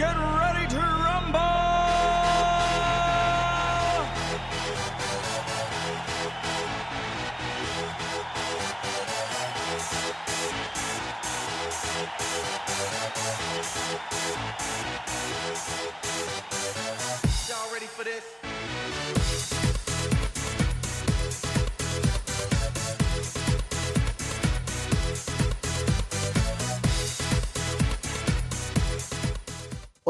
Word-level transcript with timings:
get 0.00 0.16
ready 0.16 0.39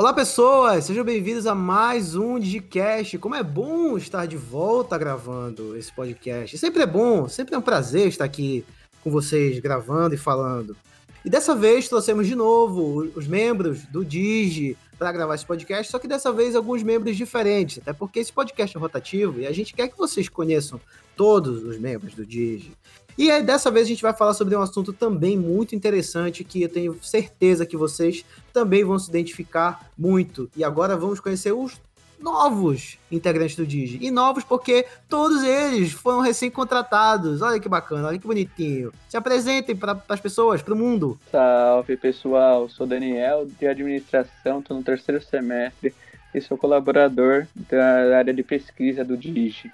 Olá 0.01 0.15
pessoas, 0.15 0.87
sejam 0.87 1.05
bem-vindos 1.05 1.47
a 1.47 1.55
mais 1.55 2.15
um 2.17 2.39
Digicast. 2.39 3.19
Como 3.19 3.35
é 3.35 3.43
bom 3.43 3.99
estar 3.99 4.25
de 4.25 4.35
volta 4.35 4.97
gravando 4.97 5.77
esse 5.77 5.93
podcast. 5.93 6.57
Sempre 6.57 6.85
é 6.85 6.87
bom, 6.87 7.29
sempre 7.29 7.55
é 7.55 7.59
um 7.59 7.61
prazer 7.61 8.09
estar 8.09 8.25
aqui 8.25 8.65
com 9.05 9.11
vocês 9.11 9.59
gravando 9.59 10.15
e 10.15 10.17
falando. 10.17 10.75
E 11.23 11.29
dessa 11.29 11.55
vez 11.55 11.87
trouxemos 11.87 12.27
de 12.27 12.35
novo 12.35 13.13
os 13.15 13.27
membros 13.27 13.83
do 13.83 14.03
Digi 14.03 14.75
para 14.99 15.13
gravar 15.13 15.35
esse 15.35 15.45
podcast, 15.45 15.93
só 15.93 15.99
que 15.99 16.09
dessa 16.09 16.33
vez 16.33 16.57
alguns 16.57 16.83
membros 16.83 17.15
diferentes, 17.15 17.77
até 17.77 17.93
porque 17.93 18.21
esse 18.21 18.33
podcast 18.33 18.75
é 18.75 18.81
rotativo 18.81 19.41
e 19.41 19.47
a 19.47 19.53
gente 19.53 19.75
quer 19.75 19.89
que 19.89 19.99
vocês 19.99 20.31
conheçam 20.31 20.81
todos 21.15 21.63
os 21.63 21.79
membros 21.79 22.15
do 22.15 22.25
Digi. 22.25 22.73
E 23.17 23.31
aí, 23.31 23.43
dessa 23.43 23.71
vez 23.71 23.87
a 23.87 23.89
gente 23.89 24.03
vai 24.03 24.13
falar 24.13 24.35
sobre 24.35 24.57
um 24.57 24.61
assunto 24.61 24.93
também 24.93 25.37
muito 25.37 25.75
interessante 25.75 26.45
que 26.45 26.63
eu 26.63 26.69
tenho 26.69 26.97
certeza 27.03 27.67
que 27.67 27.77
vocês 27.77 28.25
também 28.53 28.85
vão 28.85 28.99
se 28.99 29.09
identificar 29.09 29.91
muito. 29.97 30.51
E 30.57 30.65
agora 30.65 30.97
vamos 30.97 31.21
conhecer 31.21 31.53
os 31.53 31.81
novos 32.21 32.99
integrantes 33.11 33.57
do 33.57 33.67
Digi. 33.67 33.99
E 34.01 34.11
novos 34.11 34.45
porque 34.45 34.87
todos 35.09 35.43
eles 35.43 35.93
foram 35.93 36.21
recém-contratados. 36.21 37.43
Olha 37.43 37.59
que 37.59 37.69
bacana, 37.69 38.09
olha 38.09 38.19
que 38.19 38.27
bonitinho. 38.27 38.93
Se 39.09 39.17
apresentem 39.17 39.75
para 39.75 40.01
as 40.09 40.21
pessoas, 40.21 40.63
para 40.63 40.75
o 40.75 40.77
mundo. 40.77 41.19
Salve 41.31 41.97
pessoal, 41.97 42.69
sou 42.69 42.87
Daniel 42.87 43.47
de 43.59 43.67
administração, 43.67 44.61
estou 44.61 44.77
no 44.77 44.83
terceiro 44.83 45.23
semestre 45.23 45.95
e 46.35 46.41
sou 46.41 46.57
colaborador 46.57 47.47
da 47.55 48.19
área 48.19 48.33
de 48.33 48.43
pesquisa 48.43 49.05
do 49.05 49.17
Digi. 49.17 49.73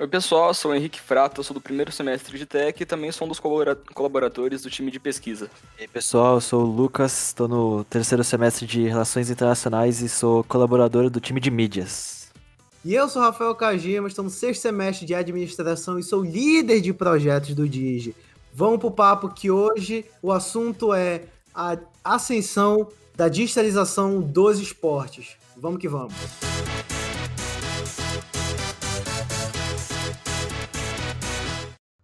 Oi 0.00 0.08
pessoal, 0.08 0.52
sou 0.52 0.72
o 0.72 0.74
Henrique 0.74 1.00
Frata, 1.00 1.40
sou 1.44 1.54
do 1.54 1.60
primeiro 1.60 1.92
semestre 1.92 2.36
de 2.36 2.44
Tech 2.44 2.82
e 2.82 2.84
também 2.86 3.12
sou 3.12 3.26
um 3.26 3.28
dos 3.28 3.38
colabora- 3.38 3.78
colaboradores 3.94 4.62
do 4.62 4.70
time 4.70 4.90
de 4.90 4.98
pesquisa. 4.98 5.48
E 5.78 5.82
aí, 5.82 5.88
pessoal, 5.88 6.34
eu 6.34 6.40
sou 6.40 6.62
o 6.64 6.66
Lucas, 6.66 7.28
estou 7.28 7.46
no 7.46 7.84
terceiro 7.84 8.24
semestre 8.24 8.66
de 8.66 8.88
Relações 8.88 9.30
Internacionais 9.30 10.00
e 10.00 10.08
sou 10.08 10.42
colaborador 10.44 11.08
do 11.08 11.20
time 11.20 11.40
de 11.40 11.48
mídias. 11.48 12.28
E 12.84 12.92
eu 12.92 13.08
sou 13.08 13.22
Rafael 13.22 13.54
Kajima, 13.54 14.08
estou 14.08 14.24
no 14.24 14.30
sexto 14.30 14.62
semestre 14.62 15.06
de 15.06 15.14
administração 15.14 15.96
e 15.96 16.02
sou 16.02 16.24
líder 16.24 16.80
de 16.80 16.92
projetos 16.92 17.54
do 17.54 17.68
Digi. 17.68 18.16
Vamos 18.52 18.80
pro 18.80 18.90
papo 18.90 19.28
que 19.28 19.48
hoje 19.48 20.04
o 20.20 20.32
assunto 20.32 20.92
é 20.92 21.22
a 21.54 21.78
ascensão 22.02 22.88
da 23.16 23.28
digitalização 23.28 24.20
dos 24.20 24.58
esportes. 24.58 25.36
Vamos 25.56 25.78
que 25.78 25.88
vamos. 25.88 26.14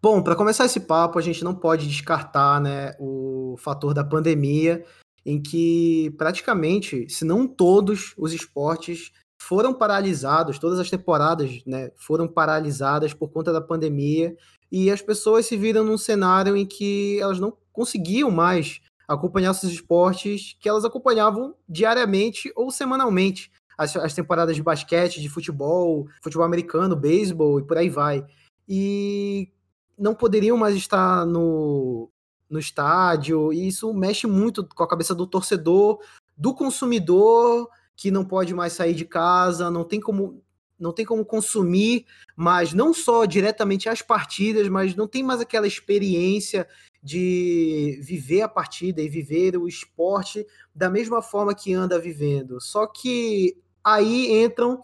Bom, 0.03 0.23
para 0.23 0.35
começar 0.35 0.65
esse 0.65 0.81
papo, 0.81 1.19
a 1.19 1.23
gente 1.23 1.45
não 1.45 1.55
pode 1.55 1.87
descartar 1.87 2.59
né, 2.59 2.95
o 2.99 3.55
fator 3.59 3.93
da 3.93 4.03
pandemia, 4.03 4.83
em 5.27 5.41
que 5.43 6.11
praticamente, 6.17 7.07
se 7.11 7.23
não 7.23 7.47
todos 7.47 8.15
os 8.17 8.33
esportes 8.33 9.13
foram 9.39 9.75
paralisados, 9.75 10.59
todas 10.59 10.79
as 10.79 10.89
temporadas 10.89 11.63
né, 11.67 11.91
foram 11.97 12.27
paralisadas 12.27 13.13
por 13.13 13.29
conta 13.29 13.53
da 13.53 13.61
pandemia, 13.61 14.35
e 14.73 14.91
as 14.91 15.03
pessoas 15.03 15.45
se 15.45 15.55
viram 15.55 15.85
num 15.85 15.99
cenário 15.99 16.57
em 16.57 16.65
que 16.65 17.19
elas 17.21 17.39
não 17.39 17.55
conseguiam 17.71 18.31
mais 18.31 18.81
acompanhar 19.07 19.51
esses 19.51 19.71
esportes 19.71 20.57
que 20.61 20.69
elas 20.69 20.85
acompanhavam 20.85 21.55
diariamente 21.69 22.51
ou 22.57 22.71
semanalmente. 22.71 23.51
As, 23.77 23.95
as 23.97 24.15
temporadas 24.15 24.57
de 24.57 24.63
basquete, 24.63 25.21
de 25.21 25.29
futebol, 25.29 26.07
futebol 26.23 26.47
americano, 26.47 26.97
beisebol 26.97 27.61
e 27.61 27.67
por 27.67 27.77
aí 27.77 27.89
vai. 27.91 28.25
E 28.69 29.51
não 30.01 30.15
poderiam 30.15 30.57
mais 30.57 30.75
estar 30.75 31.27
no, 31.27 32.11
no 32.49 32.59
estádio, 32.59 33.53
e 33.53 33.69
isso 33.69 33.93
mexe 33.93 34.27
muito 34.27 34.67
com 34.67 34.83
a 34.83 34.89
cabeça 34.89 35.15
do 35.15 35.27
torcedor, 35.27 36.01
do 36.37 36.55
consumidor, 36.55 37.69
que 37.95 38.11
não 38.11 38.25
pode 38.25 38.55
mais 38.55 38.73
sair 38.73 38.95
de 38.95 39.05
casa, 39.05 39.71
não 39.71 39.85
tem 39.85 40.01
como 40.01 40.43
não 40.79 40.95
tem 40.95 41.05
como 41.05 41.27
consumir, 41.27 42.07
mas 42.35 42.73
não 42.73 42.95
só 42.95 43.27
diretamente 43.27 43.87
as 43.87 44.01
partidas, 44.01 44.67
mas 44.67 44.95
não 44.95 45.07
tem 45.07 45.23
mais 45.23 45.39
aquela 45.39 45.67
experiência 45.67 46.67
de 47.03 48.01
viver 48.03 48.41
a 48.41 48.49
partida 48.49 49.03
e 49.03 49.09
viver 49.09 49.59
o 49.59 49.69
esporte 49.69 50.47
da 50.75 50.89
mesma 50.89 51.21
forma 51.21 51.55
que 51.55 51.75
anda 51.75 51.99
vivendo. 51.99 52.59
Só 52.63 52.87
que 52.87 53.59
aí 53.85 54.43
entram 54.43 54.83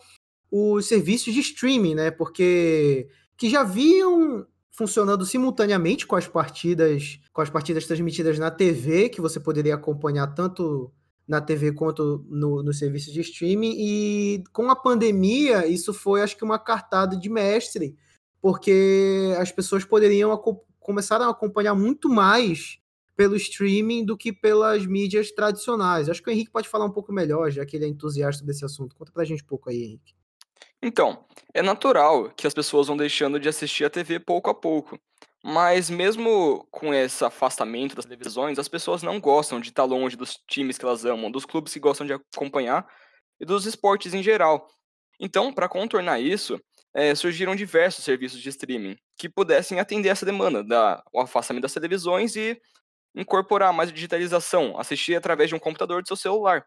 os 0.50 0.86
serviços 0.86 1.32
de 1.32 1.40
streaming, 1.40 1.94
né? 1.94 2.10
Porque 2.10 3.08
que 3.34 3.48
já 3.48 3.62
viam 3.62 4.46
funcionando 4.76 5.24
simultaneamente 5.24 6.06
com 6.06 6.16
as 6.16 6.28
partidas, 6.28 7.18
com 7.32 7.40
as 7.40 7.48
partidas 7.48 7.86
transmitidas 7.86 8.38
na 8.38 8.50
TV, 8.50 9.08
que 9.08 9.22
você 9.22 9.40
poderia 9.40 9.74
acompanhar 9.74 10.26
tanto 10.34 10.92
na 11.26 11.40
TV 11.40 11.72
quanto 11.72 12.24
no, 12.28 12.62
no 12.62 12.74
serviço 12.74 13.10
de 13.10 13.22
streaming. 13.22 13.74
E 13.78 14.44
com 14.52 14.70
a 14.70 14.76
pandemia, 14.76 15.66
isso 15.66 15.94
foi, 15.94 16.20
acho 16.20 16.36
que, 16.36 16.44
uma 16.44 16.58
cartada 16.58 17.16
de 17.16 17.28
mestre, 17.30 17.96
porque 18.38 19.34
as 19.38 19.50
pessoas 19.50 19.82
poderiam 19.82 20.38
começar 20.78 21.22
a 21.22 21.30
acompanhar 21.30 21.74
muito 21.74 22.10
mais 22.10 22.78
pelo 23.16 23.34
streaming 23.34 24.04
do 24.04 24.14
que 24.14 24.30
pelas 24.30 24.84
mídias 24.84 25.30
tradicionais. 25.30 26.10
Acho 26.10 26.22
que 26.22 26.28
o 26.28 26.32
Henrique 26.32 26.52
pode 26.52 26.68
falar 26.68 26.84
um 26.84 26.92
pouco 26.92 27.14
melhor, 27.14 27.50
já 27.50 27.64
que 27.64 27.76
ele 27.76 27.86
é 27.86 27.88
entusiasta 27.88 28.44
desse 28.44 28.62
assunto. 28.62 28.94
Conta 28.94 29.10
pra 29.10 29.24
gente 29.24 29.42
um 29.42 29.46
pouco 29.46 29.70
aí, 29.70 29.82
Henrique. 29.82 30.14
Então, 30.82 31.24
é 31.54 31.62
natural 31.62 32.30
que 32.30 32.46
as 32.46 32.54
pessoas 32.54 32.86
vão 32.86 32.96
deixando 32.96 33.40
de 33.40 33.48
assistir 33.48 33.84
a 33.84 33.90
TV 33.90 34.20
pouco 34.20 34.50
a 34.50 34.54
pouco. 34.54 34.98
Mas 35.44 35.88
mesmo 35.88 36.66
com 36.70 36.92
esse 36.92 37.24
afastamento 37.24 37.94
das 37.94 38.04
televisões, 38.04 38.58
as 38.58 38.68
pessoas 38.68 39.02
não 39.02 39.20
gostam 39.20 39.60
de 39.60 39.68
estar 39.68 39.84
longe 39.84 40.16
dos 40.16 40.38
times 40.48 40.76
que 40.76 40.84
elas 40.84 41.04
amam, 41.04 41.30
dos 41.30 41.44
clubes 41.46 41.72
que 41.72 41.80
gostam 41.80 42.06
de 42.06 42.12
acompanhar 42.12 42.86
e 43.40 43.44
dos 43.44 43.64
esportes 43.64 44.12
em 44.12 44.22
geral. 44.22 44.66
Então, 45.20 45.52
para 45.52 45.68
contornar 45.68 46.20
isso, 46.20 46.60
é, 46.94 47.14
surgiram 47.14 47.54
diversos 47.54 48.04
serviços 48.04 48.40
de 48.40 48.48
streaming 48.48 48.96
que 49.18 49.28
pudessem 49.28 49.78
atender 49.78 50.08
essa 50.08 50.26
demanda, 50.26 50.64
da, 50.64 51.02
o 51.12 51.20
afastamento 51.20 51.62
das 51.62 51.72
televisões 51.74 52.34
e 52.36 52.60
incorporar 53.14 53.72
mais 53.72 53.92
digitalização, 53.92 54.78
assistir 54.78 55.14
através 55.14 55.48
de 55.48 55.54
um 55.54 55.58
computador 55.58 56.02
do 56.02 56.08
seu 56.08 56.16
celular. 56.16 56.64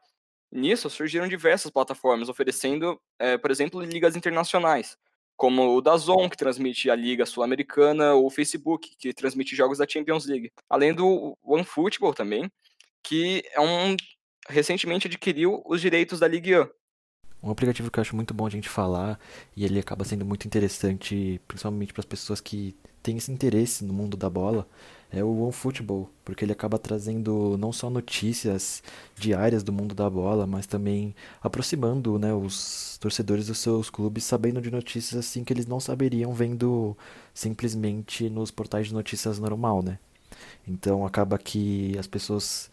Nisso, 0.52 0.90
surgiram 0.90 1.28
diversas 1.28 1.70
plataformas 1.72 2.30
oferecendo, 2.30 3.00
é, 3.20 3.38
por 3.38 3.52
exemplo, 3.52 3.82
ligas 3.82 4.16
internacionais, 4.16 4.98
como 5.38 5.76
o 5.76 5.82
DAZN, 5.82 6.28
que 6.30 6.38
transmite 6.38 6.90
a 6.90 6.96
Liga 6.96 7.26
Sul-Americana, 7.26 8.14
ou 8.14 8.26
o 8.26 8.30
Facebook, 8.32 8.96
que 8.98 9.14
transmite 9.14 9.56
jogos 9.56 9.78
da 9.78 9.88
Champions 9.88 10.26
League. 10.26 10.52
Além 10.70 10.94
do 10.94 11.38
OneFootball 11.44 12.14
também, 12.14 12.52
que 13.04 13.44
é 13.54 13.60
um 13.60 13.96
recentemente 14.50 15.08
adquiriu 15.08 15.62
os 15.66 15.80
direitos 15.80 16.20
da 16.20 16.28
Ligue 16.28 16.60
1. 16.60 16.68
Um 17.42 17.52
aplicativo 17.52 17.90
que 17.90 18.00
eu 18.00 18.02
acho 18.02 18.16
muito 18.16 18.34
bom 18.34 18.46
a 18.46 18.50
gente 18.50 18.68
falar 18.68 19.18
e 19.56 19.64
ele 19.64 19.80
acaba 19.80 20.04
sendo 20.04 20.26
muito 20.26 20.46
interessante, 20.46 21.40
principalmente 21.48 21.94
para 21.94 22.02
as 22.02 22.06
pessoas 22.06 22.42
que 22.42 22.76
têm 23.02 23.18
esse 23.18 23.32
interesse 23.32 23.84
no 23.84 23.94
mundo 23.94 24.16
da 24.18 24.30
bola, 24.30 24.68
é 25.12 25.24
o 25.24 25.42
OneFootball, 25.42 26.08
porque 26.24 26.46
ele 26.46 26.52
acaba 26.52 26.78
trazendo 26.78 27.58
não 27.58 27.74
só 27.74 27.90
notícias 27.90 28.84
diárias 29.16 29.64
do 29.64 29.74
mundo 29.74 29.96
da 29.96 30.08
bola, 30.10 30.46
mas 30.46 30.68
também 30.68 31.16
aproximando 31.42 32.20
né, 32.20 32.32
os 32.34 32.98
torcedores 33.00 33.48
dos 33.48 33.58
seus 33.58 33.90
clubes 33.90 34.24
sabendo 34.24 34.62
de 34.62 34.70
notícias 34.70 35.20
assim 35.20 35.44
que 35.44 35.52
eles 35.52 35.66
não 35.66 35.80
saberiam 35.80 36.32
vendo 36.34 36.96
simplesmente 37.34 38.30
nos 38.30 38.52
portais 38.52 38.88
de 38.88 38.94
notícias 38.94 39.40
normal, 39.40 39.82
né? 39.82 39.98
Então 40.68 41.06
acaba 41.06 41.40
que 41.40 41.98
as 41.98 42.06
pessoas 42.06 42.70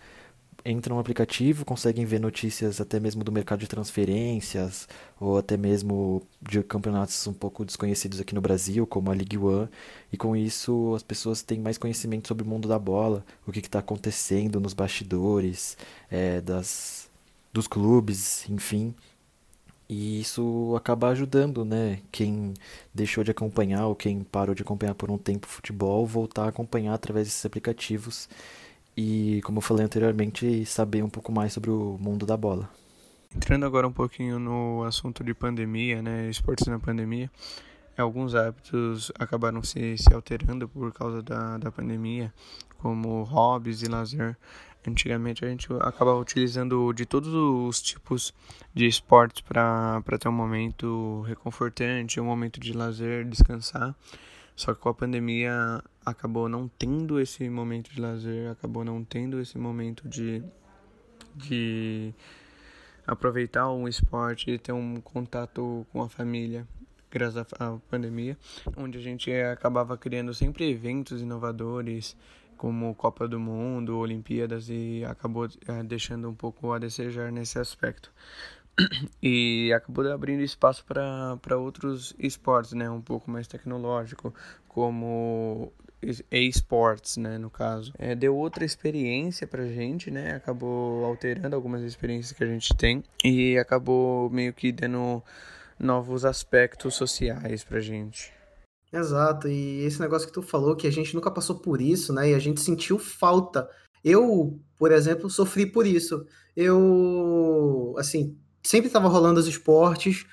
entram 0.66 0.96
no 0.96 1.00
aplicativo, 1.00 1.64
conseguem 1.64 2.04
ver 2.04 2.18
notícias 2.20 2.80
até 2.80 2.98
mesmo 2.98 3.22
do 3.22 3.30
mercado 3.30 3.60
de 3.60 3.68
transferências, 3.68 4.88
ou 5.20 5.38
até 5.38 5.56
mesmo 5.56 6.22
de 6.42 6.62
campeonatos 6.62 7.26
um 7.26 7.32
pouco 7.32 7.64
desconhecidos 7.64 8.20
aqui 8.20 8.34
no 8.34 8.40
Brasil, 8.40 8.86
como 8.86 9.10
a 9.10 9.14
League 9.14 9.38
One, 9.38 9.68
e 10.12 10.16
com 10.16 10.36
isso 10.36 10.94
as 10.94 11.02
pessoas 11.02 11.42
têm 11.42 11.60
mais 11.60 11.78
conhecimento 11.78 12.28
sobre 12.28 12.44
o 12.44 12.46
mundo 12.46 12.68
da 12.68 12.78
bola, 12.78 13.24
o 13.46 13.52
que 13.52 13.60
está 13.60 13.78
acontecendo 13.78 14.60
nos 14.60 14.74
bastidores, 14.74 15.76
é, 16.10 16.40
das, 16.40 17.08
dos 17.52 17.66
clubes, 17.68 18.48
enfim. 18.50 18.94
E 19.88 20.20
isso 20.20 20.74
acaba 20.76 21.08
ajudando, 21.10 21.64
né? 21.64 22.00
Quem 22.10 22.54
deixou 22.92 23.22
de 23.22 23.30
acompanhar 23.30 23.86
ou 23.86 23.94
quem 23.94 24.24
parou 24.24 24.52
de 24.54 24.62
acompanhar 24.62 24.94
por 24.96 25.10
um 25.12 25.18
tempo 25.18 25.46
futebol, 25.46 26.04
voltar 26.04 26.46
a 26.46 26.48
acompanhar 26.48 26.94
através 26.94 27.28
desses 27.28 27.46
aplicativos 27.46 28.28
e, 28.96 29.40
como 29.44 29.58
eu 29.58 29.62
falei 29.62 29.84
anteriormente, 29.84 30.64
saber 30.64 31.02
um 31.04 31.10
pouco 31.10 31.30
mais 31.30 31.52
sobre 31.52 31.70
o 31.70 31.98
mundo 32.00 32.24
da 32.24 32.36
bola. 32.36 32.68
Entrando 33.34 33.66
agora 33.66 33.86
um 33.86 33.92
pouquinho 33.92 34.38
no 34.38 34.82
assunto 34.84 35.22
de 35.22 35.34
pandemia, 35.34 36.00
né, 36.00 36.30
esportes 36.30 36.66
na 36.66 36.78
pandemia, 36.78 37.30
alguns 37.96 38.34
hábitos 38.34 39.12
acabaram 39.18 39.62
se, 39.62 39.98
se 39.98 40.12
alterando 40.14 40.66
por 40.68 40.92
causa 40.92 41.22
da, 41.22 41.58
da 41.58 41.70
pandemia, 41.70 42.32
como 42.78 43.22
hobbies 43.24 43.82
e 43.82 43.88
lazer. 43.88 44.36
Antigamente 44.86 45.44
a 45.44 45.48
gente 45.48 45.66
acabava 45.80 46.18
utilizando 46.18 46.92
de 46.92 47.04
todos 47.04 47.34
os 47.34 47.82
tipos 47.82 48.32
de 48.72 48.86
esportes 48.86 49.42
para 49.42 50.00
ter 50.18 50.28
um 50.28 50.32
momento 50.32 51.22
reconfortante, 51.26 52.20
um 52.20 52.24
momento 52.24 52.60
de 52.60 52.72
lazer, 52.72 53.26
descansar. 53.26 53.94
Só 54.54 54.72
que 54.72 54.80
com 54.80 54.88
a 54.88 54.94
pandemia 54.94 55.82
acabou 56.06 56.48
não 56.48 56.68
tendo 56.68 57.20
esse 57.20 57.50
momento 57.50 57.90
de 57.92 58.00
lazer, 58.00 58.48
acabou 58.48 58.84
não 58.84 59.02
tendo 59.02 59.40
esse 59.40 59.58
momento 59.58 60.08
de, 60.08 60.40
de 61.34 62.14
aproveitar 63.04 63.72
um 63.72 63.88
esporte 63.88 64.52
e 64.52 64.58
ter 64.58 64.72
um 64.72 65.00
contato 65.00 65.84
com 65.92 66.00
a 66.00 66.08
família 66.08 66.66
graças 67.10 67.46
à 67.58 67.78
pandemia, 67.88 68.36
onde 68.76 68.98
a 68.98 69.00
gente 69.00 69.32
acabava 69.32 69.96
criando 69.96 70.32
sempre 70.34 70.70
eventos 70.70 71.20
inovadores 71.20 72.16
como 72.56 72.94
Copa 72.94 73.26
do 73.26 73.38
Mundo, 73.40 73.98
Olimpíadas 73.98 74.68
e 74.68 75.04
acabou 75.06 75.48
é, 75.66 75.82
deixando 75.82 76.28
um 76.28 76.34
pouco 76.34 76.72
a 76.72 76.78
desejar 76.78 77.32
nesse 77.32 77.58
aspecto. 77.58 78.12
E 79.22 79.72
acabou 79.72 80.06
abrindo 80.12 80.42
espaço 80.42 80.84
para 80.84 81.56
outros 81.56 82.14
esportes, 82.18 82.74
né, 82.74 82.88
um 82.90 83.00
pouco 83.00 83.30
mais 83.30 83.46
tecnológico, 83.48 84.34
como 84.68 85.72
esports, 86.30 87.16
né, 87.16 87.38
no 87.38 87.50
caso. 87.50 87.92
É, 87.98 88.14
deu 88.14 88.36
outra 88.36 88.64
experiência 88.64 89.46
pra 89.46 89.66
gente, 89.66 90.10
né, 90.10 90.34
acabou 90.34 91.04
alterando 91.04 91.54
algumas 91.54 91.82
experiências 91.82 92.32
que 92.32 92.44
a 92.44 92.46
gente 92.46 92.74
tem 92.76 93.02
e 93.24 93.58
acabou 93.58 94.30
meio 94.30 94.52
que 94.52 94.72
dando 94.72 95.22
novos 95.78 96.24
aspectos 96.24 96.94
sociais 96.94 97.64
pra 97.64 97.80
gente. 97.80 98.32
Exato, 98.92 99.48
e 99.48 99.84
esse 99.84 100.00
negócio 100.00 100.28
que 100.28 100.32
tu 100.32 100.42
falou, 100.42 100.76
que 100.76 100.86
a 100.86 100.92
gente 100.92 101.14
nunca 101.14 101.30
passou 101.30 101.56
por 101.56 101.80
isso, 101.80 102.12
né, 102.12 102.30
e 102.30 102.34
a 102.34 102.38
gente 102.38 102.60
sentiu 102.60 102.98
falta. 102.98 103.68
Eu, 104.04 104.60
por 104.78 104.92
exemplo, 104.92 105.28
sofri 105.28 105.66
por 105.66 105.86
isso. 105.86 106.24
Eu, 106.56 107.94
assim, 107.98 108.38
sempre 108.62 108.86
estava 108.86 109.08
rolando 109.08 109.40
os 109.40 109.48
esportes, 109.48 110.24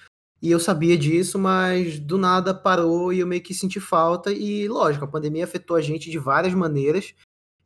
e 0.44 0.52
eu 0.52 0.60
sabia 0.60 0.98
disso, 0.98 1.40
mas 1.40 1.98
do 2.02 2.18
nada 2.18 2.54
parou 2.54 3.14
e 3.14 3.20
eu 3.20 3.26
meio 3.26 3.42
que 3.42 3.54
senti 3.54 3.80
falta. 3.80 4.30
E 4.30 4.68
lógico, 4.68 5.06
a 5.06 5.08
pandemia 5.08 5.46
afetou 5.46 5.78
a 5.78 5.82
gente 5.82 6.12
de 6.12 6.20
várias 6.20 6.54
maneiras. 6.54 7.16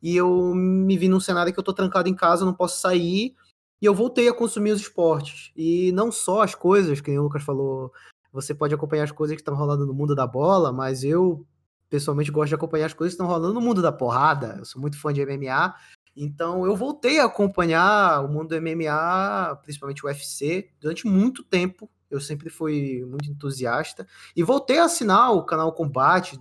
E 0.00 0.16
eu 0.16 0.54
me 0.54 0.96
vi 0.96 1.08
num 1.08 1.18
cenário 1.18 1.52
que 1.52 1.58
eu 1.58 1.64
tô 1.64 1.72
trancado 1.72 2.08
em 2.08 2.14
casa, 2.14 2.44
não 2.44 2.54
posso 2.54 2.80
sair. 2.80 3.34
E 3.82 3.84
eu 3.84 3.92
voltei 3.92 4.28
a 4.28 4.32
consumir 4.32 4.70
os 4.70 4.80
esportes. 4.80 5.50
E 5.56 5.90
não 5.90 6.12
só 6.12 6.42
as 6.42 6.54
coisas, 6.54 7.00
que 7.00 7.18
o 7.18 7.22
Lucas 7.24 7.42
falou, 7.42 7.92
você 8.32 8.54
pode 8.54 8.72
acompanhar 8.72 9.02
as 9.02 9.10
coisas 9.10 9.34
que 9.34 9.40
estão 9.40 9.56
rolando 9.56 9.84
no 9.84 9.92
mundo 9.92 10.14
da 10.14 10.24
bola, 10.24 10.72
mas 10.72 11.02
eu 11.02 11.44
pessoalmente 11.90 12.30
gosto 12.30 12.50
de 12.50 12.54
acompanhar 12.54 12.86
as 12.86 12.94
coisas 12.94 13.12
que 13.12 13.20
estão 13.20 13.26
rolando 13.26 13.54
no 13.54 13.60
mundo 13.60 13.82
da 13.82 13.90
porrada. 13.90 14.54
Eu 14.56 14.64
sou 14.64 14.80
muito 14.80 15.00
fã 15.00 15.12
de 15.12 15.26
MMA. 15.26 15.74
Então 16.16 16.64
eu 16.64 16.76
voltei 16.76 17.18
a 17.18 17.24
acompanhar 17.24 18.24
o 18.24 18.28
mundo 18.28 18.50
do 18.50 18.62
MMA, 18.62 19.56
principalmente 19.64 20.04
o 20.04 20.06
UFC, 20.06 20.70
durante 20.80 21.08
muito 21.08 21.42
tempo 21.42 21.90
eu 22.10 22.20
sempre 22.20 22.50
fui 22.50 23.04
muito 23.06 23.30
entusiasta. 23.30 24.06
E 24.34 24.42
voltei 24.42 24.78
a 24.78 24.84
assinar 24.84 25.32
o 25.32 25.44
canal 25.44 25.72
Combate 25.72 26.38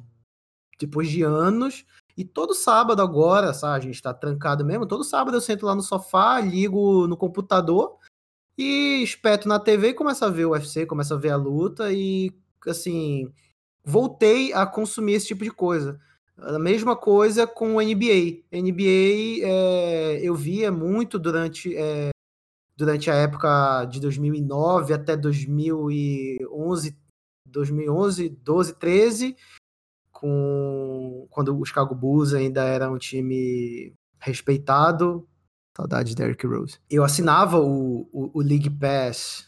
depois 0.80 1.10
de 1.10 1.24
anos. 1.24 1.86
E 2.16 2.24
todo 2.24 2.54
sábado 2.54 3.02
agora, 3.02 3.54
sabe, 3.54 3.78
a 3.78 3.80
gente 3.88 4.02
tá 4.02 4.14
trancado 4.14 4.66
mesmo, 4.66 4.88
todo 4.88 5.04
sábado 5.04 5.38
eu 5.38 5.42
sento 5.42 5.68
lá 5.68 5.76
no 5.76 5.84
sofá, 5.84 6.40
ligo 6.40 7.06
no 7.06 7.16
computador 7.16 7.96
e 8.58 9.04
espeto 9.04 9.48
na 9.48 9.60
TV 9.60 9.90
e 9.90 9.94
começo 9.94 10.26
a 10.26 10.30
ver 10.30 10.46
o 10.46 10.52
UFC, 10.52 10.86
começo 10.88 11.14
a 11.14 11.18
ver 11.18 11.30
a 11.30 11.36
luta 11.36 11.94
e, 11.94 12.34
assim, 12.66 13.32
voltei 13.86 14.52
a 14.52 14.66
consumir 14.66 15.14
esse 15.14 15.28
tipo 15.28 15.44
de 15.44 15.52
coisa. 15.52 16.00
A 16.40 16.58
mesma 16.58 16.96
coisa 16.96 17.46
com 17.46 17.76
o 17.76 17.82
NBA. 17.82 18.44
NBA 18.52 19.44
é, 19.44 20.20
eu 20.24 20.34
via 20.34 20.72
muito 20.72 21.20
durante 21.20 21.76
é, 21.76 22.10
durante 22.78 23.10
a 23.10 23.16
época 23.16 23.86
de 23.86 24.00
2009 24.00 24.94
até 24.94 25.18
2011, 25.18 26.96
2011, 27.46 28.30
12, 28.30 28.74
13, 28.76 29.36
com 30.12 31.28
quando 31.32 31.60
o 31.60 31.66
Chicago 31.66 31.96
Bulls 31.96 32.34
ainda 32.34 32.64
era 32.64 32.90
um 32.90 32.98
time 32.98 33.94
respeitado. 34.20 35.28
Saudade 35.76 36.10
de 36.10 36.16
Derrick 36.16 36.46
Rose. 36.46 36.80
Eu 36.90 37.04
assinava 37.04 37.60
o, 37.60 38.08
o, 38.12 38.40
o 38.40 38.42
League 38.42 38.70
Pass 38.70 39.48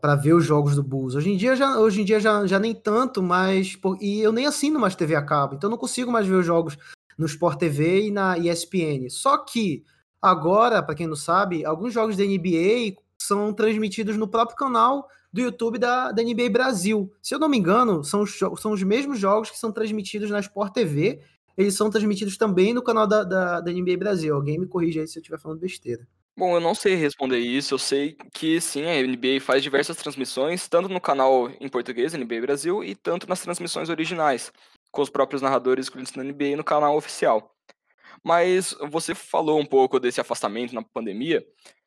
para 0.00 0.16
ver 0.16 0.32
os 0.32 0.44
jogos 0.44 0.74
do 0.74 0.82
Bulls. 0.82 1.14
Hoje 1.14 1.30
em 1.30 1.36
dia 1.36 1.54
já, 1.54 1.78
hoje 1.78 2.00
em 2.00 2.04
dia 2.04 2.18
já, 2.18 2.46
já 2.46 2.58
nem 2.58 2.74
tanto, 2.74 3.22
mas 3.22 3.76
por, 3.76 3.96
e 4.00 4.20
eu 4.20 4.32
nem 4.32 4.46
assino 4.46 4.80
mais 4.80 4.96
TV 4.96 5.14
a 5.14 5.22
cabo, 5.22 5.54
então 5.54 5.70
não 5.70 5.78
consigo 5.78 6.10
mais 6.10 6.26
ver 6.26 6.34
os 6.34 6.46
jogos 6.46 6.76
no 7.16 7.26
Sport 7.26 7.58
TV 7.58 8.06
e 8.06 8.10
na 8.10 8.36
ESPN. 8.38 9.08
Só 9.08 9.38
que 9.38 9.84
Agora, 10.20 10.82
para 10.82 10.94
quem 10.94 11.06
não 11.06 11.16
sabe, 11.16 11.64
alguns 11.64 11.92
jogos 11.92 12.16
da 12.16 12.24
NBA 12.24 12.96
são 13.20 13.52
transmitidos 13.52 14.16
no 14.16 14.28
próprio 14.28 14.56
canal 14.56 15.08
do 15.32 15.40
YouTube 15.40 15.78
da, 15.78 16.10
da 16.10 16.22
NBA 16.22 16.50
Brasil. 16.50 17.12
Se 17.22 17.34
eu 17.34 17.38
não 17.38 17.48
me 17.48 17.58
engano, 17.58 18.02
são 18.02 18.22
os, 18.22 18.38
são 18.56 18.72
os 18.72 18.82
mesmos 18.82 19.18
jogos 19.18 19.50
que 19.50 19.58
são 19.58 19.70
transmitidos 19.70 20.30
na 20.30 20.40
Sport 20.40 20.72
TV. 20.72 21.20
Eles 21.56 21.74
são 21.74 21.90
transmitidos 21.90 22.36
também 22.36 22.72
no 22.72 22.82
canal 22.82 23.06
da, 23.06 23.24
da, 23.24 23.60
da 23.60 23.72
NBA 23.72 23.96
Brasil. 23.96 24.34
Alguém 24.34 24.58
me 24.58 24.66
corrige 24.66 25.00
aí 25.00 25.08
se 25.08 25.18
eu 25.18 25.20
estiver 25.20 25.38
falando 25.38 25.60
besteira. 25.60 26.06
Bom, 26.36 26.54
eu 26.54 26.60
não 26.60 26.72
sei 26.72 26.94
responder 26.94 27.38
isso. 27.38 27.74
Eu 27.74 27.78
sei 27.78 28.16
que 28.32 28.60
sim, 28.60 28.84
a 28.84 29.02
NBA 29.02 29.40
faz 29.40 29.62
diversas 29.62 29.96
transmissões, 29.96 30.68
tanto 30.68 30.88
no 30.88 31.00
canal 31.00 31.50
em 31.60 31.68
português, 31.68 32.14
NBA 32.14 32.40
Brasil, 32.40 32.84
e 32.84 32.94
tanto 32.94 33.28
nas 33.28 33.40
transmissões 33.40 33.88
originais, 33.88 34.52
com 34.92 35.02
os 35.02 35.10
próprios 35.10 35.42
narradores 35.42 35.86
escolhidos 35.86 36.14
na 36.14 36.22
NBA 36.22 36.56
no 36.56 36.62
canal 36.62 36.96
oficial. 36.96 37.57
Mas 38.24 38.74
você 38.90 39.14
falou 39.14 39.58
um 39.60 39.66
pouco 39.66 39.98
desse 40.00 40.20
afastamento 40.20 40.74
na 40.74 40.82
pandemia. 40.82 41.44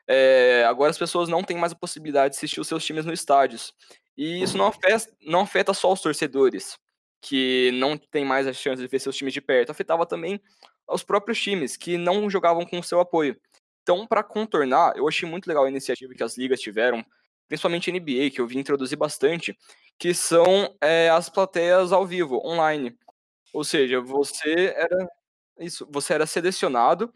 É, 0.07 0.65
agora 0.67 0.91
as 0.91 0.97
pessoas 0.97 1.29
não 1.29 1.43
têm 1.43 1.57
mais 1.57 1.71
a 1.71 1.75
possibilidade 1.75 2.33
de 2.33 2.37
assistir 2.37 2.59
os 2.59 2.67
seus 2.67 2.83
times 2.83 3.05
nos 3.05 3.19
estádios. 3.19 3.73
E 4.17 4.41
isso 4.41 4.57
não 4.57 4.67
afeta, 4.67 5.11
não 5.21 5.41
afeta 5.41 5.73
só 5.73 5.91
os 5.91 6.01
torcedores, 6.01 6.77
que 7.21 7.71
não 7.73 7.97
têm 7.97 8.25
mais 8.25 8.47
a 8.47 8.53
chance 8.53 8.81
de 8.81 8.87
ver 8.87 8.99
seus 8.99 9.15
times 9.15 9.33
de 9.33 9.41
perto. 9.41 9.71
Afetava 9.71 10.05
também 10.05 10.41
os 10.87 11.03
próprios 11.03 11.41
times, 11.41 11.77
que 11.77 11.97
não 11.97 12.29
jogavam 12.29 12.65
com 12.65 12.79
o 12.79 12.83
seu 12.83 12.99
apoio. 12.99 13.37
Então, 13.83 14.05
para 14.05 14.23
contornar, 14.23 14.93
eu 14.95 15.07
achei 15.07 15.27
muito 15.27 15.47
legal 15.47 15.63
a 15.65 15.69
iniciativa 15.69 16.13
que 16.13 16.23
as 16.23 16.37
ligas 16.37 16.61
tiveram, 16.61 17.03
principalmente 17.47 17.89
a 17.89 17.93
NBA, 17.93 18.29
que 18.31 18.39
eu 18.41 18.47
vi 18.47 18.57
introduzir 18.59 18.97
bastante, 18.97 19.57
que 19.97 20.13
são 20.13 20.75
é, 20.81 21.09
as 21.09 21.29
plateias 21.29 21.91
ao 21.91 22.05
vivo, 22.05 22.41
online. 22.45 22.95
Ou 23.53 23.63
seja, 23.63 24.01
você 24.01 24.73
era 24.75 25.07
isso, 25.61 25.87
você 25.89 26.13
era 26.13 26.25
selecionado 26.25 27.13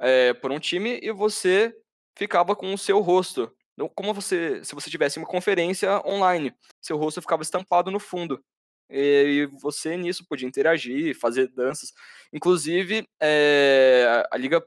é, 0.00 0.32
por 0.34 0.50
um 0.50 0.58
time 0.58 0.98
e 1.02 1.12
você 1.12 1.74
ficava 2.16 2.54
com 2.56 2.72
o 2.72 2.78
seu 2.78 3.00
rosto. 3.00 3.54
Como 3.94 4.12
você, 4.12 4.62
se 4.64 4.74
você 4.74 4.90
tivesse 4.90 5.18
uma 5.18 5.26
conferência 5.26 6.00
online, 6.06 6.54
seu 6.80 6.96
rosto 6.96 7.20
ficava 7.22 7.42
estampado 7.42 7.90
no 7.90 7.98
fundo. 7.98 8.42
E 8.90 9.48
você 9.60 9.96
nisso 9.96 10.26
podia 10.28 10.46
interagir, 10.46 11.18
fazer 11.18 11.48
danças. 11.48 11.92
Inclusive, 12.32 13.06
é, 13.20 14.22
a 14.30 14.36
liga 14.36 14.62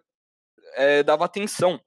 é, 0.73 1.03
dava 1.03 1.25
atenção 1.25 1.79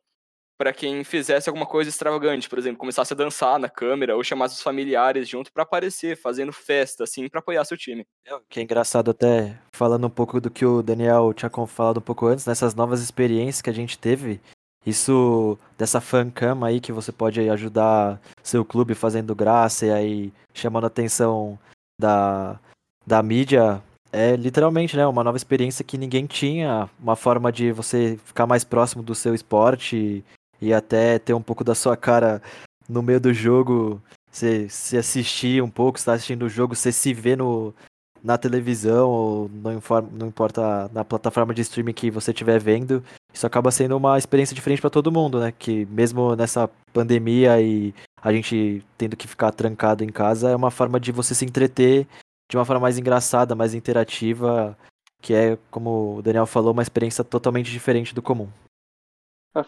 para 0.59 0.73
quem 0.73 1.05
fizesse 1.05 1.49
alguma 1.49 1.65
coisa 1.65 1.89
extravagante, 1.89 2.49
por 2.49 2.59
exemplo, 2.59 2.79
começasse 2.79 3.13
a 3.13 3.17
dançar 3.17 3.61
na 3.61 3.69
câmera 3.69 4.17
ou 4.17 4.25
chamasse 4.25 4.57
os 4.57 4.63
familiares 4.63 5.29
junto 5.29 5.53
para 5.53 5.63
aparecer, 5.63 6.21
fazendo 6.21 6.53
festa, 6.53 7.05
assim, 7.05 7.29
para 7.29 7.39
apoiar 7.39 7.65
seu 7.65 7.77
time. 7.77 8.05
É, 8.27 8.37
que 8.51 8.59
é 8.59 8.65
engraçado 8.65 9.13
até, 9.13 9.57
falando 9.73 10.09
um 10.09 10.11
pouco 10.11 10.41
do 10.41 10.51
que 10.51 10.67
o 10.67 10.83
Daniel 10.83 11.33
tinha 11.33 11.49
falado 11.69 11.99
um 11.99 12.03
pouco 12.03 12.27
antes, 12.27 12.45
nessas 12.45 12.75
novas 12.75 13.01
experiências 13.01 13.63
que 13.63 13.71
a 13.71 13.75
gente 13.75 13.97
teve, 13.97 14.41
isso 14.85 15.57
dessa 15.77 16.01
fancam 16.01 16.65
aí 16.65 16.81
que 16.81 16.93
você 16.93 17.13
pode 17.13 17.49
ajudar 17.49 18.21
seu 18.43 18.65
clube 18.65 18.95
fazendo 18.95 19.35
graça 19.35 19.87
e 19.87 19.93
aí 19.93 20.33
chamando 20.53 20.85
a 20.85 20.89
atenção 20.89 21.57
da, 22.01 22.59
da 23.07 23.23
mídia, 23.23 23.81
é 24.11 24.35
literalmente, 24.35 24.97
né, 24.97 25.07
uma 25.07 25.23
nova 25.23 25.37
experiência 25.37 25.85
que 25.85 25.99
ninguém 25.99 26.27
tinha, 26.27 26.89
uma 26.99 27.15
forma 27.15 27.53
de 27.53 27.71
você 27.71 28.19
ficar 28.25 28.47
mais 28.47 28.65
próximo 28.65 29.03
do 29.03 29.15
seu 29.15 29.35
esporte 29.35 30.25
e 30.61 30.73
até 30.73 31.19
ter 31.19 31.35
um 31.35 31.43
pouco 31.43 31.65
da 31.65 31.75
sua 31.75 31.97
cara 31.97 32.43
no 32.89 33.03
meio 33.03 33.21
do 33.21 33.33
jogo, 33.33 34.03
você 34.31 34.69
se 34.69 34.97
assistir 34.97 35.63
um 35.63 35.71
pouco, 35.71 35.99
está 35.99 36.15
assistindo 36.15 36.45
o 36.45 36.49
jogo, 36.49 36.75
você 36.75 36.91
se 36.91 37.13
vê 37.13 37.37
no, 37.37 37.75
na 38.23 38.39
televisão 38.39 39.09
ou 39.09 39.51
não, 39.53 39.75
informa, 39.75 40.09
não 40.13 40.27
importa 40.29 40.91
na 40.93 41.05
plataforma 41.05 41.55
de 41.55 41.63
streaming 41.63 41.93
que 41.93 42.11
você 42.11 42.31
estiver 42.31 42.59
vendo, 42.59 43.03
isso 43.33 43.47
acaba 43.47 43.71
sendo 43.71 43.97
uma 43.97 44.19
experiência 44.19 44.55
diferente 44.55 44.81
para 44.81 44.91
todo 44.91 45.13
mundo, 45.13 45.41
né? 45.41 45.53
Que 45.57 45.87
mesmo 45.87 46.35
nessa 46.35 46.69
pandemia 46.93 47.61
e 47.61 47.95
a 48.23 48.33
gente 48.33 48.85
tendo 48.97 49.17
que 49.17 49.29
ficar 49.29 49.53
trancado 49.53 50.03
em 50.03 50.09
casa, 50.09 50.51
é 50.51 50.57
uma 50.57 50.71
forma 50.71 50.99
de 50.99 51.13
você 51.13 51.35
se 51.35 51.45
entreter 51.45 52.07
de 52.51 52.57
uma 52.57 52.65
forma 52.65 52.81
mais 52.81 52.99
engraçada, 52.99 53.55
mais 53.55 53.75
interativa 53.75 54.77
que 55.21 55.35
é, 55.35 55.59
como 55.71 56.19
o 56.19 56.23
Daniel 56.23 56.47
falou, 56.47 56.73
uma 56.73 56.83
experiência 56.83 57.25
totalmente 57.25 57.71
diferente 57.71 58.15
do 58.15 58.23
comum. 58.23 58.49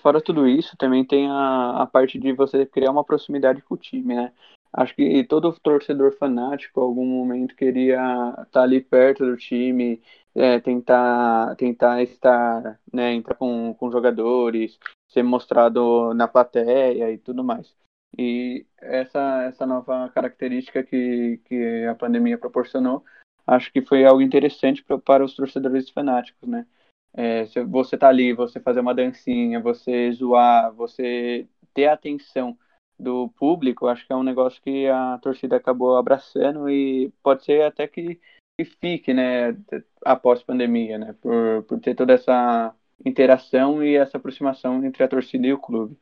Fora 0.03 0.21
tudo 0.21 0.47
isso, 0.47 0.77
também 0.77 1.05
tem 1.05 1.29
a, 1.29 1.83
a 1.83 1.87
parte 1.87 2.19
de 2.19 2.33
você 2.33 2.65
criar 2.65 2.91
uma 2.91 3.05
proximidade 3.05 3.63
com 3.63 3.75
o 3.75 3.79
time, 3.79 4.15
né? 4.15 4.33
Acho 4.73 4.95
que 4.95 5.25
todo 5.25 5.53
torcedor 5.61 6.13
fanático, 6.17 6.81
em 6.81 6.85
algum 6.85 7.05
momento, 7.05 7.57
queria 7.57 7.97
estar 8.31 8.47
tá 8.53 8.63
ali 8.63 8.81
perto 8.81 9.27
do 9.27 9.37
time, 9.37 10.01
é, 10.35 10.61
tentar, 10.61 11.57
tentar 11.57 12.03
estar, 12.03 12.79
né, 12.93 13.13
entrar 13.15 13.35
com, 13.35 13.75
com 13.75 13.91
jogadores, 13.91 14.79
ser 15.09 15.25
mostrado 15.25 16.15
na 16.15 16.29
plateia 16.29 17.11
e 17.11 17.19
tudo 17.19 17.43
mais. 17.43 17.75
E 18.17 18.65
essa, 18.79 19.43
essa 19.45 19.67
nova 19.67 20.09
característica 20.11 20.83
que, 20.85 21.41
que 21.45 21.85
a 21.87 21.95
pandemia 21.97 22.39
proporcionou, 22.39 23.05
acho 23.47 23.73
que 23.73 23.83
foi 23.83 24.05
algo 24.05 24.23
interessante 24.23 24.85
para 25.05 25.25
os 25.25 25.35
torcedores 25.35 25.91
fanáticos, 25.91 26.49
né? 26.49 26.67
É, 27.12 27.45
você 27.69 27.99
tá 27.99 28.09
ali, 28.09 28.33
você 28.33 28.61
fazer 28.61 28.81
uma 28.81 28.95
dancinha, 28.95 29.61
você 29.61 30.12
zoar, 30.12 30.73
você 30.73 31.47
ter 31.75 31.87
a 31.87 31.95
atenção 31.95 32.57
do 32.99 33.29
público, 33.31 33.87
acho 33.87 34.07
que 34.07 34.12
é 34.12 34.17
um 34.17 34.23
negócio 34.23 34.61
que 34.62 34.87
a 34.87 35.19
torcida 35.19 35.57
acabou 35.57 35.97
abraçando 35.97 36.69
e 36.69 37.11
pode 37.23 37.45
ser 37.45 37.62
até 37.62 37.88
que, 37.88 38.21
que 38.59 38.64
fique, 38.64 39.14
né, 39.14 39.57
após 40.05 40.43
pandemia, 40.43 40.99
né, 40.99 41.14
por, 41.21 41.62
por 41.64 41.81
ter 41.81 41.95
toda 41.95 42.12
essa 42.12 42.75
interação 43.05 43.83
e 43.83 43.97
essa 43.97 44.19
aproximação 44.19 44.85
entre 44.85 45.02
a 45.02 45.09
torcida 45.09 45.47
e 45.47 45.52
o 45.52 45.59
clube. 45.59 45.97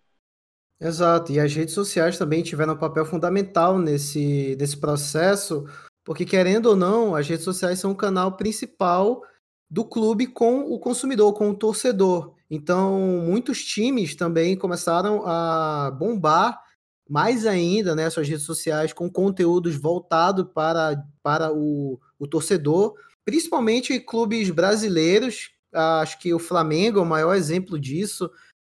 Exato, 0.81 1.33
e 1.33 1.41
as 1.41 1.55
redes 1.55 1.75
sociais 1.75 2.19
também 2.19 2.43
tiveram 2.43 2.75
um 2.75 2.79
papel 2.79 3.05
fundamental 3.05 3.79
nesse, 3.79 4.57
nesse 4.59 4.77
processo, 4.77 5.65
porque 6.05 6.25
querendo 6.25 6.67
ou 6.67 6.77
não, 6.77 7.15
as 7.15 7.29
redes 7.29 7.45
sociais 7.45 7.79
são 7.79 7.93
o 7.93 7.97
canal 7.97 8.37
principal 8.37 9.23
do 9.71 9.85
clube 9.85 10.27
com 10.27 10.61
o 10.61 10.79
consumidor, 10.79 11.33
com 11.35 11.51
o 11.51 11.55
torcedor. 11.55 12.35
Então, 12.51 12.99
muitos 13.25 13.63
times 13.65 14.15
também 14.15 14.57
começaram 14.57 15.27
a 15.27 15.91
bombar 15.91 16.63
mais 17.09 17.47
ainda 17.47 17.95
né, 17.95 18.09
suas 18.11 18.29
redes 18.29 18.45
sociais 18.45 18.93
com 18.93 19.11
conteúdos 19.11 19.77
voltados 19.77 20.47
para, 20.53 21.03
para 21.23 21.53
o, 21.53 21.99
o 22.19 22.27
torcedor, 22.27 22.95
principalmente 23.25 23.99
clubes 24.01 24.51
brasileiros. 24.51 25.51
Acho 25.73 26.19
que 26.19 26.33
o 26.33 26.39
Flamengo 26.39 26.99
é 26.99 27.03
o 27.03 27.07
maior 27.07 27.35
exemplo 27.35 27.79
disso, 27.79 28.31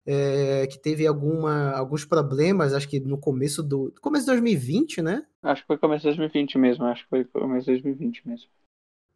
é, 0.06 0.66
que 0.66 0.78
teve 0.78 1.06
alguma, 1.06 1.70
alguns 1.72 2.04
problemas, 2.04 2.72
acho 2.72 2.88
que 2.88 2.98
no 2.98 3.18
começo 3.18 3.62
do 3.62 3.92
começo 4.00 4.24
de 4.24 4.32
2020, 4.32 5.02
né? 5.02 5.24
Acho 5.42 5.62
que 5.62 5.68
foi 5.68 5.78
começo 5.78 6.02
de 6.02 6.16
2020 6.16 6.58
mesmo, 6.58 6.84
acho 6.84 7.04
que 7.04 7.10
foi 7.10 7.24
começo 7.24 7.66
de 7.66 7.80
2020 7.80 8.26
mesmo 8.26 8.48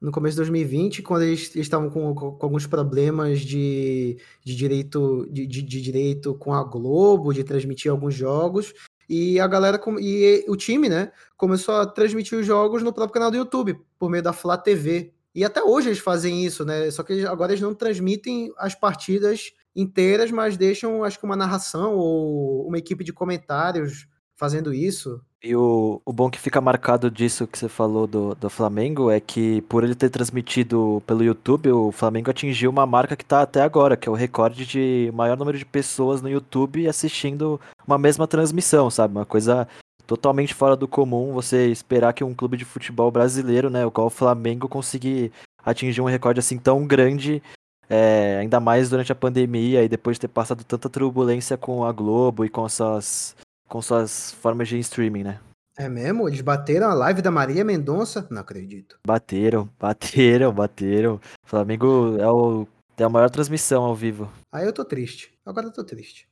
no 0.04 0.12
começo 0.12 0.34
de 0.34 0.42
2020, 0.42 1.02
quando 1.02 1.22
eles, 1.22 1.56
estavam 1.56 1.88
com, 1.88 2.14
com, 2.14 2.36
alguns 2.42 2.66
problemas 2.66 3.40
de, 3.40 4.18
de 4.44 4.54
direito 4.54 5.26
de, 5.30 5.46
de, 5.46 5.62
de, 5.62 5.80
direito 5.80 6.34
com 6.34 6.52
a 6.52 6.62
Globo, 6.62 7.32
de 7.32 7.42
transmitir 7.42 7.90
alguns 7.90 8.14
jogos, 8.14 8.74
e 9.08 9.40
a 9.40 9.46
galera 9.46 9.80
e 9.98 10.44
o 10.46 10.56
time, 10.56 10.90
né, 10.90 11.10
começou 11.38 11.76
a 11.76 11.86
transmitir 11.86 12.38
os 12.38 12.44
jogos 12.44 12.82
no 12.82 12.92
próprio 12.92 13.14
canal 13.14 13.30
do 13.30 13.38
YouTube, 13.38 13.80
por 13.98 14.10
meio 14.10 14.22
da 14.22 14.34
Flá 14.34 14.58
TV. 14.58 15.10
E 15.34 15.42
até 15.42 15.62
hoje 15.62 15.88
eles 15.88 15.98
fazem 15.98 16.44
isso, 16.44 16.66
né? 16.66 16.90
Só 16.90 17.02
que 17.02 17.24
agora 17.26 17.52
eles 17.52 17.62
não 17.62 17.74
transmitem 17.74 18.52
as 18.58 18.74
partidas 18.74 19.52
inteiras, 19.74 20.30
mas 20.30 20.56
deixam, 20.56 21.02
acho 21.02 21.18
que 21.18 21.24
uma 21.24 21.34
narração 21.34 21.94
ou 21.94 22.68
uma 22.68 22.78
equipe 22.78 23.02
de 23.02 23.12
comentários 23.12 24.06
fazendo 24.36 24.72
isso. 24.72 25.20
E 25.46 25.54
o, 25.54 26.00
o 26.06 26.10
bom 26.10 26.30
que 26.30 26.40
fica 26.40 26.58
marcado 26.58 27.10
disso 27.10 27.46
que 27.46 27.58
você 27.58 27.68
falou 27.68 28.06
do, 28.06 28.34
do 28.34 28.48
Flamengo 28.48 29.10
é 29.10 29.20
que 29.20 29.60
por 29.62 29.84
ele 29.84 29.94
ter 29.94 30.08
transmitido 30.08 31.02
pelo 31.06 31.22
YouTube, 31.22 31.70
o 31.70 31.92
Flamengo 31.92 32.30
atingiu 32.30 32.70
uma 32.70 32.86
marca 32.86 33.14
que 33.14 33.24
está 33.24 33.42
até 33.42 33.60
agora, 33.60 33.94
que 33.94 34.08
é 34.08 34.10
o 34.10 34.14
recorde 34.14 34.64
de 34.64 35.12
maior 35.12 35.36
número 35.36 35.58
de 35.58 35.66
pessoas 35.66 36.22
no 36.22 36.30
YouTube 36.30 36.88
assistindo 36.88 37.60
uma 37.86 37.98
mesma 37.98 38.26
transmissão, 38.26 38.88
sabe? 38.88 39.16
Uma 39.16 39.26
coisa 39.26 39.68
totalmente 40.06 40.54
fora 40.54 40.74
do 40.74 40.88
comum 40.88 41.34
você 41.34 41.66
esperar 41.66 42.14
que 42.14 42.24
um 42.24 42.32
clube 42.32 42.56
de 42.56 42.64
futebol 42.64 43.10
brasileiro, 43.10 43.68
né, 43.68 43.84
o 43.84 43.90
qual 43.90 44.06
o 44.06 44.10
Flamengo 44.10 44.66
conseguir 44.66 45.30
atingir 45.62 46.00
um 46.00 46.06
recorde 46.06 46.40
assim 46.40 46.56
tão 46.56 46.86
grande, 46.86 47.42
é, 47.90 48.38
ainda 48.40 48.60
mais 48.60 48.88
durante 48.88 49.12
a 49.12 49.14
pandemia 49.14 49.84
e 49.84 49.90
depois 49.90 50.16
de 50.16 50.22
ter 50.22 50.28
passado 50.28 50.64
tanta 50.64 50.88
turbulência 50.88 51.58
com 51.58 51.84
a 51.84 51.92
Globo 51.92 52.46
e 52.46 52.48
com 52.48 52.66
suas 52.66 53.36
com 53.74 53.82
suas 53.82 54.30
formas 54.34 54.68
de 54.68 54.78
streaming, 54.78 55.24
né? 55.24 55.40
É 55.76 55.88
mesmo? 55.88 56.28
Eles 56.28 56.40
bateram 56.40 56.88
a 56.88 56.94
live 56.94 57.20
da 57.20 57.32
Maria 57.32 57.64
Mendonça? 57.64 58.24
Não 58.30 58.40
acredito. 58.40 59.00
Bateram, 59.04 59.68
bateram, 59.80 60.52
bateram. 60.52 61.16
O 61.16 61.48
Flamengo 61.48 62.16
é, 62.16 62.30
o, 62.30 62.68
é 62.96 63.02
a 63.02 63.08
maior 63.08 63.28
transmissão 63.30 63.82
ao 63.82 63.92
vivo. 63.92 64.30
Aí 64.52 64.64
eu 64.64 64.72
tô 64.72 64.84
triste. 64.84 65.36
Agora 65.44 65.66
eu 65.66 65.72
tô 65.72 65.82
triste. 65.82 66.28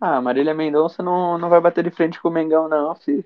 Ah, 0.00 0.22
Marília 0.22 0.54
Mendonça 0.54 1.02
não, 1.02 1.36
não 1.36 1.48
vai 1.48 1.60
bater 1.60 1.82
de 1.82 1.90
frente 1.90 2.22
com 2.22 2.28
o 2.28 2.32
Mengão, 2.32 2.68
não, 2.68 2.94
filho. 2.94 3.24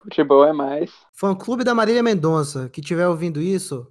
Futebol 0.00 0.44
é 0.44 0.52
mais. 0.52 0.92
Fã 1.12 1.34
clube 1.34 1.64
da 1.64 1.74
Marília 1.74 2.04
Mendonça, 2.04 2.68
que 2.68 2.80
tiver 2.80 3.08
ouvindo 3.08 3.40
isso, 3.40 3.84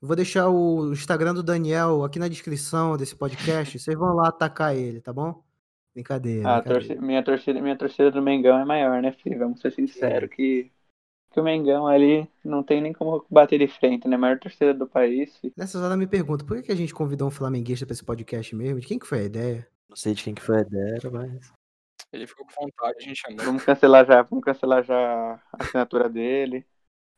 eu 0.00 0.06
vou 0.06 0.14
deixar 0.14 0.48
o 0.48 0.92
Instagram 0.92 1.34
do 1.34 1.42
Daniel 1.42 2.04
aqui 2.04 2.20
na 2.20 2.28
descrição 2.28 2.96
desse 2.96 3.16
podcast. 3.16 3.76
Vocês 3.76 3.98
vão 3.98 4.14
lá 4.14 4.28
atacar 4.28 4.76
ele, 4.76 5.00
tá 5.00 5.12
bom? 5.12 5.42
Brincadeira. 5.94 6.48
Ah, 6.48 6.60
brincadeira. 6.60 6.80
Torcida, 6.80 7.06
minha, 7.06 7.22
torcida, 7.22 7.60
minha 7.60 7.76
torcida 7.76 8.10
do 8.10 8.22
Mengão 8.22 8.58
é 8.58 8.64
maior, 8.64 9.02
né, 9.02 9.12
filho? 9.12 9.38
Vamos 9.38 9.60
ser 9.60 9.72
sinceros 9.72 10.30
é. 10.30 10.34
que, 10.34 10.72
que 11.30 11.40
o 11.40 11.42
Mengão 11.42 11.86
ali 11.86 12.28
não 12.44 12.62
tem 12.62 12.80
nem 12.80 12.92
como 12.92 13.24
bater 13.30 13.58
de 13.58 13.68
frente, 13.68 14.08
né? 14.08 14.16
A 14.16 14.18
maior 14.18 14.38
torcida 14.38 14.72
do 14.72 14.86
país. 14.86 15.36
Filho. 15.38 15.52
Nessas 15.56 15.82
horas 15.82 15.98
me 15.98 16.06
pergunta, 16.06 16.44
por 16.44 16.62
que 16.62 16.72
a 16.72 16.76
gente 16.76 16.94
convidou 16.94 17.28
um 17.28 17.32
flamenguista 17.32 17.84
pra 17.84 17.92
esse 17.92 18.04
podcast 18.04 18.54
mesmo? 18.56 18.80
De 18.80 18.86
quem 18.86 18.98
que 18.98 19.06
foi 19.06 19.20
a 19.20 19.24
ideia? 19.24 19.68
Não 19.88 19.96
sei 19.96 20.14
de 20.14 20.24
quem 20.24 20.34
que 20.34 20.42
foi 20.42 20.58
a 20.58 20.62
ideia, 20.62 21.00
mas. 21.12 21.52
Ele 22.12 22.26
ficou 22.26 22.46
com 22.46 22.64
vontade, 22.64 22.96
a 22.98 23.02
gente 23.02 23.20
chamou. 23.20 23.44
Vamos 23.44 23.64
cancelar 23.64 24.06
já, 24.06 24.22
vamos 24.22 24.44
cancelar 24.44 24.82
já 24.82 25.40
a 25.52 25.62
assinatura 25.62 26.08
dele. 26.08 26.66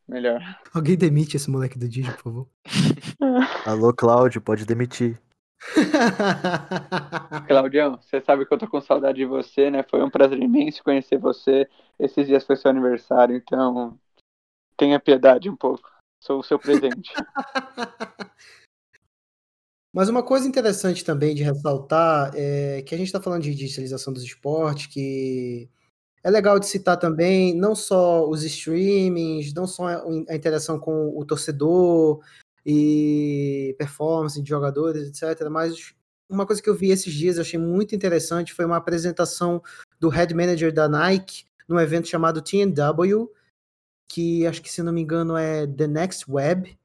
Melhor. 0.07 0.41
Alguém 0.73 0.97
demite 0.97 1.37
esse 1.37 1.51
moleque 1.51 1.79
do 1.79 1.89
Digi, 1.89 2.13
por 2.13 2.23
favor. 2.23 2.49
Alô, 3.65 3.93
Cláudio, 3.95 4.41
pode 4.41 4.67
demitir. 4.67 5.19
Claudião, 7.49 7.99
você 8.01 8.21
sabe 8.21 8.45
que 8.47 8.53
eu 8.53 8.59
tô 8.59 8.69
com 8.69 8.81
saudade 8.81 9.19
de 9.19 9.25
você, 9.25 9.71
né? 9.71 9.83
Foi 9.83 10.03
um 10.03 10.11
prazer 10.11 10.39
imenso 10.39 10.83
conhecer 10.85 11.19
você. 11.19 11.69
Esses 11.99 12.27
dias 12.27 12.45
foi 12.45 12.57
seu 12.57 12.71
aniversário, 12.71 13.37
então 13.37 13.99
tenha 14.77 15.01
piedade 15.01 15.49
um 15.49 15.57
pouco. 15.57 15.91
Sou 16.21 16.41
o 16.41 16.43
seu 16.43 16.59
presente. 16.59 17.13
Mas 19.93 20.09
uma 20.09 20.25
coisa 20.25 20.49
interessante 20.49 21.05
também 21.05 21.35
de 21.37 21.45
ressaltar 21.45 22.33
é 22.35 22.83
que 22.83 22.95
a 22.95 22.99
gente 22.99 23.07
está 23.07 23.23
falando 23.23 23.43
de 23.43 23.55
digitalização 23.55 24.13
dos 24.13 24.25
esportes, 24.25 24.87
que 24.87 25.71
é 26.25 26.31
legal 26.31 26.59
de 26.59 26.67
citar 26.67 26.99
também 26.99 27.55
não 27.55 27.77
só 27.77 28.29
os 28.29 28.43
streamings, 28.43 29.55
não 29.55 29.69
só 29.69 29.87
a 29.87 30.35
interação 30.35 30.81
com 30.81 31.17
o 31.17 31.25
torcedor, 31.25 32.21
e 32.65 33.75
performance 33.79 34.41
de 34.41 34.49
jogadores, 34.49 35.09
etc. 35.09 35.49
Mas 35.51 35.95
uma 36.29 36.47
coisa 36.47 36.63
que 36.63 36.69
eu 36.69 36.75
vi 36.75 36.91
esses 36.91 37.13
dias, 37.13 37.39
achei 37.39 37.59
muito 37.59 37.95
interessante, 37.95 38.55
foi 38.55 38.65
uma 38.65 38.77
apresentação 38.77 39.63
do 40.01 40.09
head 40.09 40.35
manager 40.35 40.73
da 40.73 40.89
Nike 40.89 41.45
num 41.69 41.81
evento 41.81 42.09
chamado 42.09 42.43
TNW, 42.43 43.31
que 44.09 44.47
acho 44.47 44.63
que 44.63 44.71
se 44.71 44.83
não 44.83 44.93
me 44.93 45.01
engano 45.01 45.37
é 45.37 45.67
The 45.67 45.87
Next 45.87 46.31
Web, 46.31 46.79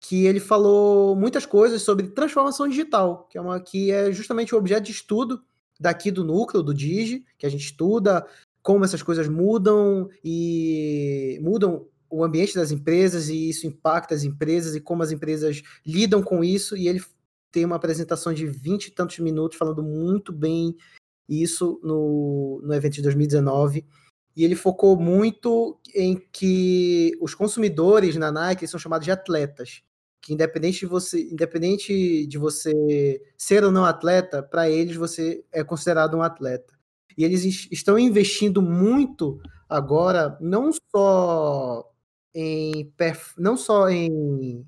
que 0.00 0.26
ele 0.26 0.40
falou 0.40 1.16
muitas 1.16 1.46
coisas 1.46 1.82
sobre 1.82 2.08
transformação 2.08 2.68
digital, 2.68 3.26
que 3.30 3.38
é 3.38 3.40
uma 3.40 3.60
que 3.60 3.90
é 3.90 4.12
justamente 4.12 4.54
o 4.54 4.58
objeto 4.58 4.84
de 4.84 4.92
estudo 4.92 5.42
daqui 5.80 6.10
do 6.10 6.24
núcleo 6.24 6.62
do 6.62 6.74
Digi, 6.74 7.24
que 7.38 7.46
a 7.46 7.48
gente 7.48 7.64
estuda 7.64 8.26
como 8.62 8.84
essas 8.84 9.02
coisas 9.02 9.28
mudam 9.28 10.08
e 10.22 11.38
mudam 11.42 11.86
o 12.14 12.22
ambiente 12.22 12.54
das 12.54 12.70
empresas 12.70 13.28
e 13.28 13.48
isso 13.48 13.66
impacta 13.66 14.14
as 14.14 14.22
empresas 14.22 14.76
e 14.76 14.80
como 14.80 15.02
as 15.02 15.10
empresas 15.10 15.62
lidam 15.84 16.22
com 16.22 16.44
isso. 16.44 16.76
E 16.76 16.86
ele 16.86 17.02
tem 17.50 17.64
uma 17.64 17.76
apresentação 17.76 18.32
de 18.32 18.46
20 18.46 18.86
e 18.86 18.90
tantos 18.92 19.18
minutos 19.18 19.58
falando 19.58 19.82
muito 19.82 20.32
bem 20.32 20.76
isso 21.28 21.80
no, 21.82 22.60
no 22.62 22.72
evento 22.72 22.94
de 22.94 23.02
2019. 23.02 23.84
E 24.36 24.44
ele 24.44 24.54
focou 24.54 24.96
muito 24.96 25.78
em 25.92 26.16
que 26.32 27.16
os 27.20 27.34
consumidores 27.34 28.16
na 28.16 28.30
Nike 28.30 28.66
são 28.68 28.78
chamados 28.78 29.04
de 29.04 29.10
atletas. 29.10 29.82
Que 30.22 30.32
independente 30.32 30.80
de 30.80 30.86
você, 30.86 31.20
independente 31.20 32.26
de 32.26 32.38
você 32.38 33.20
ser 33.36 33.64
ou 33.64 33.72
não 33.72 33.84
atleta, 33.84 34.42
para 34.42 34.70
eles 34.70 34.96
você 34.96 35.44
é 35.52 35.64
considerado 35.64 36.16
um 36.16 36.22
atleta. 36.22 36.74
E 37.18 37.24
eles 37.24 37.44
estão 37.70 37.98
investindo 37.98 38.62
muito 38.62 39.40
agora, 39.68 40.36
não 40.40 40.70
só 40.72 41.88
em 42.34 42.92
não 43.38 43.56
só 43.56 43.88
em, 43.88 44.66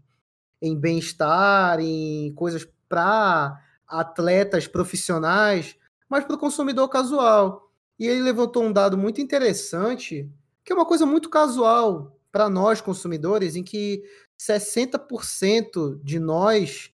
em 0.62 0.78
bem-estar, 0.78 1.80
em 1.80 2.32
coisas 2.34 2.66
para 2.88 3.60
atletas 3.86 4.66
profissionais, 4.66 5.76
mas 6.08 6.24
para 6.24 6.36
o 6.36 6.38
consumidor 6.38 6.88
casual. 6.88 7.72
E 7.98 8.06
ele 8.06 8.22
levantou 8.22 8.62
um 8.62 8.72
dado 8.72 8.96
muito 8.96 9.20
interessante, 9.20 10.30
que 10.64 10.72
é 10.72 10.76
uma 10.76 10.86
coisa 10.86 11.06
muito 11.06 11.28
casual 11.28 12.16
para 12.30 12.48
nós 12.48 12.80
consumidores, 12.80 13.56
em 13.56 13.62
que 13.62 14.02
60% 14.38 16.00
de 16.02 16.18
nós 16.18 16.92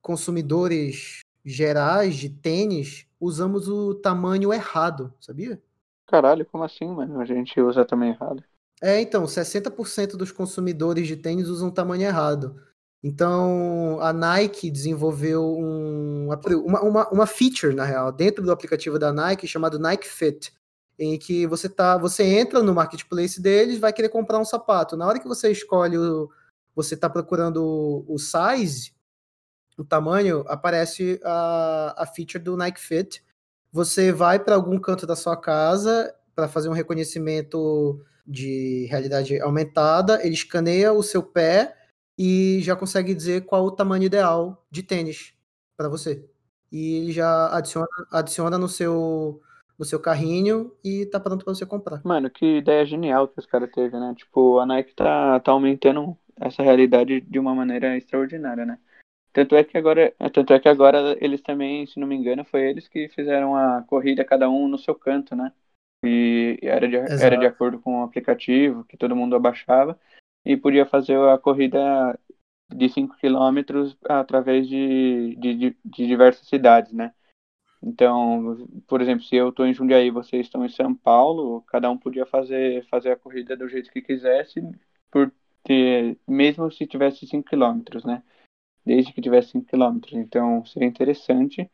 consumidores 0.00 1.20
gerais 1.44 2.16
de 2.16 2.28
tênis 2.28 3.06
usamos 3.20 3.68
o 3.68 3.94
tamanho 3.94 4.52
errado, 4.52 5.12
sabia? 5.20 5.60
Caralho, 6.06 6.46
como 6.46 6.62
assim, 6.62 6.86
mano? 6.86 7.20
A 7.20 7.24
gente 7.24 7.60
usa 7.60 7.84
também 7.84 8.10
errado. 8.10 8.44
É, 8.82 9.00
então, 9.00 9.24
60% 9.24 10.16
dos 10.16 10.32
consumidores 10.32 11.06
de 11.06 11.16
tênis 11.16 11.48
usam 11.48 11.70
tamanho 11.70 12.02
errado. 12.02 12.60
Então, 13.00 14.00
a 14.00 14.12
Nike 14.12 14.70
desenvolveu 14.72 15.56
um, 15.56 16.28
uma, 16.64 16.82
uma, 16.82 17.08
uma 17.10 17.26
feature, 17.26 17.74
na 17.74 17.84
real, 17.84 18.10
dentro 18.10 18.42
do 18.42 18.50
aplicativo 18.50 18.98
da 18.98 19.12
Nike, 19.12 19.46
chamado 19.46 19.78
Nike 19.78 20.08
Fit, 20.08 20.52
em 20.98 21.16
que 21.16 21.46
você 21.46 21.68
tá, 21.68 21.96
você 21.96 22.24
entra 22.24 22.60
no 22.60 22.74
marketplace 22.74 23.40
deles, 23.40 23.78
vai 23.78 23.92
querer 23.92 24.08
comprar 24.08 24.38
um 24.38 24.44
sapato. 24.44 24.96
Na 24.96 25.06
hora 25.06 25.20
que 25.20 25.28
você 25.28 25.50
escolhe 25.50 25.96
o, 25.96 26.28
você 26.74 26.94
está 26.94 27.08
procurando 27.08 28.04
o 28.08 28.18
size, 28.18 28.92
o 29.78 29.84
tamanho, 29.84 30.44
aparece 30.48 31.20
a, 31.24 32.02
a 32.02 32.06
feature 32.06 32.42
do 32.42 32.56
Nike 32.56 32.80
Fit. 32.80 33.22
Você 33.72 34.10
vai 34.10 34.40
para 34.40 34.56
algum 34.56 34.78
canto 34.78 35.06
da 35.06 35.14
sua 35.14 35.36
casa 35.36 36.12
para 36.34 36.48
fazer 36.48 36.68
um 36.68 36.72
reconhecimento 36.72 38.04
de 38.26 38.86
realidade 38.90 39.40
aumentada, 39.40 40.24
ele 40.24 40.34
escaneia 40.34 40.92
o 40.92 41.02
seu 41.02 41.22
pé 41.22 41.76
e 42.18 42.60
já 42.62 42.76
consegue 42.76 43.14
dizer 43.14 43.44
qual 43.44 43.64
o 43.64 43.70
tamanho 43.70 44.04
ideal 44.04 44.64
de 44.70 44.82
tênis 44.82 45.34
para 45.76 45.88
você. 45.88 46.28
E 46.70 46.96
ele 46.96 47.12
já 47.12 47.48
adiciona, 47.54 47.86
adiciona 48.10 48.58
no 48.58 48.68
seu 48.68 49.40
no 49.78 49.84
seu 49.84 49.98
carrinho 49.98 50.72
e 50.84 51.06
tá 51.06 51.18
pronto 51.18 51.44
para 51.44 51.54
você 51.54 51.66
comprar. 51.66 52.00
Mano, 52.04 52.30
que 52.30 52.58
ideia 52.58 52.84
genial 52.84 53.26
que 53.26 53.40
os 53.40 53.46
caras 53.46 53.70
teve, 53.72 53.98
né? 53.98 54.14
Tipo, 54.16 54.60
a 54.60 54.66
Nike 54.66 54.94
tá, 54.94 55.40
tá 55.40 55.50
aumentando 55.50 56.16
essa 56.40 56.62
realidade 56.62 57.20
de 57.20 57.38
uma 57.38 57.54
maneira 57.54 57.96
extraordinária, 57.96 58.64
né? 58.64 58.78
Tanto 59.32 59.56
é 59.56 59.64
que 59.64 59.76
agora, 59.76 60.14
tanto 60.32 60.52
é 60.52 60.60
que 60.60 60.68
agora 60.68 61.16
eles 61.20 61.40
também, 61.40 61.86
se 61.86 61.98
não 61.98 62.06
me 62.06 62.14
engano, 62.14 62.44
foi 62.44 62.62
eles 62.68 62.86
que 62.86 63.08
fizeram 63.08 63.56
a 63.56 63.82
corrida 63.82 64.24
cada 64.24 64.48
um 64.48 64.68
no 64.68 64.78
seu 64.78 64.94
canto, 64.94 65.34
né? 65.34 65.52
E 66.04 66.58
era 66.62 66.88
de, 66.88 66.96
era 66.96 67.36
de 67.36 67.46
acordo 67.46 67.78
com 67.78 68.00
o 68.00 68.04
aplicativo 68.04 68.84
que 68.84 68.96
todo 68.96 69.16
mundo 69.16 69.36
abaixava 69.36 69.98
e 70.44 70.56
podia 70.56 70.84
fazer 70.84 71.16
a 71.28 71.38
corrida 71.38 72.18
de 72.74 72.88
5 72.88 73.16
km 73.16 73.94
através 74.08 74.68
de, 74.68 75.36
de, 75.36 75.54
de, 75.54 75.76
diversas 75.84 76.48
cidades, 76.48 76.92
né? 76.92 77.12
Então, 77.82 78.68
por 78.86 79.00
exemplo, 79.00 79.24
se 79.24 79.34
eu 79.34 79.48
estou 79.48 79.66
em 79.66 79.74
Jundiaí 79.74 80.06
e 80.06 80.12
vocês 80.12 80.46
estão 80.46 80.64
em 80.64 80.68
São 80.68 80.94
Paulo, 80.94 81.62
cada 81.62 81.90
um 81.90 81.98
podia 81.98 82.24
fazer, 82.24 82.84
fazer 82.86 83.10
a 83.10 83.16
corrida 83.16 83.56
do 83.56 83.68
jeito 83.68 83.90
que 83.90 84.00
quisesse, 84.00 84.60
por 85.10 85.32
ter, 85.64 86.16
mesmo 86.26 86.70
se 86.70 86.86
tivesse 86.86 87.26
5 87.26 87.48
km, 87.48 87.82
né? 88.04 88.22
Desde 88.84 89.12
que 89.12 89.20
tivesse 89.20 89.50
5 89.50 89.66
km. 89.66 90.00
Então, 90.12 90.64
seria 90.64 90.88
interessante. 90.88 91.70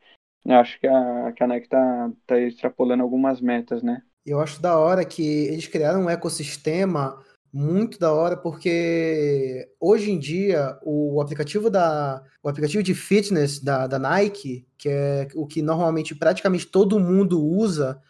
Acho 0.47 0.81
que 0.81 0.87
a, 0.87 1.33
que 1.33 1.43
a 1.43 1.59
está 1.59 2.11
tá 2.27 2.41
extrapolando 2.41 3.03
algumas 3.03 3.41
metas, 3.41 3.83
né? 3.83 4.03
Eu 4.29 4.41
acho 4.41 4.61
da 4.61 4.77
hora 4.77 5.05
que 5.05 5.23
eles 5.23 5.67
criaram 5.67 6.05
um 6.05 6.11
ecossistema 6.11 7.19
muito 7.51 7.99
da 7.99 8.13
hora, 8.13 8.37
porque 8.37 9.67
hoje 9.81 10.11
em 10.11 10.19
dia 10.19 10.79
o 10.83 11.21
aplicativo 11.21 11.71
da 11.71 12.23
o 12.43 12.49
aplicativo 12.49 12.83
de 12.83 12.95
fitness 12.95 13.59
da, 13.59 13.87
da 13.87 13.99
Nike, 13.99 14.67
que 14.77 14.89
é 14.89 15.29
o 15.35 15.47
que 15.47 15.63
normalmente 15.63 16.15
praticamente 16.15 16.67
todo 16.67 17.01
mundo 17.01 17.43
usa 17.43 18.01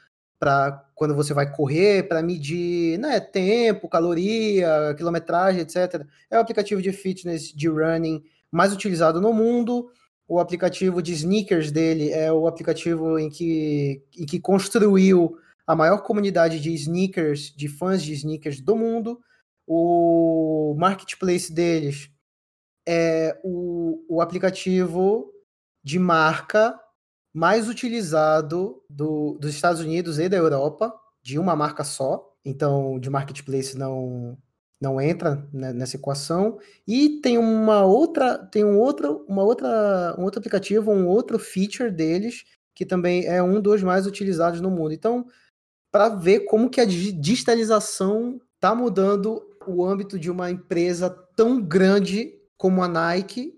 para 0.41 0.85
quando 0.95 1.15
você 1.15 1.33
vai 1.33 1.51
correr, 1.53 2.09
para 2.09 2.23
medir 2.23 2.99
né, 2.99 3.21
tempo, 3.21 3.89
caloria, 3.89 4.95
quilometragem, 4.97 5.61
etc. 5.61 6.05
É 6.29 6.37
o 6.37 6.41
aplicativo 6.41 6.83
de 6.83 6.93
fitness 6.93 7.53
de 7.53 7.69
running 7.69 8.23
mais 8.51 8.73
utilizado 8.73 9.21
no 9.21 9.33
mundo. 9.33 9.89
O 10.27 10.41
aplicativo 10.41 11.01
de 11.01 11.13
sneakers 11.13 11.71
dele 11.71 12.11
é 12.11 12.33
o 12.33 12.47
aplicativo 12.47 13.19
em 13.19 13.31
que, 13.31 14.03
em 14.17 14.27
que 14.27 14.41
construiu 14.41 15.39
a 15.69 15.77
maior 15.77 15.99
comunidade 15.99 16.59
de 16.59 16.73
sneakers, 16.73 17.53
de 17.55 17.69
fãs 17.69 18.03
de 18.03 18.15
sneakers 18.15 18.59
do 18.59 18.75
mundo. 18.75 19.21
O 19.67 20.75
marketplace 20.79 21.53
deles 21.53 22.11
é 22.89 23.39
o, 23.45 24.03
o 24.09 24.23
aplicativo 24.23 25.31
de 25.85 25.99
marca 25.99 26.75
mais 27.35 27.69
utilizado 27.69 28.83
do, 28.89 29.37
dos 29.39 29.51
Estados 29.55 29.83
Unidos 29.83 30.19
e 30.19 30.27
da 30.27 30.39
Europa, 30.39 30.91
de 31.23 31.39
uma 31.39 31.55
marca 31.55 31.85
só. 31.85 32.35
Então, 32.43 32.99
de 32.99 33.11
marketplace 33.11 33.77
não 33.77 34.39
não 34.81 35.01
entra 35.01 35.45
né, 35.53 35.73
nessa 35.73 35.97
equação. 35.97 36.59
E 36.87 37.21
tem 37.21 37.37
uma 37.37 37.85
outra, 37.85 38.39
tem 38.39 38.65
um 38.65 38.79
outro, 38.79 39.25
uma 39.29 39.43
outra, 39.43 40.15
um 40.17 40.23
outro 40.23 40.39
aplicativo, 40.39 40.93
um 40.93 41.09
outro 41.09 41.37
feature 41.39 41.91
deles 41.91 42.45
que 42.79 42.87
também 42.87 43.27
é 43.27 43.43
um 43.43 43.61
dos 43.61 43.83
mais 43.83 44.07
utilizados 44.07 44.61
no 44.61 44.71
mundo. 44.71 44.93
Então, 44.93 45.27
para 45.91 46.09
ver 46.09 46.41
como 46.41 46.71
que 46.71 46.81
a 46.81 46.85
digitalização 46.85 48.41
está 48.55 48.75
mudando 48.75 49.43
o 49.67 49.85
âmbito 49.85 50.19
de 50.19 50.31
uma 50.31 50.51
empresa 50.51 51.11
tão 51.37 51.61
grande 51.61 52.35
como 52.57 52.83
a 52.83 52.89
Nike 52.89 53.55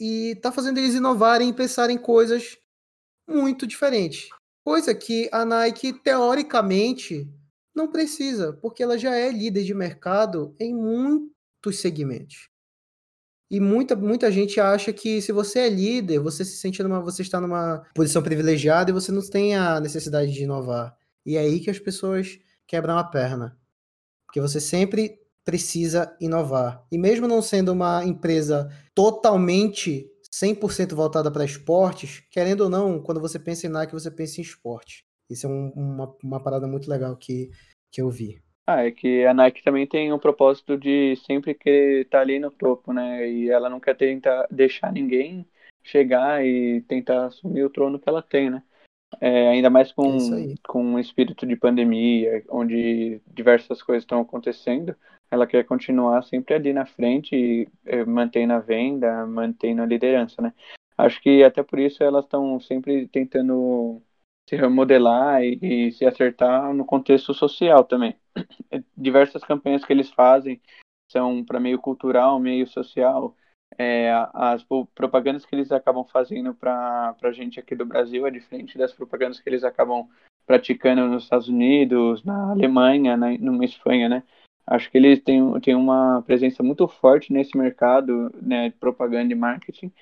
e 0.00 0.32
está 0.32 0.50
fazendo 0.50 0.78
eles 0.78 0.94
inovarem 0.94 1.50
e 1.50 1.54
pensarem 1.54 1.96
coisas 1.96 2.58
muito 3.28 3.66
diferentes. 3.66 4.28
Coisa 4.64 4.94
que 4.94 5.28
a 5.32 5.44
Nike, 5.44 5.92
teoricamente, 5.92 7.28
não 7.74 7.90
precisa, 7.90 8.52
porque 8.52 8.82
ela 8.82 8.98
já 8.98 9.14
é 9.14 9.30
líder 9.30 9.64
de 9.64 9.74
mercado 9.74 10.54
em 10.58 10.74
muitos 10.74 11.78
segmentos. 11.78 12.48
E 13.50 13.60
muita, 13.60 13.94
muita 13.94 14.32
gente 14.32 14.58
acha 14.58 14.92
que 14.92 15.20
se 15.20 15.30
você 15.30 15.60
é 15.60 15.68
líder, 15.68 16.20
você 16.20 16.44
se 16.44 16.56
sente 16.56 16.82
numa, 16.82 17.00
você 17.00 17.22
está 17.22 17.40
numa 17.40 17.84
posição 17.94 18.22
privilegiada 18.22 18.90
e 18.90 18.94
você 18.94 19.12
não 19.12 19.20
tem 19.28 19.54
a 19.54 19.78
necessidade 19.78 20.32
de 20.32 20.42
inovar. 20.42 20.96
E 21.24 21.36
é 21.36 21.40
aí 21.40 21.60
que 21.60 21.70
as 21.70 21.78
pessoas 21.78 22.38
quebram 22.66 22.98
a 22.98 23.04
perna. 23.04 23.56
Porque 24.26 24.40
você 24.40 24.60
sempre 24.60 25.18
precisa 25.44 26.16
inovar. 26.20 26.84
E 26.90 26.98
mesmo 26.98 27.26
não 27.26 27.42
sendo 27.42 27.72
uma 27.72 28.04
empresa 28.04 28.68
totalmente 28.94 30.08
100% 30.30 30.94
voltada 30.94 31.30
para 31.30 31.44
esportes, 31.44 32.20
querendo 32.30 32.62
ou 32.62 32.70
não, 32.70 33.02
quando 33.02 33.20
você 33.20 33.38
pensa 33.38 33.66
em 33.66 33.70
Nike, 33.70 33.92
você 33.92 34.10
pensa 34.10 34.40
em 34.40 34.44
esporte. 34.44 35.04
Isso 35.28 35.46
é 35.46 35.50
um, 35.50 35.70
uma, 35.74 36.16
uma 36.22 36.42
parada 36.42 36.66
muito 36.66 36.88
legal 36.88 37.16
que, 37.16 37.50
que 37.90 38.00
eu 38.00 38.10
vi. 38.10 38.40
Ah, 38.66 38.86
é 38.86 38.90
que 38.90 39.26
a 39.26 39.34
Nike 39.34 39.62
também 39.62 39.86
tem 39.86 40.12
o 40.12 40.18
propósito 40.18 40.78
de 40.78 41.16
sempre 41.26 41.52
querer 41.52 42.02
estar 42.02 42.18
tá 42.18 42.22
ali 42.22 42.38
no 42.38 42.50
topo, 42.50 42.92
né? 42.92 43.28
E 43.28 43.50
ela 43.50 43.68
não 43.68 43.80
quer 43.80 43.96
tentar 43.96 44.46
deixar 44.50 44.92
ninguém 44.92 45.46
chegar 45.82 46.44
e 46.46 46.80
tentar 46.82 47.26
assumir 47.26 47.64
o 47.64 47.70
trono 47.70 47.98
que 47.98 48.08
ela 48.08 48.22
tem, 48.22 48.50
né? 48.50 48.62
É, 49.20 49.48
ainda 49.48 49.70
mais 49.70 49.92
com, 49.92 50.16
é 50.16 50.54
com 50.66 50.82
um 50.82 50.98
espírito 50.98 51.46
de 51.46 51.56
pandemia, 51.56 52.42
onde 52.48 53.20
diversas 53.26 53.82
coisas 53.82 54.02
estão 54.02 54.20
acontecendo, 54.20 54.96
ela 55.30 55.46
quer 55.46 55.64
continuar 55.64 56.22
sempre 56.24 56.54
ali 56.54 56.72
na 56.72 56.84
frente, 56.84 57.34
e, 57.34 57.68
é, 57.84 58.04
mantendo 58.04 58.52
a 58.52 58.58
venda, 58.58 59.26
mantendo 59.26 59.82
a 59.82 59.86
liderança, 59.86 60.42
né? 60.42 60.52
Acho 60.96 61.20
que 61.20 61.42
até 61.42 61.62
por 61.62 61.78
isso 61.78 62.02
elas 62.02 62.24
estão 62.24 62.60
sempre 62.60 63.08
tentando 63.08 64.02
se 64.48 64.56
remodelar 64.56 65.42
e, 65.42 65.58
e, 65.88 65.92
se 65.92 66.04
acertar 66.04 66.72
no 66.74 66.84
contexto 66.84 67.32
social 67.32 67.84
também. 67.84 68.14
Diversas 68.96 69.42
campanhas 69.42 69.84
que 69.84 69.92
eles 69.92 70.10
fazem 70.10 70.60
são 71.10 71.44
para 71.44 71.60
meio 71.60 71.78
cultural, 71.78 72.38
meio 72.38 72.66
social, 72.66 73.34
é, 73.78 74.12
as 74.34 74.64
propagandas 74.94 75.44
que 75.44 75.54
eles 75.54 75.72
acabam 75.72 76.04
fazendo 76.04 76.54
para 76.54 77.16
a 77.22 77.32
gente 77.32 77.58
aqui 77.58 77.74
do 77.74 77.86
Brasil 77.86 78.26
é 78.26 78.30
diferente 78.30 78.78
das 78.78 78.92
propagandas 78.92 79.40
que 79.40 79.48
eles 79.48 79.64
acabam 79.64 80.08
praticando 80.46 81.06
nos 81.06 81.24
Estados 81.24 81.48
Unidos, 81.48 82.24
na 82.24 82.50
Alemanha, 82.50 83.16
na, 83.16 83.30
numa 83.38 83.64
Espanha, 83.64 84.08
né? 84.08 84.22
Acho 84.66 84.90
que 84.90 84.98
eles 84.98 85.20
têm, 85.22 85.60
têm 85.60 85.74
uma 85.74 86.22
presença 86.22 86.62
muito 86.62 86.86
forte 86.86 87.32
nesse 87.32 87.56
mercado 87.56 88.30
né, 88.40 88.70
de 88.70 88.76
propaganda 88.76 89.32
e 89.32 89.36
marketing 89.36 89.92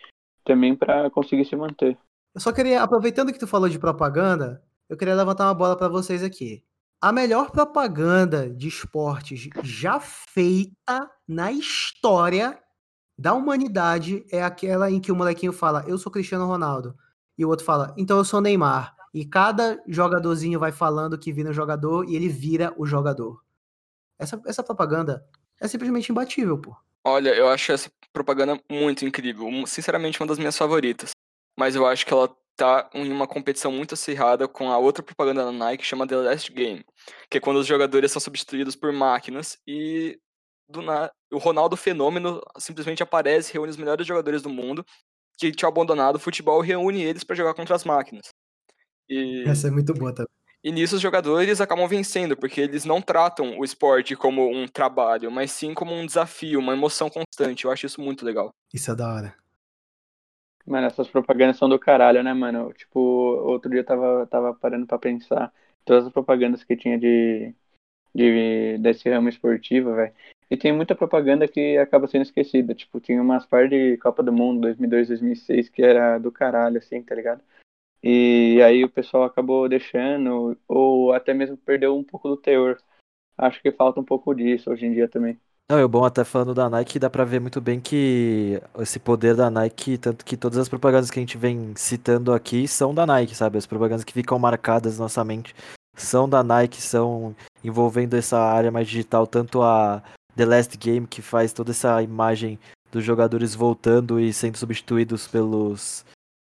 também 0.44 0.76
para 0.76 1.11
conseguir 1.11 1.44
se 1.44 1.56
manter. 1.56 1.96
Eu 2.35 2.40
só 2.40 2.52
queria, 2.52 2.83
aproveitando 2.83 3.33
que 3.33 3.38
tu 3.38 3.46
falou 3.46 3.68
de 3.68 3.78
propaganda, 3.78 4.62
eu 4.88 4.96
queria 4.96 5.14
levantar 5.14 5.46
uma 5.46 5.54
bola 5.54 5.76
para 5.76 5.88
vocês 5.88 6.22
aqui. 6.22 6.62
A 7.02 7.12
melhor 7.12 7.50
propaganda 7.50 8.50
de 8.50 8.68
esportes 8.68 9.48
já 9.62 9.98
feita 9.98 11.11
na 11.26 11.50
história 11.50 12.59
da 13.20 13.35
humanidade 13.35 14.24
é 14.33 14.42
aquela 14.42 14.90
em 14.90 14.98
que 14.98 15.12
o 15.12 15.14
molequinho 15.14 15.52
fala, 15.52 15.85
eu 15.87 15.98
sou 15.98 16.11
Cristiano 16.11 16.46
Ronaldo. 16.46 16.96
E 17.37 17.44
o 17.44 17.50
outro 17.50 17.66
fala, 17.66 17.94
então 17.98 18.16
eu 18.16 18.24
sou 18.24 18.40
Neymar. 18.40 18.96
E 19.12 19.26
cada 19.26 19.78
jogadorzinho 19.87 20.59
vai 20.59 20.72
falando 20.72 21.18
que 21.18 21.30
vira 21.30 21.50
o 21.50 21.52
jogador 21.52 22.09
e 22.09 22.16
ele 22.16 22.30
vira 22.30 22.72
o 22.78 22.87
jogador. 22.87 23.42
Essa, 24.18 24.40
essa 24.46 24.62
propaganda 24.62 25.22
é 25.61 25.68
simplesmente 25.68 26.11
imbatível, 26.11 26.59
pô. 26.59 26.74
Olha, 27.04 27.35
eu 27.35 27.46
acho 27.50 27.72
essa 27.72 27.90
propaganda 28.11 28.59
muito 28.70 29.04
incrível. 29.04 29.46
Sinceramente, 29.66 30.18
uma 30.18 30.26
das 30.26 30.38
minhas 30.38 30.56
favoritas. 30.56 31.11
Mas 31.59 31.76
eu 31.76 31.87
acho 31.87 32.06
que 32.06 32.14
ela 32.14 32.35
tá 32.56 32.88
em 32.94 33.12
uma 33.12 33.26
competição 33.26 33.70
muito 33.70 33.92
acirrada 33.92 34.48
com 34.48 34.70
a 34.70 34.78
outra 34.78 35.02
propaganda 35.02 35.44
da 35.44 35.52
Nike, 35.52 35.83
que 35.83 35.88
chama 35.88 36.06
The 36.06 36.16
Last 36.16 36.50
Game. 36.50 36.83
Que 37.30 37.37
é 37.37 37.40
quando 37.40 37.59
os 37.59 37.66
jogadores 37.66 38.12
são 38.12 38.20
substituídos 38.20 38.76
por 38.76 38.90
máquinas 38.94 39.59
e 39.66 40.18
na... 40.76 41.11
o 41.33 41.38
Ronaldo 41.38 41.76
Fenômeno 41.76 42.40
simplesmente 42.59 43.02
aparece, 43.02 43.52
reúne 43.52 43.70
os 43.70 43.76
melhores 43.76 44.06
jogadores 44.06 44.42
do 44.42 44.50
mundo 44.50 44.85
que 45.38 45.52
tinham 45.52 45.70
abandonado 45.70 46.16
o 46.16 46.20
futebol 46.20 46.61
reúne 46.61 47.02
eles 47.02 47.24
para 47.24 47.37
jogar 47.37 47.54
contra 47.54 47.74
as 47.76 47.85
máquinas. 47.85 48.26
E, 49.09 49.44
Essa 49.44 49.68
é 49.68 49.70
muito 49.70 49.94
boa 49.94 50.14
também. 50.14 50.30
e 50.62 50.70
nisso 50.72 50.96
os 50.96 51.00
jogadores 51.02 51.61
acabam 51.61 51.87
vencendo, 51.88 52.37
porque 52.37 52.61
eles 52.61 52.85
não 52.85 53.00
tratam 53.00 53.59
o 53.59 53.64
esporte 53.64 54.14
como 54.16 54.48
um 54.50 54.66
trabalho, 54.68 55.30
mas 55.30 55.50
sim 55.52 55.72
como 55.74 55.94
um 55.94 56.04
desafio, 56.06 56.59
uma 56.61 56.74
emoção 56.74 57.09
constante. 57.11 57.64
Eu 57.64 57.70
acho 57.70 57.87
isso 57.87 58.00
muito 58.00 58.24
legal. 58.24 58.50
Isso 58.72 58.90
é 58.90 58.94
da 58.96 59.12
hora. 59.14 59.37
Mano, 60.66 60.87
essas 60.87 61.09
propagandas 61.09 61.56
são 61.56 61.68
do 61.68 61.78
caralho, 61.78 62.22
né, 62.22 62.33
mano? 62.35 62.72
Tipo, 62.74 62.98
outro 63.00 63.70
dia 63.70 63.80
eu 63.80 63.85
tava, 63.85 64.26
tava 64.26 64.54
parando 64.54 64.87
pra 64.87 64.98
pensar 64.98 65.52
todas 65.85 66.06
as 66.06 66.12
propagandas 66.12 66.62
que 66.62 66.76
tinha 66.76 66.98
de, 66.98 67.54
de 68.14 68.79
desse 68.79 69.09
ramo 69.09 69.29
esportivo, 69.29 69.94
velho. 69.94 70.12
E 70.51 70.57
tem 70.57 70.73
muita 70.73 70.96
propaganda 70.96 71.46
que 71.46 71.79
acaba 71.79 72.09
sendo 72.09 72.23
esquecida. 72.23 72.75
Tipo, 72.75 73.01
tinha 73.01 73.23
umas 73.23 73.46
par 73.46 73.68
de 73.68 73.96
Copa 73.99 74.23
do 74.23 74.33
Mundo 74.33 74.62
2002, 74.62 75.09
2006 75.09 75.68
que 75.68 75.83
era 75.83 76.18
do 76.18 76.33
caralho, 76.33 76.79
assim, 76.79 77.03
tá 77.03 77.14
ligado? 77.14 77.40
E 78.03 78.61
aí 78.62 78.83
o 78.83 78.88
pessoal 78.88 79.25
acabou 79.25 79.68
deixando, 79.68 80.57
ou 80.66 81.12
até 81.12 81.35
mesmo 81.35 81.57
perdeu 81.57 81.96
um 81.96 82.03
pouco 82.03 82.29
do 82.29 82.37
teor. 82.37 82.79
Acho 83.37 83.61
que 83.62 83.70
falta 83.70 84.01
um 84.01 84.05
pouco 84.05 84.35
disso 84.35 84.70
hoje 84.70 84.87
em 84.87 84.92
dia 84.92 85.09
também. 85.09 85.38
Não, 85.70 85.79
é 85.79 85.87
bom 85.87 86.05
até 86.05 86.25
falando 86.25 86.53
da 86.53 86.68
Nike, 86.68 86.99
dá 86.99 87.09
pra 87.09 87.25
ver 87.25 87.40
muito 87.40 87.61
bem 87.61 87.81
que 87.81 88.61
esse 88.81 88.99
poder 88.99 89.37
da 89.37 89.49
Nike, 89.49 89.96
tanto 89.99 90.25
que 90.25 90.37
todas 90.37 90.59
as 90.59 90.68
propagandas 90.68 91.12
que 91.12 91.18
a 91.20 91.23
gente 91.23 91.38
vem 91.38 91.75
citando 91.77 92.33
aqui 92.33 92.66
são 92.66 92.92
da 92.92 93.07
Nike, 93.07 93.37
sabe? 93.37 93.57
As 93.57 93.66
propagandas 93.66 94.03
que 94.03 94.12
ficam 94.12 94.37
marcadas 94.37 94.99
na 94.99 95.05
nossa 95.05 95.25
mente 95.25 95.55
são 95.96 96.29
da 96.29 96.42
Nike, 96.42 96.81
são 96.81 97.35
envolvendo 97.62 98.14
essa 98.14 98.38
área 98.38 98.70
mais 98.70 98.88
digital, 98.88 99.26
tanto 99.26 99.62
a 99.62 100.03
The 100.37 100.44
Last 100.44 100.76
Game, 100.79 101.07
que 101.07 101.22
faz 101.22 101.53
toda 101.53 101.70
essa 101.70 102.03
imagem 102.03 102.59
dos 102.90 103.05
jogadores 103.05 103.55
voltando 103.55 104.18
e 104.20 104.33
sendo 104.33 104.57
substituídos 104.57 105.26
pelos 105.29 106.05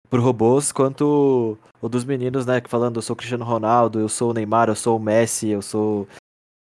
por 0.10 0.20
robôs, 0.20 0.72
quanto 0.72 1.58
o 1.82 1.90
dos 1.90 2.06
meninos, 2.06 2.46
né, 2.46 2.62
que 2.62 2.70
falando, 2.70 2.98
eu 2.98 3.02
sou 3.02 3.16
Cristiano 3.16 3.44
Ronaldo, 3.44 4.00
eu 4.00 4.08
sou 4.08 4.30
o 4.30 4.34
Neymar, 4.34 4.70
eu 4.70 4.76
sou 4.76 4.98
o 4.98 5.02
Messi, 5.02 5.50
eu 5.50 5.62
sou 5.62 6.08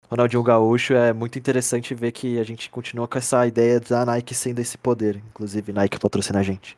Ronaldinho 0.10 0.42
Gaúcho, 0.42 0.94
é 0.94 1.12
muito 1.12 1.38
interessante 1.38 1.94
ver 1.94 2.14
que 2.14 2.40
a 2.40 2.44
gente 2.46 2.70
continua 2.70 3.10
com 3.10 3.18
essa 3.18 3.46
ideia 3.46 3.80
da 3.80 4.06
Nike 4.06 4.34
sendo 4.34 4.60
esse 4.60 4.78
poder, 4.78 5.18
inclusive 5.18 5.74
Nike 5.74 6.00
patrocina 6.00 6.40
a 6.40 6.44
gente. 6.44 6.78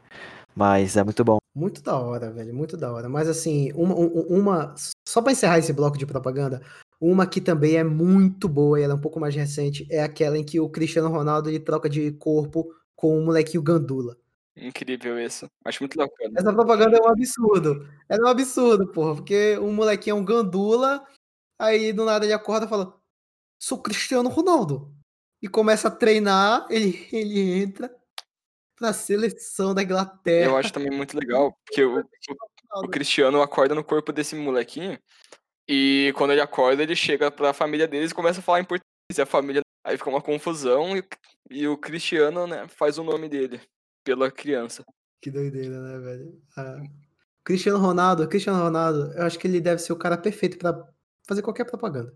Mas 0.55 0.95
é 0.97 1.03
muito 1.03 1.23
bom. 1.23 1.37
Muito 1.55 1.81
da 1.83 1.97
hora, 1.99 2.31
velho, 2.31 2.53
muito 2.53 2.75
da 2.75 2.91
hora. 2.91 3.07
Mas 3.07 3.27
assim, 3.29 3.71
uma, 3.73 3.95
um- 3.95 4.25
uma 4.39 4.73
só 5.07 5.21
pra 5.21 5.31
encerrar 5.31 5.59
esse 5.59 5.71
bloco 5.73 5.97
de 5.97 6.05
propaganda, 6.05 6.61
uma 6.99 7.27
que 7.27 7.39
também 7.41 7.75
é 7.75 7.83
muito 7.83 8.47
boa 8.49 8.79
e 8.79 8.83
ela 8.83 8.93
é 8.93 8.95
um 8.95 9.01
pouco 9.01 9.19
mais 9.19 9.35
recente, 9.35 9.85
é 9.91 10.01
aquela 10.01 10.37
em 10.37 10.43
que 10.43 10.59
o 10.59 10.69
Cristiano 10.69 11.09
Ronaldo 11.09 11.49
ele 11.49 11.59
troca 11.59 11.89
de 11.89 12.11
corpo 12.13 12.73
com 12.95 13.19
o 13.19 13.25
molequinho 13.25 13.61
Gandula. 13.61 14.17
Incrível 14.55 15.19
isso. 15.19 15.47
Acho 15.65 15.81
muito 15.81 15.97
bacana. 15.97 16.33
Essa 16.37 16.53
propaganda 16.53 16.97
é 16.97 17.01
um 17.01 17.09
absurdo. 17.09 17.87
É 18.07 18.15
um 18.17 18.27
absurdo, 18.27 18.87
porra, 18.87 19.15
porque 19.15 19.57
o 19.57 19.71
molequinho 19.71 20.15
é 20.15 20.19
um 20.19 20.25
Gandula, 20.25 21.03
aí 21.59 21.91
do 21.91 22.05
nada 22.05 22.25
ele 22.25 22.33
acorda 22.33 22.65
e 22.65 22.69
fala: 22.69 22.95
Sou 23.59 23.79
Cristiano 23.81 24.29
Ronaldo. 24.29 24.91
E 25.41 25.47
começa 25.47 25.87
a 25.87 25.91
treinar, 25.91 26.65
ele, 26.69 27.07
ele 27.11 27.61
entra 27.63 27.93
pra 28.75 28.93
seleção 28.93 29.73
da 29.73 29.83
Inglaterra. 29.83 30.51
Eu 30.51 30.57
acho 30.57 30.73
também 30.73 30.91
muito 30.91 31.17
legal, 31.17 31.57
porque 31.65 31.83
o, 31.83 31.99
o, 31.99 32.85
o 32.85 32.89
Cristiano 32.89 33.41
acorda 33.41 33.75
no 33.75 33.83
corpo 33.83 34.11
desse 34.11 34.35
molequinho, 34.35 34.97
e 35.67 36.13
quando 36.17 36.31
ele 36.31 36.41
acorda, 36.41 36.83
ele 36.83 36.95
chega 36.95 37.31
pra 37.31 37.53
família 37.53 37.87
deles 37.87 38.11
e 38.11 38.15
começa 38.15 38.39
a 38.39 38.43
falar 38.43 38.59
em 38.59 38.65
português. 38.65 38.83
E 39.15 39.21
a 39.21 39.25
família. 39.25 39.61
Aí 39.85 39.97
fica 39.97 40.09
uma 40.09 40.21
confusão 40.21 40.97
e, 40.97 41.03
e 41.51 41.67
o 41.67 41.77
Cristiano, 41.77 42.47
né, 42.47 42.67
faz 42.69 42.97
o 42.97 43.03
nome 43.03 43.27
dele 43.27 43.61
pela 44.03 44.31
criança. 44.31 44.83
Que 45.21 45.29
doideira, 45.29 45.79
né, 45.79 45.99
velho? 45.99 46.41
Ah, 46.57 46.81
Cristiano 47.43 47.77
Ronaldo, 47.77 48.27
Cristiano 48.27 48.63
Ronaldo, 48.63 49.11
eu 49.13 49.23
acho 49.23 49.37
que 49.37 49.45
ele 49.45 49.59
deve 49.59 49.81
ser 49.81 49.91
o 49.91 49.97
cara 49.97 50.17
perfeito 50.17 50.57
pra 50.57 50.87
fazer 51.27 51.41
qualquer 51.41 51.65
propaganda. 51.65 52.15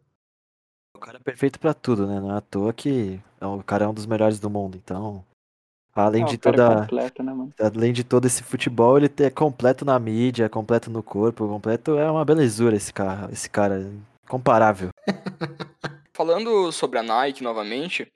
O 0.95 0.99
cara 0.99 1.17
é 1.17 1.21
perfeito 1.21 1.59
pra 1.59 1.73
tudo, 1.73 2.07
né? 2.07 2.19
Não 2.19 2.33
é 2.33 2.37
à 2.37 2.41
toa 2.41 2.73
que 2.73 3.21
é 3.39 3.45
o 3.45 3.61
cara 3.61 3.85
é 3.85 3.87
um 3.87 3.93
dos 3.93 4.05
melhores 4.05 4.39
do 4.39 4.49
mundo, 4.49 4.77
então, 4.77 5.23
além 6.05 6.23
É, 6.23 6.25
de 6.25 6.35
o 6.35 6.39
cara 6.39 6.57
toda 6.57 6.81
completo, 6.81 7.23
né, 7.23 7.33
mano? 7.33 7.53
além 7.59 7.93
de 7.93 8.03
todo 8.03 8.25
esse 8.25 8.43
futebol, 8.43 8.97
ele 8.97 9.09
é 9.19 9.29
completo 9.29 9.83
na 9.83 9.97
mídia, 9.99 10.45
é 10.45 10.49
completo 10.49 10.89
no 10.89 11.03
corpo, 11.03 11.47
completo 11.47 11.97
é 11.97 12.09
uma 12.09 12.25
belezura 12.25 12.75
esse 12.75 12.93
cara, 12.93 13.29
esse 13.31 13.49
cara 13.49 13.89
comparável. 14.27 14.89
Falando 16.13 16.71
sobre 16.71 16.99
a 16.99 17.03
Nike 17.03 17.43
novamente, 17.43 18.11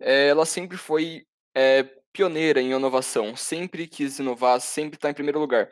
eh, 0.00 0.28
ela 0.28 0.44
sempre 0.44 0.76
foi 0.76 1.24
eh, 1.54 1.86
pioneira 2.12 2.60
em 2.60 2.72
inovação, 2.72 3.34
sempre 3.36 3.86
quis 3.86 4.18
inovar, 4.18 4.60
sempre 4.60 4.96
está 4.96 5.10
em 5.10 5.14
primeiro 5.14 5.38
lugar. 5.38 5.68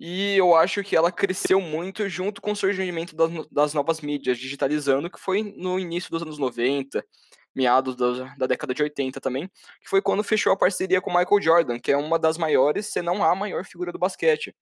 E 0.00 0.36
eu 0.36 0.54
acho 0.54 0.82
que 0.84 0.94
ela 0.94 1.10
cresceu 1.10 1.60
muito 1.60 2.08
junto 2.08 2.40
com 2.40 2.52
o 2.52 2.56
surgimento 2.56 3.16
das, 3.16 3.30
das 3.50 3.74
novas 3.74 4.00
mídias, 4.00 4.38
digitalizando, 4.38 5.10
que 5.10 5.18
foi 5.18 5.42
no 5.56 5.78
início 5.78 6.10
dos 6.10 6.22
anos 6.22 6.38
90, 6.38 7.04
meados 7.58 7.96
da, 7.96 8.34
da 8.38 8.46
década 8.46 8.72
de 8.72 8.82
80 8.84 9.20
também, 9.20 9.48
que 9.80 9.88
foi 9.90 10.00
quando 10.00 10.22
fechou 10.22 10.52
a 10.52 10.56
parceria 10.56 11.00
com 11.00 11.10
o 11.10 11.18
Michael 11.18 11.42
Jordan, 11.42 11.78
que 11.80 11.90
é 11.90 11.96
uma 11.96 12.16
das 12.16 12.38
maiores, 12.38 12.86
se 12.86 13.02
não 13.02 13.24
a 13.24 13.34
maior 13.34 13.64
figura 13.64 13.90
do 13.90 13.98
basquete. 13.98 14.54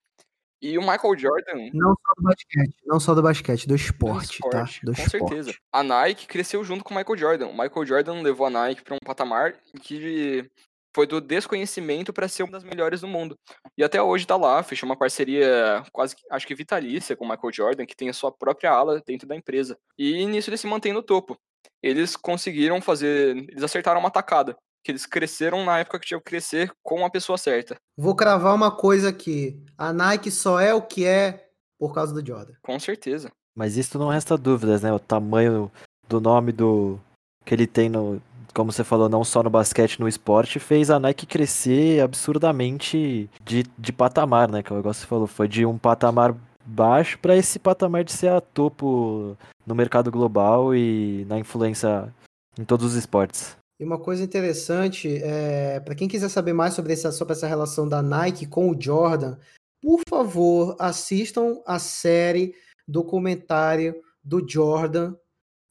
E 0.62 0.78
o 0.78 0.80
Michael 0.80 1.18
Jordan 1.18 1.68
Não 1.74 1.94
só 1.94 2.14
do 2.16 2.22
basquete, 2.22 2.74
não 2.87 2.98
só 2.98 3.14
do 3.14 3.22
basquete, 3.22 3.66
do 3.66 3.68
do 3.68 3.74
esporte, 3.76 4.38
tá? 4.38 4.48
esporte, 4.48 4.80
Do 4.87 4.94
com 4.94 5.02
esporte. 5.02 5.28
certeza. 5.28 5.59
A 5.70 5.82
Nike 5.82 6.26
cresceu 6.26 6.64
junto 6.64 6.82
com 6.82 6.94
o 6.94 6.96
Michael 6.96 7.18
Jordan. 7.18 7.46
O 7.48 7.52
Michael 7.52 7.85
Jordan 7.87 8.22
levou 8.22 8.46
a 8.46 8.50
Nike 8.50 8.82
para 8.82 8.94
um 8.94 8.98
patamar 9.04 9.54
que 9.82 10.50
foi 10.94 11.06
do 11.06 11.20
desconhecimento 11.20 12.11
para 12.11 12.26
ser 12.26 12.42
uma 12.42 12.52
das 12.52 12.64
melhores 12.64 13.02
do 13.02 13.06
mundo. 13.06 13.38
E 13.76 13.85
até 13.85 14.00
hoje 14.00 14.26
tá 14.26 14.35
lá, 14.35 14.62
fechou 14.62 14.88
uma 14.88 14.96
parceria 14.96 15.85
quase, 15.92 16.16
acho 16.30 16.46
que 16.46 16.54
vitalícia 16.54 17.14
com 17.14 17.26
o 17.26 17.28
Michael 17.28 17.52
Jordan, 17.52 17.85
que 17.85 17.94
tem 17.94 18.09
a 18.09 18.14
sua 18.14 18.32
própria 18.32 18.70
ala 18.70 19.02
dentro 19.06 19.28
da 19.28 19.37
empresa. 19.37 19.78
E 19.98 20.24
nisso 20.24 20.48
ele 20.48 20.56
se 20.56 20.66
mantém 20.66 20.94
no 20.94 21.02
topo. 21.02 21.38
Eles 21.83 22.16
conseguiram 22.16 22.81
fazer, 22.81 23.37
eles 23.37 23.62
acertaram 23.62 24.00
uma 24.00 24.11
tacada, 24.11 24.57
que 24.85 24.90
eles 24.90 25.07
cresceram 25.07 25.64
na 25.64 25.79
época 25.79 25.98
que 25.98 26.07
tinha 26.07 26.18
que 26.18 26.24
crescer 26.24 26.70
com 26.83 27.05
a 27.05 27.11
pessoa 27.11 27.38
certa. 27.38 27.76
Vou 27.96 28.14
cravar 28.14 28.55
uma 28.55 28.70
coisa 28.70 29.09
aqui. 29.09 29.62
A 29.76 29.92
Nike 29.92 30.31
só 30.31 30.61
é 30.61 30.74
o 30.74 30.83
que 30.83 31.05
é 31.05 31.48
por 31.79 31.94
causa 31.94 32.14
do 32.14 32.26
Jordan. 32.26 32.55
Com 32.62 32.79
certeza. 32.79 33.31
Mas 33.55 33.76
isso 33.76 33.98
não 33.98 34.09
resta 34.09 34.37
dúvidas, 34.37 34.83
né? 34.83 34.92
O 34.92 34.98
tamanho 34.98 35.70
do 36.09 36.20
nome 36.20 36.52
do 36.52 36.98
que 37.44 37.55
ele 37.55 37.66
tem 37.66 37.88
no, 37.88 38.20
como 38.57 38.72
você 38.72 38.83
falou, 38.83 39.07
não 39.09 39.22
só 39.22 39.42
no 39.42 39.50
basquete, 39.50 40.00
no 40.00 40.09
esporte, 40.09 40.59
fez 40.59 40.90
a 40.90 40.98
Nike 40.98 41.26
crescer 41.26 42.00
absurdamente 42.00 43.29
de, 43.44 43.64
de 43.79 43.92
patamar, 43.92 44.50
né? 44.50 44.62
Que 44.62 44.72
o 44.72 44.76
negócio 44.76 45.02
que 45.02 45.07
você 45.07 45.11
falou, 45.11 45.26
foi 45.26 45.46
de 45.46 45.66
um 45.66 45.76
patamar 45.76 46.35
baixo 46.66 47.18
para 47.18 47.37
esse 47.37 47.59
patamar 47.59 48.05
de 48.05 48.12
ser 48.12 48.29
a 48.29 48.40
topo 48.40 49.37
no 49.66 49.74
mercado 49.74 50.11
global 50.11 50.74
e 50.74 51.24
na 51.29 51.38
influência 51.38 52.12
em 52.59 52.64
todos 52.64 52.87
os 52.87 52.94
esportes. 52.94 53.57
E 53.79 53.85
uma 53.85 53.98
coisa 53.98 54.24
interessante, 54.24 55.20
é, 55.22 55.81
para 55.81 55.94
quem 55.94 56.09
quiser 56.09 56.29
saber 56.29 56.52
mais 56.52 56.74
sobre 56.74 56.92
essa, 56.92 57.12
sobre 57.12 57.35
essa 57.35 57.46
relação 57.46 57.87
da 57.88 58.02
Nike 58.02 58.46
com 58.46 58.70
o 58.70 58.81
Jordan, 58.81 59.37
por 59.83 60.00
favor, 60.09 60.74
assistam 60.79 61.61
a 61.66 61.79
série 61.79 62.55
documentário 62.88 63.94
do 64.24 64.44
Jordan 64.48 65.14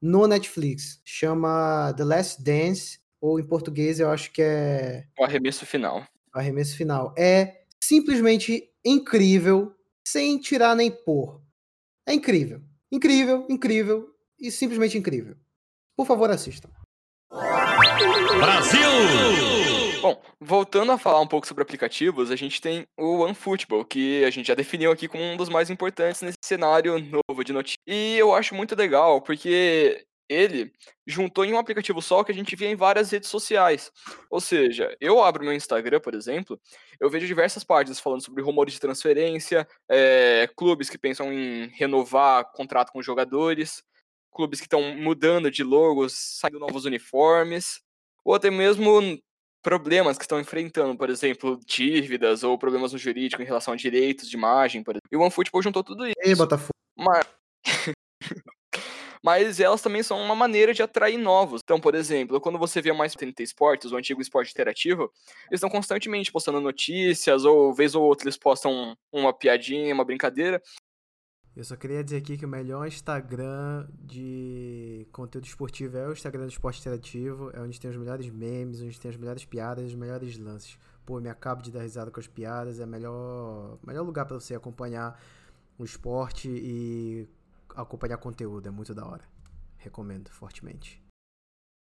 no 0.02 0.28
Netflix. 0.28 1.02
Chama 1.04 1.94
The 1.98 2.04
Last 2.04 2.44
Dance, 2.44 3.00
ou 3.20 3.40
em 3.40 3.44
português 3.44 4.00
eu 4.00 4.10
acho 4.10 4.32
que 4.32 4.42
é 4.42 5.06
O 5.18 5.24
arremesso 5.24 5.66
final. 5.66 6.06
Arremesso 6.36 6.76
Final. 6.76 7.14
É 7.18 7.62
simplesmente 7.82 8.70
incrível, 8.84 9.75
sem 10.06 10.38
tirar 10.38 10.76
nem 10.76 10.92
pôr. 10.92 11.42
É 12.08 12.14
incrível. 12.14 12.62
Incrível, 12.92 13.46
incrível 13.50 14.10
e 14.40 14.52
simplesmente 14.52 14.98
incrível. 14.98 15.36
Por 15.96 16.06
favor, 16.06 16.30
assistam. 16.30 16.70
Brasil! 18.40 18.80
Bom, 20.02 20.22
voltando 20.40 20.92
a 20.92 21.00
falar 21.00 21.20
um 21.20 21.28
pouco 21.28 21.48
sobre 21.48 21.64
aplicativos, 21.64 22.30
a 22.30 22.36
gente 22.36 22.62
tem 22.62 22.86
o 22.96 23.22
OneFootball, 23.22 23.84
que 23.84 24.24
a 24.24 24.30
gente 24.30 24.48
já 24.48 24.54
definiu 24.54 24.92
aqui 24.92 25.08
como 25.08 25.24
um 25.24 25.36
dos 25.36 25.50
mais 25.50 25.72
importantes 25.72 26.22
nesse 26.22 26.38
cenário 26.44 27.00
novo 27.00 27.44
de 27.44 27.52
notícias. 27.52 27.80
E 27.88 28.16
eu 28.16 28.32
acho 28.34 28.54
muito 28.54 28.76
legal, 28.76 29.20
porque 29.22 30.06
ele 30.30 30.72
juntou 31.06 31.46
em 31.46 31.54
um 31.54 31.60
aplicativo 31.60 32.02
só 32.02 32.24
que 32.24 32.32
a 32.32 32.36
gente 32.36 32.56
vê 32.56 32.68
em 32.68 32.76
várias 32.76 33.12
redes 33.12 33.30
sociais. 33.30 33.92
Ou 34.30 34.40
seja, 34.40 34.96
eu 35.00 35.24
abro 35.24 35.44
meu 35.44 35.54
Instagram, 35.54 36.00
por 36.00 36.14
exemplo, 36.14 36.60
eu 37.00 37.10
vejo 37.10 37.28
diversas 37.28 37.64
páginas 37.64 38.00
falando 38.00 38.24
sobre 38.24 38.42
rumores 38.42 38.74
de 38.74 38.80
transferência, 38.80 39.68
eh, 39.90 40.50
clubes 40.56 40.90
que 40.90 40.98
pensam 40.98 41.32
em 41.32 41.68
renovar 41.68 42.52
contrato 42.52 42.92
com 42.92 43.02
jogadores, 43.02 43.84
clubes 44.32 44.60
que 44.60 44.66
estão 44.66 44.96
mudando 44.96 45.50
de 45.50 45.64
logos, 45.64 46.14
saindo 46.14 46.60
novos 46.60 46.86
uniformes, 46.86 47.82
ou 48.24 48.34
até 48.34 48.50
mesmo 48.52 49.02
problemas 49.62 50.18
que 50.18 50.24
estão 50.24 50.40
enfrentando, 50.40 50.96
por 50.96 51.10
exemplo, 51.10 51.60
dívidas 51.66 52.44
ou 52.44 52.58
problemas 52.58 52.94
no 52.94 53.00
jurídico 53.00 53.42
em 53.42 53.46
relação 53.46 53.74
a 53.74 53.78
direitos 53.78 54.30
de 54.30 54.36
imagem, 54.36 54.84
por 54.84 54.92
exemplo. 54.92 55.10
E 55.12 55.16
o 55.16 55.22
OneFootball 55.22 55.64
juntou 55.64 55.84
tudo 55.84 56.06
isso. 56.06 56.16
Ei, 56.20 56.36
Botafogo. 56.36 56.70
Mas... 56.96 57.26
mas 59.26 59.60
elas 59.60 59.82
também 59.82 60.04
são 60.04 60.22
uma 60.22 60.36
maneira 60.36 60.72
de 60.72 60.84
atrair 60.84 61.18
novos. 61.18 61.62
Então, 61.64 61.82
por 61.82 61.96
exemplo, 61.96 62.40
quando 62.40 62.60
você 62.60 62.80
vê 62.80 62.94
mais 62.94 63.16
TNT 63.16 63.42
Esportes, 63.42 63.92
o 63.92 63.98
antigo 63.98 64.22
esporte 64.22 64.52
interativo, 64.52 65.12
eles 65.50 65.56
estão 65.58 65.68
constantemente 65.68 66.32
postando 66.32 66.62
notícias, 66.62 67.44
ou 67.44 67.74
vez 67.74 67.96
ou 67.96 68.04
outra 68.04 68.26
eles 68.26 68.38
postam 68.38 68.96
uma 69.12 69.34
piadinha, 69.34 69.96
uma 69.96 70.06
brincadeira. 70.06 70.62
Eu 71.56 71.64
só 71.64 71.76
queria 71.76 72.04
dizer 72.04 72.18
aqui 72.18 72.38
que 72.38 72.46
o 72.46 72.48
melhor 72.48 72.86
Instagram 72.86 73.88
de 74.00 75.08
conteúdo 75.12 75.46
esportivo 75.46 75.98
é 75.98 76.08
o 76.08 76.14
Instagram 76.14 76.44
do 76.44 76.52
Esporte 76.52 76.82
Interativo, 76.82 77.50
é 77.52 77.60
onde 77.60 77.80
tem 77.80 77.90
os 77.90 77.98
melhores 77.98 78.30
memes, 78.30 78.80
onde 78.84 79.00
tem 79.00 79.10
as 79.10 79.18
melhores 79.18 79.44
piadas, 79.44 79.86
os 79.86 79.96
melhores 79.96 80.38
lances. 80.38 80.78
Pô, 81.04 81.20
me 81.20 81.30
acabo 81.30 81.64
de 81.64 81.72
dar 81.72 81.82
risada 81.82 82.12
com 82.12 82.20
as 82.20 82.28
piadas, 82.28 82.80
é 82.80 82.84
o 82.84 82.88
melhor, 82.88 83.80
melhor 83.84 84.06
lugar 84.06 84.26
para 84.26 84.40
você 84.40 84.54
acompanhar 84.54 85.20
o 85.80 85.84
esporte 85.84 86.48
e 86.48 87.28
acompanhar 87.76 88.18
conteúdo, 88.18 88.68
é 88.68 88.72
muito 88.72 88.94
da 88.94 89.06
hora. 89.06 89.24
Recomendo 89.78 90.30
fortemente. 90.30 91.02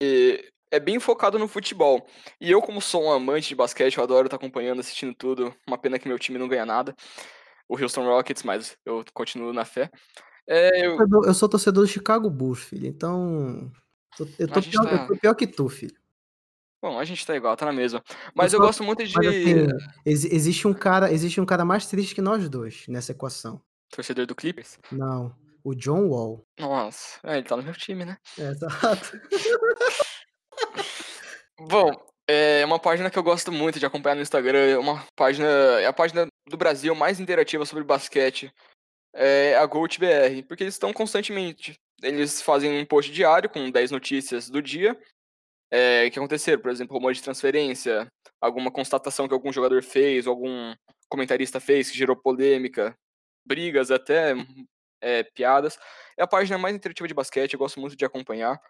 E 0.01 0.49
é 0.71 0.79
bem 0.79 0.99
focado 0.99 1.37
no 1.37 1.47
futebol. 1.47 2.07
E 2.39 2.49
eu, 2.49 2.61
como 2.61 2.81
sou 2.81 3.05
um 3.05 3.11
amante 3.11 3.49
de 3.49 3.55
basquete, 3.55 3.97
eu 3.97 4.03
adoro 4.03 4.27
estar 4.27 4.37
acompanhando, 4.37 4.79
assistindo 4.79 5.13
tudo. 5.13 5.53
Uma 5.67 5.77
pena 5.77 5.99
que 5.99 6.07
meu 6.07 6.17
time 6.17 6.39
não 6.39 6.47
ganha 6.47 6.65
nada 6.65 6.95
o 7.71 7.81
Houston 7.81 8.03
Rockets, 8.03 8.43
mas 8.43 8.77
eu 8.85 9.05
continuo 9.13 9.53
na 9.53 9.63
fé. 9.63 9.89
É, 10.45 10.85
eu... 10.85 10.97
eu... 11.23 11.33
sou 11.33 11.47
torcedor 11.47 11.85
do 11.85 11.89
Chicago 11.89 12.29
Bulls, 12.29 12.59
filho, 12.59 12.85
então. 12.85 13.71
Eu 14.37 14.47
tô, 14.49 14.61
pior, 14.61 14.83
tá... 14.83 14.91
eu 14.91 15.07
tô 15.07 15.15
pior 15.15 15.33
que 15.33 15.47
tu, 15.47 15.69
filho. 15.69 15.95
Bom, 16.81 16.99
a 16.99 17.05
gente 17.05 17.25
tá 17.25 17.33
igual, 17.33 17.55
tá 17.55 17.65
na 17.65 17.71
mesma. 17.71 18.03
Mas 18.35 18.51
eu, 18.51 18.59
eu 18.59 18.65
gosto 18.65 18.83
muito 18.83 19.05
de. 19.05 19.15
Assim, 19.17 19.67
ex 20.05 20.25
existe 20.25 20.67
um 20.67 20.73
cara, 20.73 21.13
existe 21.13 21.39
um 21.39 21.45
cara 21.45 21.63
mais 21.63 21.85
triste 21.85 22.13
que 22.13 22.21
nós 22.21 22.49
dois 22.49 22.85
nessa 22.89 23.13
equação. 23.13 23.61
Torcedor 23.89 24.25
do 24.25 24.35
Clippers? 24.35 24.77
Não, 24.91 25.33
o 25.63 25.75
John 25.75 26.07
Wall. 26.07 26.45
Nossa, 26.59 27.19
é, 27.23 27.37
ele 27.37 27.47
tá 27.47 27.55
no 27.55 27.63
meu 27.63 27.73
time, 27.73 28.05
né? 28.05 28.17
É, 28.37 28.49
exato. 28.49 29.21
Bom, 31.59 31.91
é 32.27 32.65
uma 32.65 32.79
página 32.79 33.09
que 33.09 33.19
eu 33.19 33.23
gosto 33.23 33.51
muito 33.51 33.79
de 33.79 33.85
acompanhar 33.85 34.15
no 34.15 34.21
Instagram. 34.21 34.59
É 34.59 34.77
uma 34.77 35.05
página. 35.15 35.47
É 35.79 35.85
a 35.85 35.93
página 35.93 36.27
do 36.47 36.57
Brasil 36.57 36.95
mais 36.95 37.19
interativa 37.19 37.65
sobre 37.65 37.83
basquete. 37.83 38.51
É 39.13 39.55
a 39.55 39.65
GoldBR. 39.65 40.43
Porque 40.43 40.63
eles 40.63 40.75
estão 40.75 40.93
constantemente. 40.93 41.73
Eles 42.01 42.41
fazem 42.41 42.79
um 42.79 42.85
post 42.85 43.11
diário 43.11 43.49
com 43.49 43.69
10 43.69 43.91
notícias 43.91 44.49
do 44.49 44.61
dia. 44.61 44.97
É, 45.69 46.09
que 46.09 46.19
aconteceram, 46.19 46.61
por 46.61 46.69
exemplo, 46.69 46.97
rumor 46.97 47.13
de 47.13 47.23
transferência, 47.23 48.05
alguma 48.41 48.69
constatação 48.69 49.25
que 49.25 49.33
algum 49.33 49.53
jogador 49.53 49.81
fez, 49.81 50.27
ou 50.27 50.33
algum 50.33 50.75
comentarista 51.07 51.61
fez 51.61 51.89
que 51.89 51.97
gerou 51.97 52.13
polêmica, 52.13 52.93
brigas 53.45 53.89
até, 53.89 54.33
é, 55.01 55.23
piadas. 55.23 55.77
É 56.17 56.23
a 56.23 56.27
página 56.27 56.57
mais 56.57 56.75
interativa 56.75 57.07
de 57.07 57.13
basquete, 57.13 57.53
eu 57.53 57.59
gosto 57.59 57.79
muito 57.79 57.95
de 57.95 58.05
acompanhar. 58.05 58.61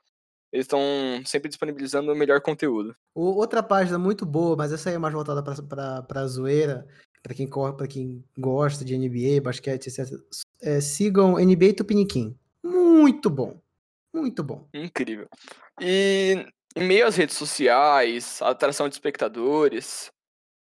Eles 0.51 0.65
estão 0.65 0.81
sempre 1.25 1.47
disponibilizando 1.47 2.11
o 2.11 2.15
melhor 2.15 2.41
conteúdo. 2.41 2.95
Outra 3.13 3.63
página 3.63 3.97
muito 3.97 4.25
boa, 4.25 4.55
mas 4.55 4.73
essa 4.73 4.89
aí 4.89 4.95
é 4.95 4.99
mais 4.99 5.13
voltada 5.13 5.41
para 5.41 6.27
zoeira, 6.27 6.85
para 7.23 7.33
quem, 7.33 7.49
pra 7.49 7.87
quem 7.87 8.23
gosta 8.37 8.83
de 8.83 8.97
NBA, 8.97 9.41
basquete, 9.41 9.87
etc. 9.87 10.19
É, 10.61 10.81
sigam 10.81 11.35
NBA 11.35 11.73
Tupiniquim. 11.77 12.37
Muito 12.63 13.29
bom. 13.29 13.61
Muito 14.13 14.43
bom. 14.43 14.67
Incrível. 14.73 15.29
E 15.79 16.45
em 16.75 16.83
meio 16.85 17.07
às 17.07 17.15
redes 17.15 17.37
sociais, 17.37 18.41
a 18.41 18.49
atração 18.49 18.89
de 18.89 18.95
espectadores, 18.95 20.11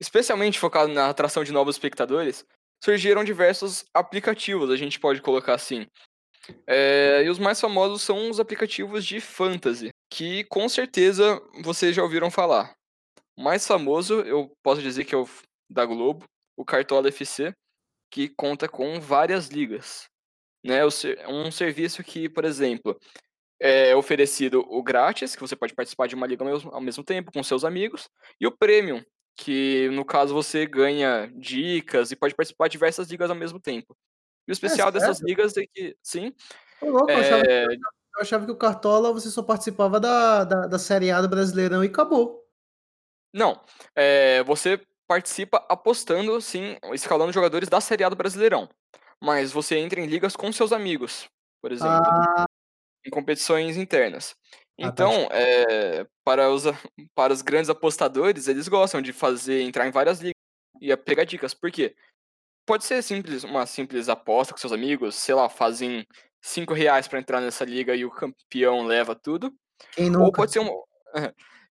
especialmente 0.00 0.59
focado 0.59 0.92
na 0.92 1.11
atração 1.11 1.44
de 1.44 1.53
novos 1.53 1.77
espectadores, 1.77 2.44
surgiram 2.84 3.24
diversos 3.24 3.86
aplicativos, 3.94 4.70
a 4.70 4.76
gente 4.76 5.00
pode 5.00 5.22
colocar 5.22 5.54
assim. 5.54 5.86
É, 6.66 7.22
e 7.24 7.30
os 7.30 7.38
mais 7.38 7.58
famosos 7.58 8.02
são 8.02 8.28
os 8.28 8.38
aplicativos 8.38 9.06
de 9.06 9.22
fantasy, 9.22 9.88
que 10.10 10.44
com 10.44 10.68
certeza 10.68 11.40
vocês 11.62 11.96
já 11.96 12.02
ouviram 12.02 12.30
falar. 12.30 12.74
O 13.38 13.42
mais 13.42 13.66
famoso, 13.66 14.20
eu 14.20 14.52
posso 14.62 14.82
dizer 14.82 15.06
que 15.06 15.14
é 15.14 15.18
o 15.18 15.26
da 15.70 15.86
Globo, 15.86 16.26
o 16.58 16.64
Cartola 16.64 17.08
FC, 17.08 17.54
que 18.10 18.28
conta 18.28 18.68
com 18.68 19.00
várias 19.00 19.48
ligas. 19.48 20.04
Né? 20.62 20.80
Um 21.26 21.50
serviço 21.50 22.04
que, 22.04 22.28
por 22.28 22.44
exemplo, 22.44 23.00
é 23.58 23.96
oferecido 23.96 24.60
o 24.68 24.82
grátis, 24.82 25.34
que 25.34 25.40
você 25.40 25.56
pode 25.56 25.74
participar 25.74 26.06
de 26.06 26.14
uma 26.14 26.26
liga 26.26 26.44
ao 26.70 26.82
mesmo 26.82 27.02
tempo 27.02 27.32
com 27.32 27.42
seus 27.42 27.64
amigos, 27.64 28.10
e 28.38 28.46
o 28.46 28.52
Premium, 28.52 29.02
que 29.36 29.88
no 29.90 30.04
caso 30.04 30.32
você 30.32 30.66
ganha 30.66 31.30
dicas 31.34 32.10
e 32.10 32.16
pode 32.16 32.34
participar 32.34 32.68
de 32.68 32.72
diversas 32.72 33.08
ligas 33.08 33.30
ao 33.30 33.36
mesmo 33.36 33.58
tempo. 33.58 33.96
E 34.46 34.52
o 34.52 34.54
especial 34.54 34.88
é 34.88 34.92
dessas 34.92 35.20
ligas 35.20 35.56
é 35.56 35.66
que, 35.66 35.96
sim. 36.02 36.32
Louco, 36.82 37.10
é... 37.10 37.14
eu, 37.14 37.20
achava 37.20 37.42
que, 37.42 37.50
eu, 37.50 38.20
achava 38.20 38.46
que, 38.46 38.52
o 38.52 38.56
Cartola 38.56 39.12
você 39.12 39.30
só 39.30 39.42
participava 39.42 39.98
da, 39.98 40.44
da, 40.44 40.66
da 40.66 40.78
Série 40.78 41.10
A 41.10 41.20
do 41.20 41.28
Brasileirão 41.28 41.82
e 41.82 41.88
acabou. 41.88 42.44
Não. 43.32 43.60
É, 43.94 44.42
você 44.44 44.80
participa 45.06 45.64
apostando, 45.68 46.40
sim, 46.40 46.76
escalando 46.92 47.32
jogadores 47.32 47.68
da 47.68 47.80
Série 47.80 48.04
A 48.04 48.08
do 48.08 48.16
Brasileirão. 48.16 48.68
Mas 49.20 49.52
você 49.52 49.78
entra 49.78 50.00
em 50.00 50.06
ligas 50.06 50.36
com 50.36 50.52
seus 50.52 50.72
amigos, 50.72 51.28
por 51.60 51.72
exemplo. 51.72 52.02
Ah. 52.04 52.46
Em 53.06 53.10
competições 53.10 53.76
internas. 53.76 54.34
Então, 54.76 55.26
ah, 55.26 55.28
tá. 55.28 55.36
é, 55.36 56.06
para, 56.24 56.50
os, 56.50 56.64
para 57.14 57.32
os 57.32 57.42
grandes 57.42 57.70
apostadores, 57.70 58.48
eles 58.48 58.66
gostam 58.66 59.00
de 59.00 59.12
fazer, 59.12 59.62
entrar 59.62 59.86
em 59.86 59.90
várias 59.90 60.20
ligas 60.20 60.34
e 60.80 60.96
pegar 60.96 61.24
dicas. 61.24 61.54
Por 61.54 61.70
quê? 61.70 61.94
Pode 62.66 62.84
ser 62.84 63.02
simples, 63.02 63.44
uma 63.44 63.66
simples 63.66 64.08
aposta 64.08 64.52
com 64.52 64.58
seus 64.58 64.72
amigos, 64.72 65.14
sei 65.14 65.34
lá, 65.34 65.48
fazem 65.48 66.06
5 66.42 66.74
reais 66.74 67.06
para 67.06 67.18
entrar 67.18 67.40
nessa 67.40 67.64
liga 67.64 67.94
e 67.94 68.04
o 68.04 68.10
campeão 68.10 68.84
leva 68.84 69.14
tudo. 69.14 69.52
Ou 70.24 70.32
pode 70.32 70.52
ser 70.52 70.60
um. 70.60 70.70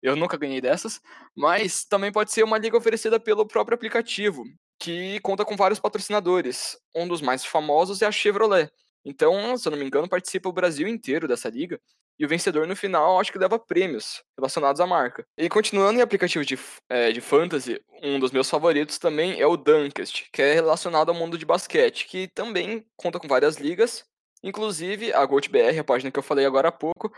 Eu 0.01 0.17
nunca 0.17 0.35
ganhei 0.35 0.59
dessas, 0.59 0.99
mas 1.33 1.85
também 1.85 2.11
pode 2.11 2.31
ser 2.31 2.43
uma 2.43 2.57
liga 2.57 2.75
oferecida 2.75 3.17
pelo 3.21 3.47
próprio 3.47 3.75
aplicativo, 3.75 4.43
que 4.77 5.17
conta 5.21 5.45
com 5.45 5.55
vários 5.55 5.79
patrocinadores. 5.79 6.77
Um 6.93 7.07
dos 7.07 7.21
mais 7.21 7.45
famosos 7.45 8.01
é 8.01 8.05
a 8.05 8.11
Chevrolet. 8.11 8.69
Então, 9.05 9.57
se 9.57 9.67
eu 9.67 9.71
não 9.71 9.77
me 9.77 9.85
engano, 9.85 10.07
participa 10.07 10.49
o 10.49 10.53
Brasil 10.53 10.87
inteiro 10.87 11.27
dessa 11.27 11.49
liga. 11.49 11.79
E 12.17 12.25
o 12.25 12.29
vencedor 12.29 12.67
no 12.67 12.75
final 12.75 13.19
acho 13.19 13.31
que 13.31 13.39
leva 13.39 13.57
prêmios 13.57 14.23
relacionados 14.37 14.79
à 14.79 14.85
marca. 14.85 15.25
E 15.37 15.49
continuando 15.49 15.99
em 15.99 16.01
aplicativos 16.01 16.45
de, 16.45 16.57
é, 16.87 17.11
de 17.11 17.19
fantasy, 17.19 17.81
um 18.03 18.19
dos 18.19 18.31
meus 18.31 18.49
favoritos 18.49 18.99
também 18.99 19.41
é 19.41 19.47
o 19.47 19.57
Dunkest, 19.57 20.29
que 20.31 20.41
é 20.41 20.53
relacionado 20.53 21.09
ao 21.09 21.15
mundo 21.15 21.37
de 21.37 21.45
basquete, 21.45 22.05
que 22.05 22.27
também 22.27 22.85
conta 22.95 23.19
com 23.19 23.27
várias 23.27 23.57
ligas. 23.57 24.05
Inclusive, 24.43 25.11
a 25.11 25.25
GoldBR, 25.25 25.79
a 25.79 25.83
página 25.83 26.11
que 26.11 26.19
eu 26.19 26.23
falei 26.23 26.45
agora 26.45 26.67
há 26.67 26.71
pouco, 26.71 27.11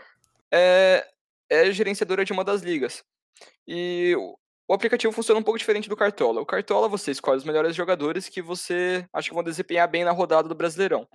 é, 0.50 1.06
é 1.50 1.70
gerenciadora 1.70 2.24
de 2.24 2.32
uma 2.32 2.44
das 2.44 2.62
ligas. 2.62 3.04
E 3.68 4.14
o 4.68 4.74
aplicativo 4.74 5.12
funciona 5.12 5.38
um 5.38 5.42
pouco 5.42 5.58
diferente 5.58 5.88
do 5.88 5.96
Cartola. 5.96 6.40
O 6.40 6.46
Cartola 6.46 6.88
você 6.88 7.10
escolhe 7.10 7.38
os 7.38 7.44
melhores 7.44 7.76
jogadores 7.76 8.28
que 8.28 8.40
você 8.40 9.06
acha 9.12 9.28
que 9.28 9.34
vão 9.34 9.44
desempenhar 9.44 9.88
bem 9.88 10.04
na 10.04 10.10
rodada 10.10 10.48
do 10.48 10.54
Brasileirão. 10.54 11.06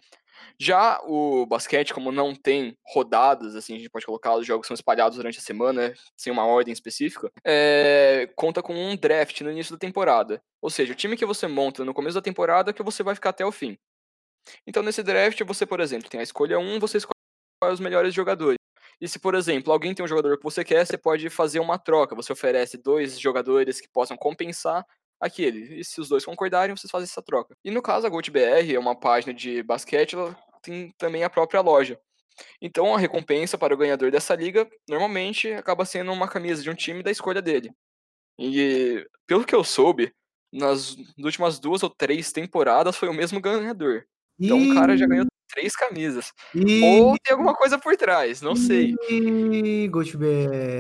Já 0.59 0.99
o 1.03 1.45
basquete, 1.45 1.93
como 1.93 2.11
não 2.11 2.35
tem 2.35 2.77
rodadas, 2.85 3.55
assim, 3.55 3.75
a 3.75 3.77
gente 3.77 3.89
pode 3.89 4.05
colocar, 4.05 4.35
os 4.35 4.45
jogos 4.45 4.67
são 4.67 4.73
espalhados 4.73 5.17
durante 5.17 5.39
a 5.39 5.41
semana, 5.41 5.93
sem 6.15 6.31
uma 6.31 6.45
ordem 6.45 6.71
específica, 6.71 7.31
é, 7.43 8.29
conta 8.35 8.61
com 8.61 8.73
um 8.73 8.95
draft 8.95 9.41
no 9.41 9.51
início 9.51 9.73
da 9.73 9.79
temporada. 9.79 10.41
Ou 10.61 10.69
seja, 10.69 10.93
o 10.93 10.95
time 10.95 11.17
que 11.17 11.25
você 11.25 11.47
monta 11.47 11.83
no 11.83 11.93
começo 11.93 12.15
da 12.15 12.21
temporada 12.21 12.71
é 12.71 12.73
que 12.73 12.83
você 12.83 13.03
vai 13.03 13.15
ficar 13.15 13.31
até 13.31 13.45
o 13.45 13.51
fim. 13.51 13.77
Então, 14.65 14.83
nesse 14.83 15.03
draft, 15.03 15.41
você, 15.43 15.65
por 15.65 15.79
exemplo, 15.79 16.09
tem 16.09 16.19
a 16.19 16.23
escolha 16.23 16.59
1, 16.59 16.79
você 16.79 16.97
escolhe 16.97 17.15
os 17.71 17.79
melhores 17.79 18.13
jogadores. 18.13 18.57
E 18.99 19.07
se, 19.07 19.17
por 19.17 19.33
exemplo, 19.33 19.73
alguém 19.73 19.95
tem 19.95 20.05
um 20.05 20.07
jogador 20.07 20.37
que 20.37 20.43
você 20.43 20.63
quer, 20.63 20.85
você 20.85 20.97
pode 20.97 21.27
fazer 21.29 21.59
uma 21.59 21.79
troca. 21.79 22.15
Você 22.15 22.31
oferece 22.31 22.77
dois 22.77 23.19
jogadores 23.19 23.81
que 23.81 23.89
possam 23.89 24.15
compensar 24.15 24.85
aquele. 25.21 25.79
E 25.79 25.85
se 25.85 26.01
os 26.01 26.09
dois 26.09 26.25
concordarem, 26.25 26.75
vocês 26.75 26.89
fazem 26.89 27.05
essa 27.05 27.21
troca. 27.21 27.55
E 27.63 27.69
no 27.69 27.81
caso, 27.81 28.07
a 28.07 28.09
GoldBR 28.09 28.73
é 28.73 28.79
uma 28.79 28.99
página 28.99 29.33
de 29.33 29.61
basquete, 29.61 30.15
ela 30.15 30.35
tem 30.61 30.91
também 30.97 31.23
a 31.23 31.29
própria 31.29 31.61
loja. 31.61 31.99
Então 32.61 32.95
a 32.95 32.97
recompensa 32.97 33.57
para 33.57 33.73
o 33.73 33.77
ganhador 33.77 34.09
dessa 34.09 34.33
liga 34.33 34.67
normalmente 34.89 35.51
acaba 35.51 35.85
sendo 35.85 36.11
uma 36.11 36.27
camisa 36.27 36.63
de 36.63 36.69
um 36.69 36.75
time 36.75 37.03
da 37.03 37.11
escolha 37.11 37.41
dele. 37.41 37.71
E 38.39 39.05
pelo 39.27 39.45
que 39.45 39.53
eu 39.53 39.63
soube, 39.63 40.11
nas 40.51 40.95
últimas 41.19 41.59
duas 41.59 41.83
ou 41.83 41.89
três 41.89 42.31
temporadas 42.31 42.97
foi 42.97 43.09
o 43.09 43.13
mesmo 43.13 43.39
ganhador. 43.39 44.03
Então 44.39 44.59
o 44.59 44.73
cara 44.73 44.97
já 44.97 45.05
ganhou 45.05 45.25
três 45.53 45.75
camisas. 45.75 46.31
Ou 46.55 47.15
tem 47.19 47.33
alguma 47.33 47.53
coisa 47.53 47.77
por 47.77 47.95
trás, 47.95 48.41
não 48.41 48.55
sei. 48.55 48.95
GoldBR. 49.89 50.79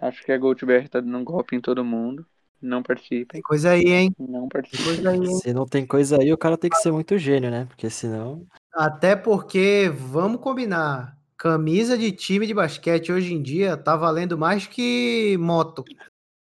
Acho 0.00 0.22
que 0.24 0.30
a 0.30 0.38
GoldBR 0.38 0.88
tá 0.88 1.00
dando 1.00 1.18
um 1.18 1.24
golpe 1.24 1.56
em 1.56 1.60
todo 1.60 1.84
mundo. 1.84 2.24
Não 2.66 2.82
participe. 2.82 3.26
Tem 3.26 3.40
coisa 3.40 3.70
aí, 3.70 3.86
hein? 3.86 4.12
Não 4.18 4.48
participe. 4.48 4.82
Coisa 4.82 5.10
aí, 5.10 5.26
Se 5.36 5.54
não 5.54 5.64
tem 5.64 5.86
coisa 5.86 6.20
aí, 6.20 6.32
o 6.32 6.38
cara 6.38 6.58
tem 6.58 6.68
que 6.68 6.78
ser 6.78 6.90
muito 6.90 7.16
gênio, 7.16 7.48
né? 7.50 7.66
Porque 7.66 7.88
senão. 7.88 8.44
Até 8.74 9.14
porque, 9.14 9.88
vamos 9.94 10.40
combinar, 10.40 11.16
camisa 11.36 11.96
de 11.96 12.10
time 12.10 12.44
de 12.46 12.52
basquete 12.52 13.12
hoje 13.12 13.32
em 13.32 13.40
dia 13.40 13.76
tá 13.76 13.94
valendo 13.94 14.36
mais 14.36 14.66
que 14.66 15.36
moto. 15.38 15.84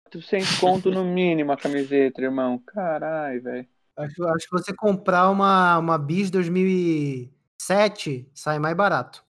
400 0.05 0.59
conto 0.59 0.91
no 0.91 1.03
mínimo 1.03 1.51
a 1.51 1.57
camiseta, 1.57 2.21
irmão. 2.21 2.59
Caralho, 2.59 3.41
velho. 3.41 3.67
Acho, 3.97 4.27
acho 4.27 4.45
que 4.45 4.51
você 4.51 4.71
comprar 4.73 5.31
uma, 5.31 5.79
uma 5.79 5.97
Bis 5.97 6.29
2007 6.29 8.29
sai 8.33 8.59
mais 8.59 8.77
barato. 8.77 9.23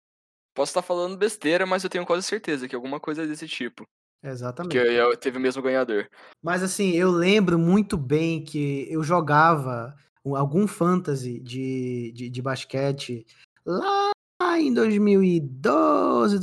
Posso 0.55 0.71
estar 0.71 0.83
falando 0.83 1.19
besteira, 1.19 1.67
mas 1.67 1.85
eu 1.85 1.91
tenho 1.91 2.07
quase 2.07 2.27
certeza 2.27 2.67
que 2.67 2.75
alguma 2.75 2.99
coisa 2.99 3.27
desse 3.27 3.47
tipo. 3.47 3.87
Exatamente. 4.23 4.73
Que 4.73 4.79
eu- 4.79 5.17
teve 5.17 5.39
o 5.39 5.41
mesmo 5.41 5.63
ganhador. 5.63 6.09
Mas 6.43 6.63
assim, 6.63 6.91
eu 6.91 7.11
lembro 7.11 7.59
muito 7.59 7.97
bem 7.97 8.45
que 8.45 8.87
eu 8.91 9.03
jogava 9.03 9.95
um- 10.25 10.37
algum 10.37 10.67
fantasy 10.67 11.41
de, 11.41 12.13
de, 12.15 12.29
de 12.29 12.43
basquete 12.43 13.27
lá 13.65 14.11
em 14.59 14.73
2012, 14.75 16.39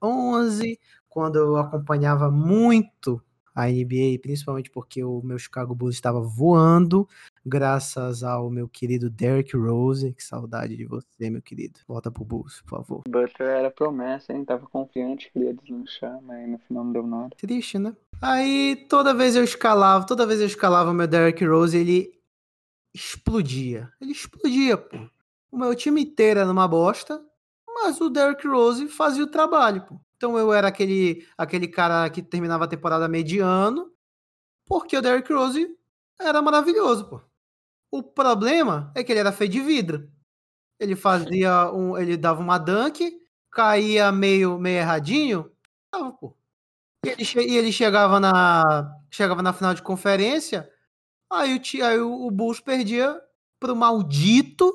2011, 0.00 0.78
quando 1.08 1.36
eu 1.36 1.56
acompanhava 1.56 2.30
muito 2.30 3.22
a 3.54 3.68
NBA, 3.68 4.20
principalmente 4.20 4.70
porque 4.70 5.02
o 5.02 5.20
meu 5.22 5.38
Chicago 5.38 5.74
Bulls 5.74 5.96
estava 5.96 6.20
voando, 6.20 7.08
graças 7.48 8.22
ao 8.22 8.50
meu 8.50 8.68
querido 8.68 9.08
Derrick 9.08 9.56
Rose. 9.56 10.12
Que 10.12 10.22
saudade 10.22 10.76
de 10.76 10.84
você, 10.84 11.30
meu 11.30 11.42
querido. 11.42 11.80
Volta 11.86 12.10
pro 12.10 12.24
Bulls, 12.24 12.60
por 12.62 12.78
favor. 12.78 13.02
Butler 13.08 13.48
era 13.48 13.70
promessa, 13.70 14.32
hein? 14.32 14.44
Tava 14.44 14.66
confiante, 14.66 15.30
queria 15.32 15.54
deslanchar, 15.54 16.20
mas 16.22 16.48
no 16.48 16.58
final 16.58 16.84
não 16.84 16.92
deu 16.92 17.06
nada. 17.06 17.30
Triste, 17.36 17.78
né? 17.78 17.96
Aí 18.20 18.86
toda 18.88 19.14
vez 19.14 19.34
eu 19.34 19.44
escalava, 19.44 20.06
toda 20.06 20.26
vez 20.26 20.40
eu 20.40 20.46
escalava 20.46 20.90
o 20.90 20.94
meu 20.94 21.06
Derrick 21.06 21.44
Rose, 21.44 21.76
ele 21.76 22.12
explodia. 22.94 23.90
Ele 24.00 24.12
explodia, 24.12 24.76
pô. 24.76 24.96
O 25.50 25.56
meu 25.56 25.74
time 25.74 26.02
inteiro 26.02 26.40
era 26.40 26.50
uma 26.50 26.68
bosta, 26.68 27.24
mas 27.66 28.00
o 28.00 28.10
Derrick 28.10 28.46
Rose 28.46 28.88
fazia 28.88 29.24
o 29.24 29.30
trabalho, 29.30 29.82
pô. 29.82 29.98
Então 30.16 30.36
eu 30.36 30.52
era 30.52 30.68
aquele, 30.68 31.26
aquele 31.36 31.68
cara 31.68 32.10
que 32.10 32.20
terminava 32.20 32.64
a 32.64 32.68
temporada 32.68 33.08
mediano, 33.08 33.90
porque 34.66 34.96
o 34.96 35.00
Derrick 35.00 35.32
Rose 35.32 35.74
era 36.20 36.42
maravilhoso, 36.42 37.08
pô. 37.08 37.20
O 37.90 38.02
problema 38.02 38.92
é 38.94 39.02
que 39.02 39.12
ele 39.12 39.20
era 39.20 39.32
feio 39.32 39.50
de 39.50 39.60
vidro. 39.60 40.10
Ele 40.78 40.94
fazia 40.94 41.72
um, 41.72 41.96
ele 41.96 42.16
dava 42.16 42.40
uma 42.40 42.58
dunk, 42.58 43.18
caía 43.50 44.12
meio, 44.12 44.58
meio 44.58 44.78
erradinho, 44.78 45.50
tava, 45.90 46.12
pô. 46.12 46.36
E 47.04 47.08
ele, 47.08 47.24
e 47.50 47.56
ele 47.56 47.72
chegava 47.72 48.20
na 48.20 48.94
chegava 49.10 49.42
na 49.42 49.52
final 49.52 49.72
de 49.74 49.82
conferência, 49.82 50.68
aí 51.32 51.56
o, 51.56 51.84
aí 51.84 52.00
o, 52.00 52.30
Bulls 52.30 52.60
perdia 52.60 53.18
pro 53.58 53.74
maldito, 53.74 54.70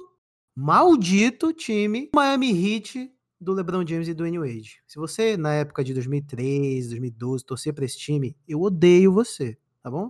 maldito 0.55 1.53
time 1.53 2.09
Miami 2.15 2.51
Heat 2.51 3.13
do 3.39 3.53
LeBron 3.53 3.85
James 3.85 4.07
e 4.07 4.13
do 4.13 4.17
Dwayne 4.17 4.39
Wade. 4.39 4.81
Se 4.87 4.97
você 4.97 5.37
na 5.37 5.53
época 5.53 5.83
de 5.83 5.93
2013, 5.93 6.89
2012 6.89 7.45
torcer 7.45 7.73
pra 7.73 7.85
esse 7.85 7.97
time, 7.97 8.35
eu 8.47 8.61
odeio 8.61 9.11
você, 9.11 9.57
tá 9.81 9.91
bom? 9.91 10.09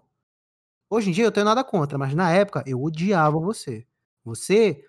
Hoje 0.93 1.09
em 1.09 1.11
dia 1.13 1.25
eu 1.25 1.31
tenho 1.31 1.45
nada 1.47 1.63
contra, 1.63 1.97
mas 1.97 2.13
na 2.13 2.31
época 2.31 2.63
eu 2.67 2.79
odiava 2.79 3.39
você. 3.39 3.83
Você 4.23 4.85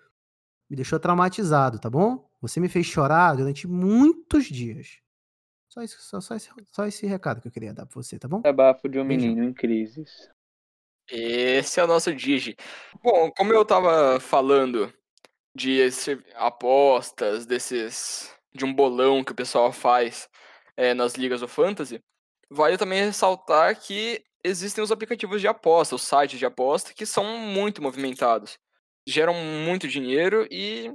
me 0.69 0.75
deixou 0.75 0.99
traumatizado, 0.99 1.79
tá 1.79 1.89
bom? 1.89 2.29
Você 2.41 2.59
me 2.59 2.69
fez 2.69 2.85
chorar 2.85 3.35
durante 3.35 3.65
muitos 3.67 4.45
dias. 4.45 4.99
Só, 5.67 5.81
isso, 5.81 5.99
só, 6.01 6.21
só 6.21 6.35
esse, 6.35 6.49
só 6.71 6.85
esse 6.85 7.07
recado 7.07 7.41
que 7.41 7.47
eu 7.47 7.51
queria 7.51 7.73
dar 7.73 7.87
pra 7.87 7.95
você, 7.95 8.19
tá 8.19 8.27
bom? 8.27 8.43
Abafo 8.45 8.87
de 8.87 8.99
um 8.99 9.07
Beijão. 9.07 9.29
menino 9.29 9.49
em 9.49 9.53
crises. 9.53 10.29
Esse 11.09 11.79
é 11.79 11.83
o 11.83 11.87
nosso 11.87 12.13
Digi. 12.13 12.55
Bom, 13.03 13.31
como 13.31 13.51
eu 13.51 13.65
tava 13.65 14.19
falando 14.19 14.93
de 15.55 15.71
esse- 15.71 16.23
apostas, 16.35 17.47
desses. 17.47 18.31
de 18.53 18.63
um 18.63 18.73
bolão 18.73 19.23
que 19.23 19.31
o 19.31 19.35
pessoal 19.35 19.71
faz 19.71 20.29
eh, 20.77 20.93
nas 20.93 21.15
ligas 21.15 21.41
do 21.41 21.47
Fantasy, 21.47 21.99
vale 22.49 22.77
também 22.77 23.03
ressaltar 23.03 23.75
que 23.79 24.23
existem 24.45 24.83
os 24.83 24.91
aplicativos 24.91 25.41
de 25.41 25.47
aposta, 25.47 25.95
os 25.95 26.03
sites 26.03 26.39
de 26.39 26.45
aposta, 26.45 26.93
que 26.93 27.05
são 27.05 27.37
muito 27.37 27.81
movimentados. 27.81 28.57
Geram 29.07 29.33
muito 29.33 29.87
dinheiro 29.87 30.47
e 30.51 30.91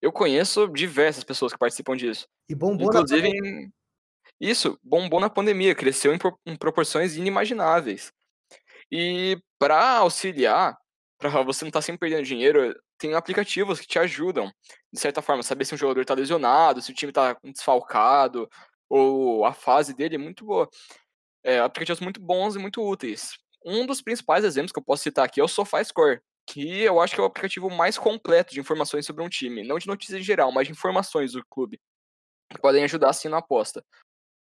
eu 0.00 0.12
conheço 0.12 0.68
diversas 0.68 1.24
pessoas 1.24 1.52
que 1.52 1.58
participam 1.58 1.96
disso. 1.96 2.26
E 2.48 2.54
bombou 2.54 2.92
na 2.92 3.00
Inclusive, 3.00 3.28
em- 3.28 3.72
isso 4.40 4.78
bombou 4.82 5.20
na 5.20 5.28
pandemia, 5.28 5.74
cresceu 5.74 6.14
em, 6.14 6.18
pro- 6.18 6.38
em 6.46 6.56
proporções 6.56 7.16
inimagináveis. 7.16 8.12
E 8.90 9.38
para 9.58 9.98
auxiliar, 9.98 10.76
para 11.18 11.42
você 11.42 11.64
não 11.64 11.68
estar 11.68 11.82
sempre 11.82 12.00
perdendo 12.00 12.24
dinheiro, 12.26 12.74
tem 12.98 13.14
aplicativos 13.14 13.78
que 13.80 13.86
te 13.86 13.98
ajudam, 13.98 14.50
de 14.92 15.00
certa 15.00 15.22
forma, 15.22 15.42
saber 15.42 15.64
se 15.64 15.74
um 15.74 15.78
jogador 15.78 16.00
está 16.00 16.14
lesionado, 16.14 16.80
se 16.82 16.90
o 16.90 16.94
time 16.94 17.10
está 17.10 17.36
desfalcado, 17.44 18.48
ou 18.88 19.44
a 19.44 19.52
fase 19.52 19.94
dele 19.94 20.16
é 20.16 20.18
muito 20.18 20.44
boa. 20.44 20.68
É, 21.42 21.58
aplicativos 21.58 22.00
muito 22.00 22.20
bons 22.20 22.54
e 22.54 22.58
muito 22.58 22.82
úteis. 22.82 23.38
Um 23.64 23.86
dos 23.86 24.00
principais 24.00 24.44
exemplos 24.44 24.72
que 24.72 24.78
eu 24.78 24.84
posso 24.84 25.02
citar 25.02 25.24
aqui 25.24 25.40
é 25.40 25.44
o 25.44 25.48
SofaScore, 25.48 26.20
que 26.46 26.80
eu 26.82 27.00
acho 27.00 27.14
que 27.14 27.20
é 27.20 27.24
o 27.24 27.26
aplicativo 27.26 27.70
mais 27.70 27.96
completo 27.98 28.52
de 28.52 28.60
informações 28.60 29.06
sobre 29.06 29.22
um 29.22 29.28
time, 29.28 29.66
não 29.66 29.78
de 29.78 29.86
notícias 29.86 30.20
em 30.20 30.24
geral, 30.24 30.50
mas 30.52 30.66
de 30.66 30.72
informações 30.72 31.32
do 31.32 31.44
clube, 31.46 31.78
que 32.50 32.60
podem 32.60 32.84
ajudar 32.84 33.10
assim 33.10 33.28
na 33.28 33.38
aposta. 33.38 33.84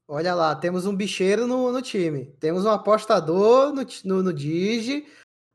Olha 0.07 0.35
lá, 0.35 0.55
temos 0.55 0.85
um 0.85 0.95
bicheiro 0.95 1.47
no, 1.47 1.71
no 1.71 1.81
time. 1.81 2.27
Temos 2.39 2.63
um 2.63 2.69
apostador 2.69 3.73
no, 3.73 3.83
no, 4.03 4.23
no 4.23 4.33
Digi. 4.33 5.07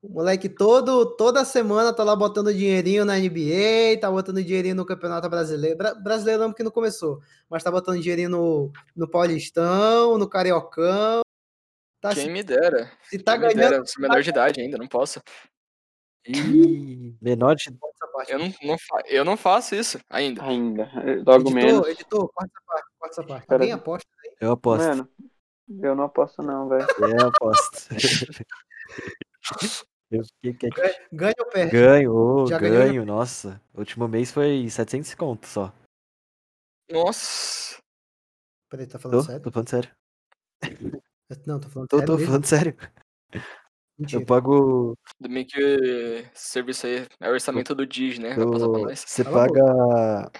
O 0.03 0.09
moleque 0.09 0.48
todo, 0.48 1.14
toda 1.16 1.44
semana 1.44 1.92
tá 1.92 2.03
lá 2.03 2.16
botando 2.16 2.53
dinheirinho 2.53 3.05
na 3.05 3.16
NBA, 3.16 4.00
tá 4.00 4.11
botando 4.11 4.42
dinheirinho 4.42 4.74
no 4.74 4.87
Campeonato 4.87 5.29
Brasileiro. 5.29 5.76
Bra 5.76 5.94
brasileiro 5.94 6.40
não, 6.42 6.50
porque 6.50 6.64
não 6.64 6.70
começou. 6.70 7.20
Mas 7.48 7.62
tá 7.62 7.70
botando 7.70 8.00
dinheirinho 8.00 8.31
no, 8.31 8.72
no 8.96 9.09
Paulistão, 9.09 10.18
no 10.18 10.29
Cariocão. 10.29 11.20
Tá, 12.01 12.15
Quem 12.15 12.25
se, 12.25 12.31
me 12.31 12.43
dera. 12.43 12.91
se 13.03 13.19
tá 13.19 13.33
Quem 13.39 13.49
me 13.49 13.55
ganhando. 13.55 13.71
dera, 13.71 13.77
eu 13.83 13.87
sou 13.87 14.01
menor 14.01 14.23
de 14.23 14.31
idade 14.31 14.61
ainda, 14.61 14.79
não 14.79 14.87
posso. 14.89 15.21
Menor 17.21 17.55
de 17.57 17.69
Essa 17.69 18.07
parte. 18.13 18.33
Eu 18.33 18.39
não, 18.39 18.55
não 18.63 18.79
fa- 18.79 19.03
eu 19.07 19.25
não 19.25 19.37
faço 19.37 19.75
isso 19.75 19.99
ainda. 20.09 20.43
Ainda. 20.45 20.85
Logo 21.27 21.49
editor, 21.49 21.53
menos. 21.55 21.89
editor, 21.89 22.31
corta 22.33 22.53
essa 22.55 22.65
parte, 22.67 22.87
corta 22.99 23.15
essa 23.15 23.23
parte. 23.27 23.53
Alguém 23.53 23.69
aí. 23.69 23.73
aposta? 23.73 24.09
Eu 24.41 24.53
aposto. 24.53 24.87
Mano, 24.87 25.09
eu 25.83 25.95
não 25.95 26.05
aposto 26.05 26.43
não, 26.43 26.69
velho. 26.69 26.87
Eu 27.21 27.27
aposto. 27.29 27.89
Eu 30.11 30.25
fiquei 30.43 30.53
que- 30.71 31.07
Ganha 31.13 31.35
ou 31.39 31.47
perde? 31.47 31.71
Ganho, 31.73 32.13
ô, 32.15 32.47
Já 32.47 32.59
ganhou? 32.59 32.77
ganho, 32.79 33.05
nossa. 33.07 33.63
O 33.73 33.79
último 33.79 34.09
mês 34.09 34.33
foi 34.33 34.69
700 34.69 35.15
conto 35.15 35.47
só. 35.47 35.73
Nossa. 36.91 37.79
Peraí, 38.69 38.87
tá 38.89 38.99
falando 38.99 39.19
Tô, 39.19 39.25
sério? 39.25 39.43
tô 39.43 39.51
falando 39.53 39.69
sério. 39.69 39.91
Não, 41.47 41.61
tô 41.61 41.69
falando 41.69 41.88
Tô, 41.88 41.97
sério. 41.99 42.07
tô 42.07 42.12
mesmo? 42.16 42.27
falando 42.27 42.45
sério. 42.47 42.77
Mentira. 43.99 44.23
Eu 44.23 44.27
pago. 44.27 44.95
Bem 45.21 45.45
que 45.47 45.61
esse 45.61 46.49
serviço 46.51 46.87
aí 46.87 47.07
é 47.21 47.29
o 47.29 47.33
orçamento 47.33 47.75
do 47.75 47.87
Digi, 47.87 48.21
né? 48.21 48.35
Vai 48.35 48.47
passar 48.47 48.69
pra 48.69 48.79
eu- 48.81 48.85
nós. 48.87 49.05
Você 49.07 49.25
Cala 49.25 49.37
paga. 49.47 50.31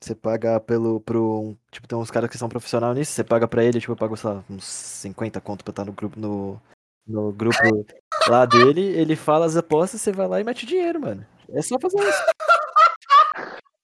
Você 0.00 0.14
paga 0.14 0.60
pelo. 0.60 1.00
Pro, 1.00 1.56
tipo, 1.70 1.88
tem 1.88 1.98
uns 1.98 2.10
caras 2.10 2.28
que 2.30 2.36
são 2.38 2.48
profissionais 2.48 2.96
nisso. 2.96 3.12
Você 3.12 3.24
paga 3.24 3.48
pra 3.48 3.64
ele, 3.64 3.80
tipo, 3.80 3.92
eu 3.92 3.96
pago, 3.96 4.16
sei 4.16 4.30
lá, 4.30 4.44
uns 4.50 4.64
50 4.64 5.40
conto 5.40 5.64
pra 5.64 5.72
estar 5.72 5.84
no 5.84 5.92
grupo. 5.92 6.18
No, 6.20 6.60
no 7.06 7.32
grupo 7.32 7.56
lá 8.28 8.44
dele. 8.46 8.82
Ele 8.82 9.16
fala 9.16 9.46
as 9.46 9.56
apostas, 9.56 10.00
você 10.00 10.12
vai 10.12 10.28
lá 10.28 10.40
e 10.40 10.44
mete 10.44 10.64
dinheiro, 10.66 11.00
mano. 11.00 11.26
É 11.52 11.62
só 11.62 11.78
fazer 11.80 11.98
isso. 12.06 12.22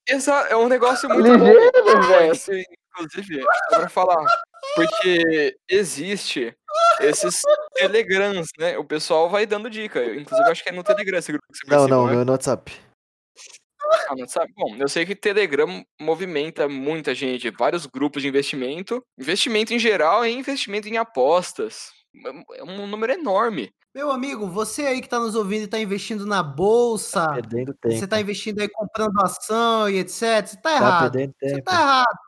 Esse 0.09 0.30
é 0.30 0.56
um 0.56 0.68
negócio 0.68 1.09
muito 1.09 1.26
Ligeiro, 1.26 1.72
bom. 1.85 2.00
velho. 2.02 2.32
Esse, 2.32 2.64
inclusive, 3.00 3.42
dá 3.70 3.78
pra 3.80 3.88
falar. 3.88 4.24
Porque 4.74 5.56
existe 5.68 6.54
esses 7.00 7.40
telegrams, 7.74 8.48
né? 8.59 8.76
O 8.78 8.85
pessoal 8.85 9.28
vai 9.30 9.46
dando 9.46 9.70
dica. 9.70 10.04
Inclusive, 10.04 10.48
eu 10.48 10.52
acho 10.52 10.62
que 10.62 10.68
é 10.68 10.72
no 10.72 10.82
Telegram 10.85 11.18
esse 11.18 11.32
grupo 11.32 11.46
que 11.52 11.59
você 11.66 11.74
Não, 11.74 11.88
não, 11.88 12.06
meu 12.06 12.24
no 12.24 12.32
WhatsApp. 12.32 12.72
Ah, 14.09 14.14
não 14.16 14.26
sabe? 14.28 14.52
Bom, 14.56 14.74
eu 14.76 14.88
sei 14.88 15.06
que 15.06 15.14
Telegram 15.14 15.85
movimenta 16.00 16.68
muita 16.68 17.14
gente, 17.14 17.50
vários 17.50 17.87
grupos 17.87 18.20
de 18.22 18.28
investimento, 18.28 19.00
investimento 19.18 19.72
em 19.72 19.78
geral 19.78 20.26
e 20.26 20.32
investimento 20.32 20.88
em 20.88 20.96
apostas. 20.96 21.90
É 22.54 22.64
um 22.64 22.87
número 22.87 23.12
enorme. 23.12 23.70
Meu 23.94 24.11
amigo, 24.11 24.46
você 24.48 24.87
aí 24.87 25.00
que 25.00 25.09
tá 25.09 25.18
nos 25.18 25.35
ouvindo 25.35 25.64
e 25.64 25.68
tá 25.68 25.78
investindo 25.78 26.26
na 26.26 26.42
bolsa, 26.42 27.28
Perdendo 27.32 27.72
tempo. 27.74 27.96
você 27.96 28.06
tá 28.06 28.20
investindo 28.20 28.61
aí 28.61 28.68
comprando 28.68 29.18
ação 29.24 29.88
e 29.88 29.98
etc. 30.00 30.44
Você 30.46 30.56
tá 30.56 30.62
Tá 30.62 30.76
errado. 30.76 31.12
perdendo 31.12 31.32
Você 31.40 31.46
tempo. 31.54 31.64
tá 31.64 31.72
errado. 31.80 32.18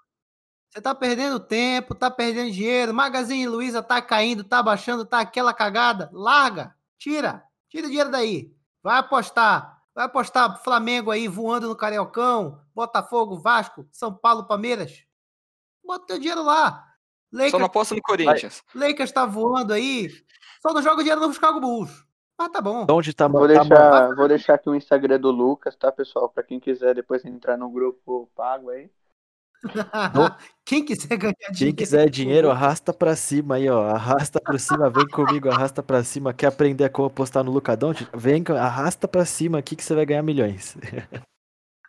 Você 0.70 0.82
tá 0.82 0.94
perdendo 0.94 1.40
tempo, 1.40 1.94
tá 1.94 2.10
perdendo 2.10 2.52
dinheiro. 2.52 2.92
Magazine 2.92 3.48
Luiza 3.48 3.82
tá 3.82 4.00
caindo, 4.02 4.44
tá 4.44 4.62
baixando, 4.62 5.04
tá 5.04 5.20
aquela 5.20 5.54
cagada. 5.54 6.10
Larga, 6.12 6.74
tira, 6.98 7.42
tira 7.68 7.86
o 7.86 7.90
dinheiro 7.90 8.10
daí. 8.10 8.52
Vai 8.82 8.98
apostar. 8.98 9.82
Vai 9.94 10.04
apostar 10.04 10.62
Flamengo 10.62 11.10
aí 11.10 11.26
voando 11.26 11.68
no 11.68 11.74
Cariocão, 11.74 12.60
Botafogo, 12.74 13.38
Vasco, 13.40 13.88
São 13.90 14.14
Paulo, 14.14 14.46
Palmeiras. 14.46 15.04
Bota 15.84 16.06
teu 16.06 16.18
dinheiro 16.18 16.44
lá. 16.44 16.84
Só 17.32 17.36
não 17.36 17.44
Lakers, 17.44 17.62
aposta 17.64 17.94
no 17.94 18.02
Corinthians. 18.02 18.62
Lakers 18.74 19.12
tá 19.12 19.26
voando 19.26 19.72
aí. 19.72 20.10
Só 20.62 20.72
não 20.72 20.82
joga 20.82 20.96
o 20.96 21.02
dinheiro 21.02 21.20
no 21.20 21.32
Chicago 21.32 21.60
Bulls. 21.60 22.06
Mas 22.38 22.50
tá 22.50 22.60
bom. 22.60 22.86
Onde 22.88 23.12
tá, 23.12 23.26
Vou 23.26 23.48
tá 23.48 23.62
deixar, 23.62 24.14
vou 24.14 24.28
deixar 24.28 24.54
aqui 24.54 24.70
o 24.70 24.74
Instagram 24.74 25.18
do 25.18 25.30
Lucas, 25.30 25.74
tá, 25.74 25.90
pessoal? 25.90 26.28
Pra 26.28 26.44
quem 26.44 26.60
quiser 26.60 26.94
depois 26.94 27.24
entrar 27.24 27.56
no 27.56 27.68
grupo 27.68 28.30
pago 28.36 28.70
aí. 28.70 28.88
Quem 30.64 30.84
quiser 30.84 31.16
ganhar 31.16 31.34
Quem 31.34 31.52
dinheiro. 31.52 31.76
quiser 31.76 32.10
dinheiro, 32.10 32.50
arrasta 32.50 32.92
pra 32.92 33.16
cima 33.16 33.56
aí, 33.56 33.68
ó. 33.68 33.88
Arrasta 33.88 34.40
pra 34.40 34.58
cima, 34.58 34.90
vem 34.90 35.06
comigo, 35.08 35.50
arrasta 35.50 35.82
pra 35.82 36.04
cima. 36.04 36.32
Quer 36.32 36.46
aprender 36.46 36.88
como 36.90 37.08
apostar 37.08 37.42
no 37.42 37.50
Lucadão? 37.50 37.92
Vem, 38.14 38.44
arrasta 38.56 39.08
pra 39.08 39.24
cima 39.24 39.58
aqui 39.58 39.74
que 39.74 39.84
você 39.84 39.94
vai 39.94 40.06
ganhar 40.06 40.22
milhões. 40.22 40.76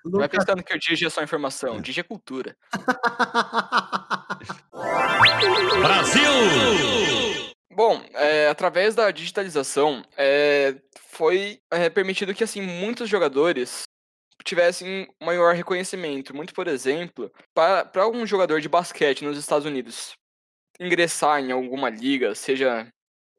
Vai 0.05 0.29
pensando 0.29 0.63
que 0.63 0.73
o 0.73 0.79
Digi 0.79 1.05
é 1.05 1.09
só 1.09 1.21
informação, 1.21 1.75
o 1.75 1.81
Digi 1.81 1.99
é 1.99 2.03
cultura. 2.03 2.55
Brasil! 5.81 7.51
Bom, 7.75 8.01
é, 8.13 8.47
através 8.47 8.95
da 8.95 9.11
digitalização, 9.11 10.01
é, 10.17 10.75
foi 11.09 11.59
é, 11.69 11.89
permitido 11.89 12.33
que 12.33 12.43
assim 12.43 12.61
muitos 12.61 13.09
jogadores 13.09 13.83
tivessem 14.43 15.07
maior 15.21 15.53
reconhecimento. 15.53 16.35
Muito, 16.35 16.53
por 16.53 16.67
exemplo, 16.67 17.31
para 17.53 18.07
um 18.07 18.25
jogador 18.25 18.61
de 18.61 18.69
basquete 18.69 19.23
nos 19.23 19.37
Estados 19.37 19.65
Unidos 19.65 20.13
ingressar 20.79 21.41
em 21.41 21.51
alguma 21.51 21.89
liga, 21.89 22.33
seja 22.33 22.87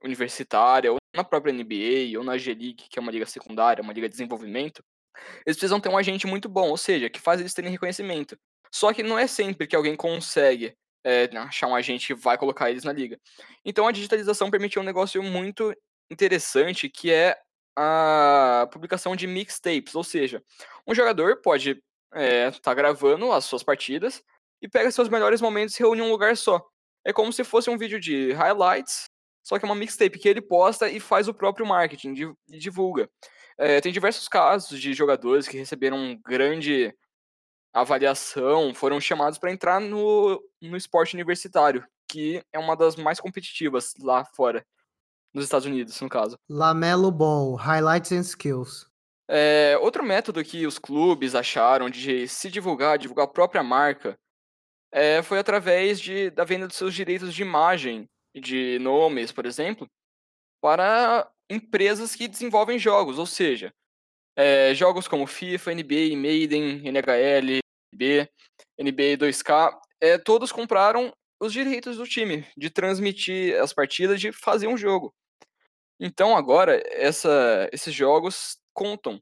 universitária, 0.03 0.93
ou 0.93 0.99
na 1.15 1.25
própria 1.25 1.53
NBA, 1.53 2.19
ou 2.19 2.25
na 2.25 2.37
G-League, 2.37 2.87
que 2.89 2.99
é 2.99 3.03
uma 3.03 3.13
liga 3.13 3.27
secundária, 3.27 3.83
uma 3.83 3.93
liga 3.93 4.09
de 4.09 4.13
desenvolvimento, 4.13 4.83
eles 5.45 5.57
precisam 5.57 5.81
ter 5.81 5.89
um 5.89 5.97
agente 5.97 6.27
muito 6.27 6.49
bom, 6.49 6.69
ou 6.69 6.77
seja, 6.77 7.11
que 7.11 7.21
faz 7.21 7.41
eles 7.41 7.55
terem 7.55 7.71
reconhecimento. 7.71 8.37
Só 8.73 8.93
que 8.93 9.03
não 9.03 9.19
é 9.19 9.27
sempre 9.27 9.67
que 9.67 9.75
alguém 9.75 9.97
consegue 9.97 10.75
é, 11.05 11.29
achar 11.37 11.67
um 11.67 11.75
agente 11.75 12.09
que 12.09 12.15
vai 12.15 12.39
colocar 12.39 12.71
eles 12.71 12.85
na 12.85 12.93
liga. 12.93 13.19
Então 13.65 13.87
a 13.87 13.93
digitalização 13.93 14.51
permitiu 14.51 14.83
um 14.83 14.85
negócio 14.85 15.23
muito 15.23 15.75
interessante, 16.11 16.89
que 16.89 17.11
é 17.11 17.37
a 17.77 18.69
publicação 18.73 19.15
de 19.17 19.27
mixtapes, 19.27 19.95
ou 19.95 20.05
seja, 20.05 20.43
um 20.87 20.95
jogador 20.95 21.41
pode 21.41 21.71
estar 21.71 22.21
é, 22.21 22.51
tá 22.51 22.75
gravando 22.75 23.33
as 23.33 23.45
suas 23.45 23.63
partidas 23.63 24.23
e 24.61 24.69
pega 24.69 24.91
seus 24.91 25.09
melhores 25.09 25.41
momentos 25.41 25.75
e 25.75 25.79
reúne 25.79 26.01
em 26.01 26.05
um 26.05 26.11
lugar 26.11 26.37
só. 26.37 26.61
É 27.05 27.13
como 27.13 27.33
se 27.33 27.45
fosse 27.45 27.71
um 27.71 27.79
vídeo 27.79 27.99
de 27.99 28.33
highlights, 28.33 29.09
só 29.43 29.59
que 29.59 29.65
é 29.65 29.69
uma 29.69 29.75
mixtape 29.75 30.19
que 30.19 30.29
ele 30.29 30.43
posta 30.43 30.89
e 30.89 31.01
faz 31.01 31.29
o 31.29 31.35
próprio 31.35 31.67
marketing 31.67 32.37
e 32.49 32.59
divulga. 32.59 33.09
É, 33.57 33.81
tem 33.81 33.93
diversos 33.93 34.29
casos 34.29 34.81
de 34.81 34.93
jogadores 34.93 35.49
que 35.49 35.57
receberam 35.57 36.19
grande 36.25 36.95
avaliação, 37.73 38.75
foram 38.75 39.01
chamados 39.01 39.39
para 39.39 39.53
entrar 39.53 39.81
no, 39.81 40.43
no 40.61 40.77
esporte 40.77 41.15
universitário, 41.15 41.85
que 42.09 42.43
é 42.53 42.59
uma 42.59 42.77
das 42.77 42.97
mais 42.97 43.21
competitivas 43.21 43.95
lá 44.01 44.25
fora, 44.25 44.67
nos 45.35 45.45
Estados 45.45 45.67
Unidos, 45.67 46.01
no 46.01 46.09
caso. 46.09 46.37
Lamelo 46.49 47.11
Ball, 47.11 47.55
Highlights 47.55 48.13
and 48.13 48.23
Skills. 48.23 48.87
É, 49.29 49.79
outro 49.81 50.03
método 50.03 50.43
que 50.43 50.67
os 50.67 50.79
clubes 50.79 51.35
acharam 51.35 51.89
de 51.89 52.27
se 52.27 52.51
divulgar, 52.51 52.99
divulgar 52.99 53.27
a 53.27 53.31
própria 53.31 53.63
marca, 53.63 54.19
é, 54.93 55.23
foi 55.23 55.39
através 55.39 56.01
de, 56.01 56.31
da 56.31 56.45
venda 56.45 56.67
dos 56.67 56.77
seus 56.77 56.93
direitos 56.93 57.33
de 57.33 57.43
imagem 57.43 58.09
de 58.35 58.79
nomes, 58.81 59.31
por 59.31 59.47
exemplo, 59.47 59.87
para 60.61 61.31
empresas 61.49 62.15
que 62.15 62.29
desenvolvem 62.29 62.79
jogos, 62.79 63.19
ou 63.19 63.27
seja, 63.27 63.73
é, 64.37 64.75
jogos 64.75 65.07
como 65.07 65.27
FIFA, 65.27 65.75
NBA, 65.75 66.17
Maiden, 66.17 66.83
NHL, 66.89 67.61
B, 67.95 68.29
NBA 68.79 69.17
2K, 69.19 69.79
é, 70.01 70.19
todos 70.19 70.51
compraram 70.51 71.13
os 71.41 71.53
direitos 71.53 71.97
do 71.97 72.05
time 72.05 72.47
de 72.57 72.71
transmitir 72.71 73.61
as 73.61 73.73
partidas, 73.73 74.21
de 74.21 74.33
fazer 74.33 74.67
um 74.67 74.77
jogo. 74.77 75.13
Então 76.01 76.35
agora 76.35 76.83
essa, 76.87 77.69
esses 77.73 77.95
jogos 77.95 78.57
contam 78.73 79.21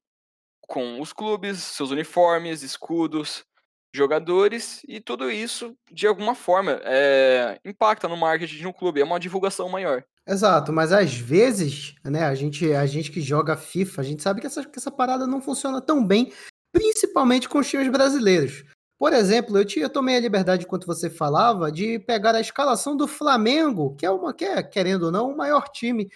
com 0.61 1.01
os 1.01 1.13
clubes, 1.13 1.59
seus 1.59 1.91
uniformes, 1.91 2.63
escudos, 2.63 3.45
jogadores 3.93 4.83
e 4.87 5.01
tudo 5.01 5.31
isso 5.31 5.75
de 5.91 6.07
alguma 6.07 6.35
forma 6.35 6.79
é, 6.85 7.59
impacta 7.65 8.07
no 8.07 8.17
marketing 8.17 8.59
de 8.59 8.67
um 8.67 8.73
clube, 8.73 9.01
é 9.01 9.05
uma 9.05 9.19
divulgação 9.19 9.69
maior. 9.69 10.05
Exato, 10.27 10.73
mas 10.73 10.93
às 10.93 11.15
vezes, 11.15 11.95
né, 12.05 12.23
a 12.25 12.35
gente, 12.35 12.71
a 12.73 12.87
gente 12.87 13.11
que 13.11 13.21
joga 13.21 13.57
FIFA, 13.57 14.01
a 14.01 14.05
gente 14.05 14.23
sabe 14.23 14.41
que 14.41 14.47
essa, 14.47 14.63
que 14.63 14.79
essa 14.79 14.91
parada 14.91 15.27
não 15.27 15.41
funciona 15.41 15.81
tão 15.81 16.07
bem, 16.07 16.33
principalmente 16.71 17.49
com 17.49 17.59
os 17.59 17.69
times 17.69 17.89
brasileiros. 17.89 18.63
Por 18.99 19.13
exemplo, 19.13 19.57
eu, 19.57 19.65
te, 19.65 19.81
eu 19.81 19.89
tomei 19.89 20.17
a 20.17 20.21
liberdade, 20.21 20.65
enquanto 20.65 20.87
você 20.87 21.09
falava, 21.09 21.73
de 21.73 21.99
pegar 22.01 22.35
a 22.35 22.41
escalação 22.41 22.97
do 22.97 23.09
Flamengo, 23.09 23.97
que 23.97 24.05
é 24.05 24.11
uma, 24.11 24.35
que 24.35 24.45
é, 24.45 24.63
querendo 24.63 25.05
ou 25.05 25.13
não, 25.13 25.31
o 25.31 25.37
maior 25.37 25.69
time 25.69 26.11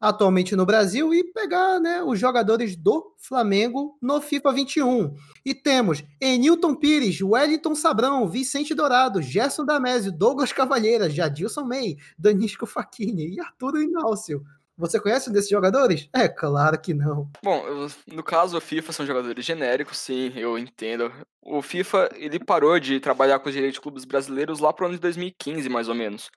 atualmente 0.00 0.54
no 0.54 0.64
Brasil 0.64 1.12
e 1.12 1.24
pegar 1.24 1.80
né, 1.80 2.02
os 2.02 2.18
jogadores 2.18 2.76
do 2.76 3.14
Flamengo 3.18 3.96
no 4.00 4.20
FIFA 4.20 4.52
21. 4.52 5.14
E 5.44 5.54
temos 5.54 6.04
Enilton 6.20 6.74
Pires, 6.74 7.20
Wellington 7.20 7.74
Sabrão, 7.74 8.28
Vicente 8.28 8.74
Dourado, 8.74 9.20
Gerson 9.20 9.64
Damésio, 9.64 10.12
Douglas 10.12 10.52
Cavalheira, 10.52 11.10
Jadilson 11.10 11.64
May, 11.64 11.96
Danisco 12.18 12.66
Facchini 12.66 13.34
e 13.34 13.40
Arthur 13.40 13.82
Inácio. 13.82 14.44
Você 14.78 15.00
conhece 15.00 15.28
um 15.28 15.32
desses 15.32 15.50
jogadores? 15.50 16.08
É 16.12 16.28
claro 16.28 16.80
que 16.80 16.94
não. 16.94 17.28
Bom, 17.42 17.64
no 18.06 18.22
caso 18.22 18.56
o 18.56 18.60
FIFA 18.60 18.92
são 18.92 19.04
jogadores 19.04 19.44
genéricos, 19.44 19.98
sim, 19.98 20.32
eu 20.36 20.56
entendo. 20.56 21.12
O 21.42 21.60
FIFA 21.60 22.08
ele 22.14 22.38
parou 22.38 22.78
de 22.78 23.00
trabalhar 23.00 23.40
com 23.40 23.48
os 23.48 23.54
direitos 23.54 23.74
de 23.74 23.80
clubes 23.80 24.04
brasileiros 24.04 24.60
lá 24.60 24.72
pro 24.72 24.86
ano 24.86 24.94
de 24.94 25.00
2015, 25.00 25.68
mais 25.68 25.88
ou 25.88 25.96
menos. 25.96 26.30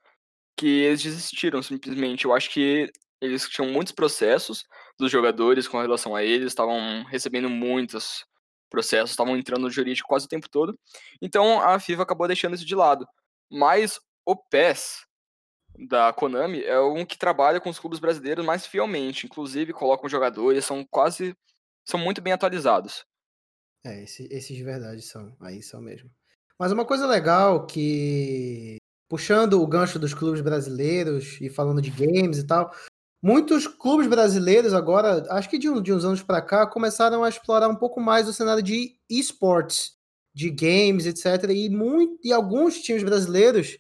Que 0.58 0.82
eles 0.82 1.04
desistiram 1.04 1.62
simplesmente. 1.62 2.26
Eu 2.26 2.34
acho 2.34 2.50
que 2.50 2.92
eles 3.22 3.48
tinham 3.48 3.72
muitos 3.72 3.94
processos 3.94 4.66
dos 4.98 5.12
jogadores 5.12 5.68
com 5.68 5.80
relação 5.80 6.16
a 6.16 6.24
eles, 6.24 6.48
estavam 6.48 7.04
recebendo 7.04 7.50
muitos 7.50 8.26
processos, 8.70 9.12
estavam 9.12 9.38
entrando 9.38 9.64
no 9.64 9.70
jurídico 9.70 10.08
quase 10.08 10.26
o 10.26 10.30
tempo 10.30 10.50
todo. 10.50 10.78
Então 11.22 11.62
a 11.62 11.80
FIFA 11.80 12.04
acabou 12.04 12.28
deixando 12.28 12.56
isso 12.56 12.66
de 12.66 12.76
lado. 12.76 13.08
Mas 13.50 14.00
o 14.26 14.36
PES 14.36 15.06
da 15.88 16.12
Konami 16.12 16.64
é 16.64 16.80
um 16.80 17.06
que 17.06 17.18
trabalha 17.18 17.60
com 17.60 17.70
os 17.70 17.80
clubes 17.80 18.00
brasileiros 18.00 18.46
mais 18.46 18.66
fielmente, 18.66 19.26
inclusive 19.26 19.74
colocam 19.74 20.10
jogadores, 20.10 20.66
são 20.66 20.86
quase 20.90 21.36
são 21.86 22.00
muito 22.00 22.22
bem 22.22 22.34
atualizados. 22.34 23.06
É, 23.84 24.04
esse, 24.04 24.28
esses 24.32 24.56
de 24.56 24.64
verdade 24.64 25.02
são, 25.02 25.36
aí 25.42 25.62
são 25.62 25.82
mesmo. 25.82 26.10
Mas 26.60 26.72
uma 26.72 26.86
coisa 26.86 27.08
legal 27.08 27.66
que 27.66 28.78
puxando 29.10 29.62
o 29.62 29.68
gancho 29.68 30.00
dos 30.00 30.14
clubes 30.14 30.42
brasileiros 30.42 31.42
e 31.42 31.50
falando 31.50 31.82
de 31.82 31.90
games 31.90 32.38
e 32.38 32.46
tal, 32.46 32.72
Muitos 33.24 33.68
clubes 33.68 34.08
brasileiros 34.08 34.74
agora, 34.74 35.24
acho 35.30 35.48
que 35.48 35.60
de, 35.60 35.70
uns 35.70 36.04
anos 36.04 36.24
para 36.24 36.42
cá, 36.42 36.66
começaram 36.66 37.24
a 37.24 37.30
explorar 37.30 37.70
um 37.70 37.76
pouco 37.76 38.02
mais 38.02 38.28
o 38.28 38.34
cenário 38.34 38.64
de 38.64 38.98
esportes, 39.08 39.96
de 40.34 40.50
games, 40.50 41.06
etc. 41.06 41.52
E, 41.52 41.70
muito, 41.70 42.20
e 42.24 42.34
alguns 42.34 42.82
times 42.82 43.04
brasileiros 43.04 43.78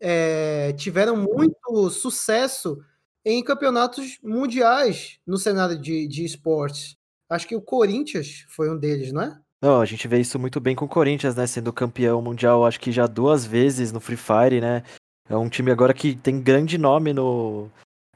é, 0.00 0.72
tiveram 0.74 1.16
muito 1.16 1.90
sucesso 1.90 2.78
em 3.24 3.42
campeonatos 3.42 4.18
mundiais 4.22 5.18
no 5.26 5.36
cenário 5.36 5.76
de, 5.76 6.06
de 6.06 6.24
esportes. 6.24 6.96
Acho 7.28 7.48
que 7.48 7.56
o 7.56 7.62
Corinthians 7.62 8.44
foi 8.48 8.70
um 8.70 8.78
deles, 8.78 9.10
não 9.10 9.22
é? 9.22 9.40
Não, 9.60 9.80
a 9.80 9.84
gente 9.84 10.06
vê 10.06 10.20
isso 10.20 10.38
muito 10.38 10.60
bem 10.60 10.76
com 10.76 10.84
o 10.84 10.88
Corinthians, 10.88 11.34
né? 11.34 11.44
Sendo 11.44 11.72
campeão 11.72 12.22
mundial, 12.22 12.64
acho 12.64 12.78
que 12.78 12.92
já 12.92 13.08
duas 13.08 13.44
vezes 13.44 13.90
no 13.90 13.98
Free 13.98 14.16
Fire, 14.16 14.60
né? 14.60 14.84
É 15.28 15.36
um 15.36 15.48
time 15.48 15.72
agora 15.72 15.92
que 15.92 16.14
tem 16.14 16.40
grande 16.40 16.78
nome 16.78 17.12
no, 17.12 17.68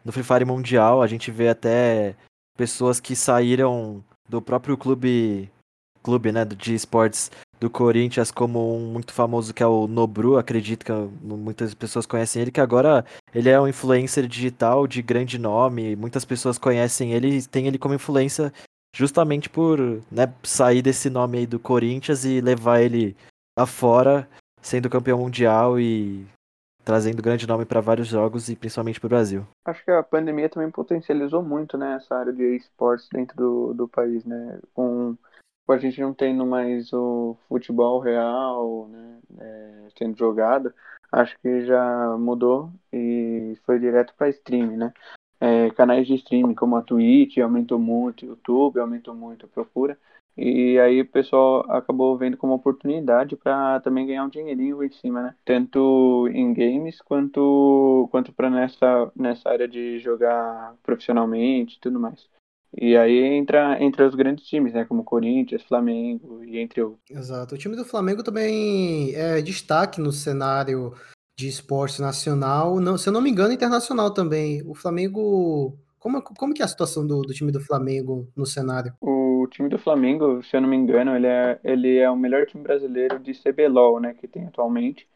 no 0.04 0.12
Free 0.12 0.22
Fire 0.22 0.44
Mundial, 0.44 1.02
a 1.02 1.06
gente 1.06 1.30
vê 1.30 1.48
até 1.48 2.14
pessoas 2.56 3.00
que 3.00 3.16
saíram 3.16 4.04
do 4.28 4.40
próprio 4.40 4.76
clube, 4.76 5.50
clube 6.02 6.32
né, 6.32 6.44
de 6.44 6.74
esportes 6.74 7.30
do 7.58 7.68
Corinthians, 7.68 8.30
como 8.30 8.76
um 8.76 8.92
muito 8.92 9.12
famoso 9.12 9.52
que 9.52 9.62
é 9.62 9.66
o 9.66 9.86
Nobru, 9.86 10.38
acredito 10.38 10.84
que 10.84 10.92
muitas 11.22 11.74
pessoas 11.74 12.06
conhecem 12.06 12.40
ele, 12.40 12.50
que 12.50 12.60
agora 12.60 13.04
ele 13.34 13.50
é 13.50 13.60
um 13.60 13.68
influencer 13.68 14.26
digital 14.26 14.86
de 14.86 15.02
grande 15.02 15.38
nome, 15.38 15.94
muitas 15.94 16.24
pessoas 16.24 16.56
conhecem 16.56 17.12
ele 17.12 17.36
e 17.36 17.46
tem 17.46 17.66
ele 17.66 17.78
como 17.78 17.94
influência 17.94 18.50
justamente 18.96 19.48
por 19.50 19.78
né, 20.10 20.32
sair 20.42 20.80
desse 20.80 21.10
nome 21.10 21.38
aí 21.38 21.46
do 21.46 21.58
Corinthians 21.58 22.24
e 22.24 22.40
levar 22.40 22.80
ele 22.80 23.14
afora, 23.56 24.26
sendo 24.62 24.88
campeão 24.88 25.18
mundial 25.18 25.78
e 25.78 26.26
trazendo 26.90 27.22
grande 27.22 27.46
nome 27.46 27.64
para 27.64 27.80
vários 27.80 28.08
jogos 28.08 28.48
e 28.48 28.56
principalmente 28.56 28.98
para 28.98 29.06
o 29.06 29.10
Brasil. 29.10 29.46
Acho 29.64 29.84
que 29.84 29.92
a 29.92 30.02
pandemia 30.02 30.48
também 30.48 30.68
potencializou 30.72 31.40
muito 31.40 31.78
né, 31.78 31.94
essa 31.94 32.16
área 32.16 32.32
de 32.32 32.56
esportes 32.56 33.08
dentro 33.12 33.36
do, 33.36 33.74
do 33.74 33.88
país, 33.88 34.24
né? 34.24 34.58
Com, 34.74 35.16
a 35.68 35.78
gente 35.78 36.00
não 36.00 36.12
tendo 36.12 36.44
mais 36.44 36.92
o 36.92 37.36
futebol 37.48 38.00
real, 38.00 38.88
né, 38.88 39.18
é, 39.38 39.88
sendo 39.96 40.18
jogado, 40.18 40.74
acho 41.12 41.38
que 41.38 41.64
já 41.64 42.16
mudou 42.18 42.72
e 42.92 43.56
foi 43.64 43.78
direto 43.78 44.12
para 44.18 44.28
streaming, 44.30 44.76
né? 44.76 44.92
É, 45.40 45.70
canais 45.70 46.08
de 46.08 46.16
streaming 46.16 46.56
como 46.56 46.74
a 46.74 46.82
Twitch 46.82 47.38
aumentou 47.38 47.78
muito, 47.78 48.26
o 48.26 48.30
YouTube 48.30 48.80
aumentou 48.80 49.14
muito 49.14 49.46
a 49.46 49.48
procura. 49.48 49.96
E 50.36 50.78
aí 50.78 51.00
o 51.00 51.06
pessoal 51.06 51.70
acabou 51.70 52.16
vendo 52.16 52.36
como 52.36 52.54
oportunidade 52.54 53.36
para 53.36 53.80
também 53.80 54.06
ganhar 54.06 54.24
um 54.24 54.28
dinheirinho 54.28 54.82
em 54.82 54.90
cima, 54.90 55.22
né? 55.22 55.34
Tanto 55.44 56.28
em 56.32 56.54
games 56.54 57.00
quanto 57.02 58.08
quanto 58.10 58.32
para 58.32 58.48
nessa 58.48 59.12
nessa 59.14 59.50
área 59.50 59.68
de 59.68 59.98
jogar 59.98 60.74
profissionalmente 60.82 61.76
e 61.76 61.80
tudo 61.80 62.00
mais. 62.00 62.28
E 62.76 62.96
aí 62.96 63.18
entra 63.18 63.82
entre 63.82 64.04
os 64.04 64.14
grandes 64.14 64.46
times, 64.46 64.72
né, 64.72 64.84
como 64.84 65.02
Corinthians, 65.02 65.62
Flamengo 65.64 66.44
e 66.44 66.58
entre 66.58 66.80
outros. 66.82 67.00
Exato. 67.10 67.54
O 67.54 67.58
time 67.58 67.74
do 67.74 67.84
Flamengo 67.84 68.22
também 68.22 69.12
é 69.14 69.42
destaque 69.42 70.00
no 70.00 70.12
cenário 70.12 70.94
de 71.36 71.48
esporte 71.48 72.00
nacional, 72.00 72.78
não, 72.78 72.96
se 72.96 73.08
eu 73.08 73.12
não 73.12 73.20
me 73.20 73.30
engano, 73.30 73.52
internacional 73.52 74.12
também. 74.12 74.62
O 74.66 74.74
Flamengo 74.74 75.76
como, 76.00 76.22
como 76.22 76.54
que 76.54 76.62
é 76.62 76.64
a 76.64 76.68
situação 76.68 77.06
do, 77.06 77.20
do 77.20 77.34
time 77.34 77.52
do 77.52 77.60
Flamengo 77.60 78.26
no 78.34 78.46
cenário? 78.46 78.94
O 79.00 79.46
time 79.50 79.68
do 79.68 79.78
Flamengo, 79.78 80.42
se 80.42 80.56
eu 80.56 80.60
não 80.62 80.68
me 80.68 80.76
engano, 80.76 81.14
ele 81.14 81.26
é, 81.26 81.60
ele 81.62 81.98
é 81.98 82.10
o 82.10 82.16
melhor 82.16 82.46
time 82.46 82.62
brasileiro 82.62 83.18
de 83.18 83.32
CBLOL, 83.34 84.00
né, 84.00 84.14
que 84.14 84.26
tem 84.26 84.46
atualmente. 84.46 85.06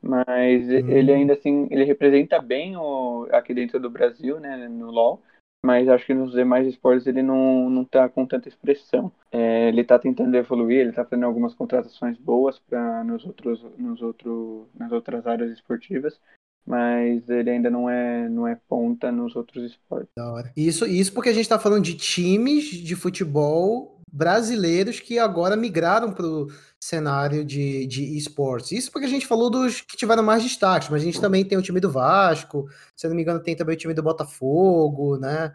Mas 0.00 0.68
hum. 0.68 0.88
ele 0.88 1.12
ainda 1.12 1.32
assim, 1.32 1.66
ele 1.72 1.82
representa 1.82 2.40
bem 2.40 2.76
o, 2.76 3.26
aqui 3.32 3.52
dentro 3.52 3.80
do 3.80 3.90
Brasil, 3.90 4.38
né, 4.38 4.68
no 4.68 4.92
LoL. 4.92 5.20
Mas 5.66 5.88
acho 5.88 6.06
que 6.06 6.14
nos 6.14 6.32
demais 6.32 6.68
esportes 6.68 7.08
ele 7.08 7.20
não, 7.20 7.68
não 7.68 7.84
tá 7.84 8.08
com 8.08 8.24
tanta 8.24 8.48
expressão. 8.48 9.10
É, 9.32 9.68
ele 9.68 9.82
tá 9.82 9.98
tentando 9.98 10.36
evoluir, 10.36 10.78
ele 10.78 10.92
tá 10.92 11.04
fazendo 11.04 11.26
algumas 11.26 11.52
contratações 11.52 12.16
boas 12.16 12.60
para 12.60 13.02
nos 13.02 13.26
outros, 13.26 13.66
nos 13.76 14.00
outro, 14.00 14.68
nas 14.72 14.92
outras 14.92 15.26
áreas 15.26 15.50
esportivas 15.50 16.20
mas 16.66 17.28
ele 17.28 17.50
ainda 17.50 17.70
não 17.70 17.88
é, 17.88 18.28
não 18.28 18.46
é 18.46 18.58
ponta 18.68 19.10
nos 19.10 19.34
outros 19.34 19.72
esportes. 19.72 20.10
Da 20.16 20.30
hora. 20.30 20.52
Isso, 20.56 20.86
isso 20.86 21.12
porque 21.12 21.30
a 21.30 21.32
gente 21.32 21.44
está 21.44 21.58
falando 21.58 21.84
de 21.84 21.94
times 21.94 22.64
de 22.64 22.94
futebol 22.94 23.98
brasileiros 24.10 25.00
que 25.00 25.18
agora 25.18 25.56
migraram 25.56 26.12
para 26.12 26.26
o 26.26 26.48
cenário 26.82 27.44
de, 27.44 27.86
de 27.86 28.16
esportes. 28.16 28.72
Isso 28.72 28.92
porque 28.92 29.06
a 29.06 29.10
gente 29.10 29.26
falou 29.26 29.50
dos 29.50 29.80
que 29.80 29.96
tiveram 29.96 30.22
mais 30.22 30.42
destaques, 30.42 30.88
mas 30.88 31.02
a 31.02 31.04
gente 31.04 31.20
também 31.20 31.44
tem 31.44 31.58
o 31.58 31.62
time 31.62 31.80
do 31.80 31.90
Vasco, 31.90 32.68
se 32.96 33.06
não 33.08 33.14
me 33.14 33.22
engano, 33.22 33.40
tem 33.40 33.56
também 33.56 33.74
o 33.74 33.78
time 33.78 33.94
do 33.94 34.02
Botafogo, 34.02 35.16
né? 35.18 35.54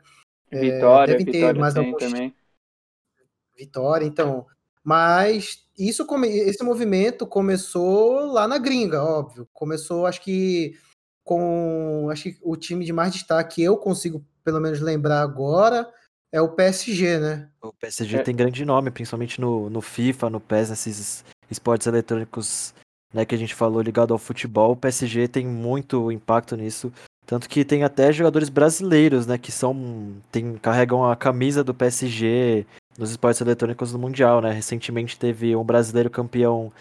Vitória, 0.52 1.14
é, 1.14 1.18
devem 1.18 1.26
Vitória 1.26 1.54
ter 1.54 1.60
mais 1.60 1.76
alguns... 1.76 1.98
também. 1.98 2.34
Vitória, 3.58 4.06
então. 4.06 4.46
Mas 4.84 5.66
isso, 5.78 6.06
esse 6.26 6.64
movimento 6.64 7.26
começou 7.26 8.32
lá 8.32 8.48
na 8.48 8.58
gringa, 8.58 9.02
óbvio. 9.02 9.48
Começou, 9.54 10.06
acho 10.06 10.22
que 10.22 10.76
com 11.24 12.10
acho 12.12 12.24
que 12.24 12.38
o 12.42 12.56
time 12.56 12.86
de 12.86 12.94
mais 12.94 13.14
destaque 13.14 13.62
eu 13.62 13.78
consigo 13.78 14.24
pelo 14.44 14.60
menos 14.60 14.82
lembrar 14.82 15.22
agora 15.22 15.90
é 16.32 16.42
o 16.42 16.50
PSG, 16.50 17.20
né? 17.20 17.50
O 17.62 17.72
PSG 17.72 18.18
é. 18.18 18.24
tem 18.24 18.36
grande 18.36 18.66
nome, 18.66 18.90
principalmente 18.90 19.40
no, 19.40 19.70
no 19.70 19.82
FIFA, 19.82 20.32
no 20.32 20.40
PES, 20.40 20.72
nesses 20.72 21.24
esportes 21.50 21.86
eletrônicos 21.86 22.74
né, 23.14 23.24
que 23.24 23.36
a 23.36 23.38
gente 23.38 23.54
falou 23.54 23.82
ligado 23.82 24.14
ao 24.14 24.18
futebol. 24.18 24.72
O 24.72 24.76
PSG 24.76 25.28
tem 25.28 25.46
muito 25.46 26.12
impacto 26.12 26.58
nisso. 26.58 26.92
Tanto 27.26 27.48
que 27.48 27.64
tem 27.64 27.84
até 27.84 28.12
jogadores 28.12 28.50
brasileiros, 28.50 29.28
né, 29.28 29.38
que 29.38 29.52
são 29.52 30.14
tem, 30.32 30.56
carregam 30.56 31.10
a 31.10 31.16
camisa 31.16 31.64
do 31.64 31.74
PSG 31.74 32.66
nos 32.98 33.12
esportes 33.12 33.40
eletrônicos 33.40 33.94
no 33.94 34.00
Mundial, 34.00 34.42
né? 34.42 34.52
Recentemente 34.52 35.18
teve 35.18 35.56
um 35.56 35.64
brasileiro 35.64 36.10
campeão 36.10 36.72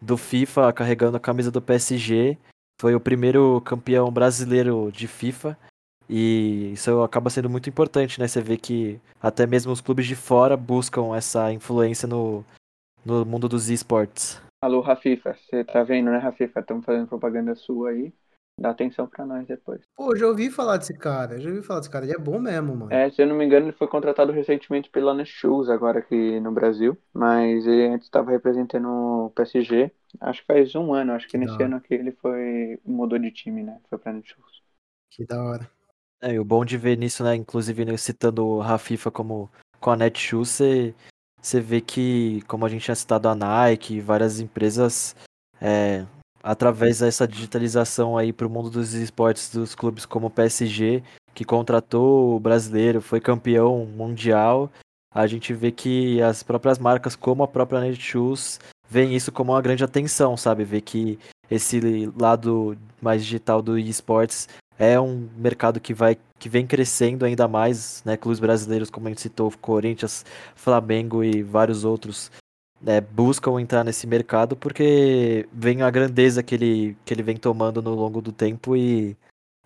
do 0.00 0.16
FIFA 0.16 0.72
carregando 0.72 1.16
a 1.16 1.20
camisa 1.20 1.50
do 1.50 1.62
PSG 1.62 2.36
foi 2.82 2.96
o 2.96 3.00
primeiro 3.00 3.60
campeão 3.60 4.10
brasileiro 4.10 4.90
de 4.90 5.06
FIFA. 5.06 5.56
E 6.10 6.72
isso 6.72 7.00
acaba 7.00 7.30
sendo 7.30 7.48
muito 7.48 7.68
importante, 7.68 8.18
né? 8.18 8.26
Você 8.26 8.40
vê 8.40 8.56
que 8.56 9.00
até 9.22 9.46
mesmo 9.46 9.70
os 9.70 9.80
clubes 9.80 10.04
de 10.04 10.16
fora 10.16 10.56
buscam 10.56 11.14
essa 11.14 11.52
influência 11.52 12.08
no, 12.08 12.44
no 13.06 13.24
mundo 13.24 13.48
dos 13.48 13.70
esportes. 13.70 14.42
Alô, 14.60 14.80
Rafifa, 14.80 15.32
você 15.32 15.62
tá 15.62 15.84
vendo, 15.84 16.10
né, 16.10 16.18
Rafifa? 16.18 16.58
Estamos 16.58 16.84
fazendo 16.84 17.06
propaganda 17.06 17.54
sua 17.54 17.90
aí. 17.90 18.12
Dá 18.62 18.70
atenção 18.70 19.08
pra 19.08 19.26
nós 19.26 19.44
depois. 19.44 19.82
Pô, 19.96 20.14
já 20.14 20.24
ouvi 20.24 20.48
falar 20.48 20.76
desse 20.76 20.96
cara, 20.96 21.40
já 21.40 21.50
ouvi 21.50 21.62
falar 21.62 21.80
desse 21.80 21.90
cara, 21.90 22.04
ele 22.04 22.14
é 22.14 22.18
bom 22.18 22.38
mesmo, 22.38 22.76
mano. 22.76 22.92
É, 22.92 23.10
se 23.10 23.20
eu 23.20 23.26
não 23.26 23.34
me 23.34 23.44
engano, 23.44 23.66
ele 23.66 23.76
foi 23.76 23.88
contratado 23.88 24.30
recentemente 24.30 24.88
pela 24.88 25.12
Netshoes 25.12 25.68
agora 25.68 25.98
aqui 25.98 26.38
no 26.38 26.52
Brasil, 26.52 26.96
mas 27.12 27.66
ele 27.66 27.88
antes 27.88 28.06
estava 28.06 28.30
representando 28.30 28.86
o 28.86 29.30
PSG, 29.30 29.90
acho 30.20 30.42
que 30.42 30.46
faz 30.46 30.72
um 30.76 30.94
ano, 30.94 31.10
acho 31.10 31.26
que, 31.26 31.32
que 31.32 31.38
nesse 31.38 31.60
ano 31.60 31.74
aqui 31.74 31.92
ele 31.92 32.12
foi, 32.12 32.78
mudou 32.84 33.18
de 33.18 33.32
time, 33.32 33.64
né, 33.64 33.80
foi 33.90 33.98
pra 33.98 34.12
Netshoes. 34.12 34.62
Que 35.10 35.26
da 35.26 35.42
hora. 35.42 35.68
É, 36.22 36.34
e 36.34 36.38
o 36.38 36.44
bom 36.44 36.64
de 36.64 36.78
ver 36.78 36.96
nisso, 36.96 37.24
né, 37.24 37.34
inclusive 37.34 37.84
né, 37.84 37.96
citando 37.96 38.46
o 38.46 38.60
Rafifa 38.60 39.10
como 39.10 39.50
com 39.80 39.90
a 39.90 39.96
Netshoes, 39.96 40.50
você, 40.50 40.94
você 41.40 41.60
vê 41.60 41.80
que, 41.80 42.42
como 42.42 42.64
a 42.64 42.68
gente 42.68 42.84
tinha 42.84 42.94
citado 42.94 43.28
a 43.28 43.34
Nike, 43.34 44.00
várias 44.00 44.38
empresas 44.38 45.16
é, 45.60 46.06
através 46.42 46.98
dessa 46.98 47.26
digitalização 47.26 48.18
aí 48.18 48.32
para 48.32 48.46
o 48.46 48.50
mundo 48.50 48.68
dos 48.70 48.94
esportes 48.94 49.50
dos 49.50 49.74
clubes 49.74 50.04
como 50.04 50.26
o 50.26 50.30
PSG, 50.30 51.02
que 51.34 51.44
contratou 51.44 52.36
o 52.36 52.40
brasileiro, 52.40 53.00
foi 53.00 53.20
campeão 53.20 53.86
mundial, 53.86 54.70
a 55.14 55.26
gente 55.26 55.52
vê 55.52 55.70
que 55.70 56.20
as 56.22 56.42
próprias 56.42 56.78
marcas, 56.78 57.14
como 57.14 57.42
a 57.42 57.48
própria 57.48 57.80
Netshoes, 57.80 58.58
veem 58.88 59.14
isso 59.14 59.30
como 59.30 59.52
uma 59.52 59.62
grande 59.62 59.84
atenção, 59.84 60.36
sabe? 60.36 60.64
Ver 60.64 60.80
que 60.80 61.18
esse 61.50 62.10
lado 62.18 62.76
mais 63.00 63.22
digital 63.22 63.60
do 63.60 63.78
esportes 63.78 64.48
é 64.78 64.98
um 64.98 65.28
mercado 65.36 65.80
que 65.80 65.92
vai 65.92 66.16
que 66.38 66.48
vem 66.48 66.66
crescendo 66.66 67.24
ainda 67.24 67.46
mais, 67.46 68.02
né? 68.04 68.16
Clubes 68.16 68.40
brasileiros, 68.40 68.90
como 68.90 69.06
a 69.06 69.10
gente 69.10 69.20
citou, 69.20 69.52
Corinthians, 69.60 70.24
Flamengo 70.56 71.22
e 71.22 71.40
vários 71.42 71.84
outros 71.84 72.32
né, 72.82 73.00
buscam 73.00 73.60
entrar 73.60 73.84
nesse 73.84 74.06
mercado 74.06 74.56
porque 74.56 75.48
vem 75.52 75.82
a 75.82 75.90
grandeza 75.90 76.42
que 76.42 76.54
ele, 76.54 76.96
que 77.04 77.14
ele 77.14 77.22
vem 77.22 77.36
tomando 77.36 77.80
no 77.80 77.94
longo 77.94 78.20
do 78.20 78.32
tempo 78.32 78.76
e, 78.76 79.16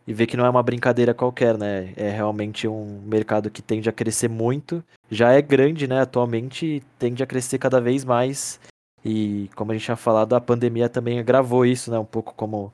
e 0.06 0.12
vê 0.12 0.26
que 0.26 0.36
não 0.36 0.44
é 0.44 0.50
uma 0.50 0.62
brincadeira 0.62 1.14
qualquer, 1.14 1.56
né? 1.56 1.92
É 1.96 2.10
realmente 2.10 2.68
um 2.68 3.00
mercado 3.06 3.50
que 3.50 3.62
tende 3.62 3.88
a 3.88 3.92
crescer 3.92 4.28
muito. 4.28 4.84
Já 5.10 5.32
é 5.32 5.40
grande, 5.40 5.88
né, 5.88 6.00
atualmente, 6.00 6.66
e 6.66 6.80
tende 6.98 7.22
a 7.22 7.26
crescer 7.26 7.58
cada 7.58 7.80
vez 7.80 8.04
mais. 8.04 8.60
E 9.04 9.48
como 9.56 9.72
a 9.72 9.74
gente 9.74 9.84
tinha 9.84 9.96
falado, 9.96 10.34
a 10.34 10.40
pandemia 10.40 10.88
também 10.88 11.18
agravou 11.18 11.64
isso, 11.64 11.90
né? 11.90 11.98
Um 11.98 12.04
pouco 12.04 12.34
como 12.34 12.72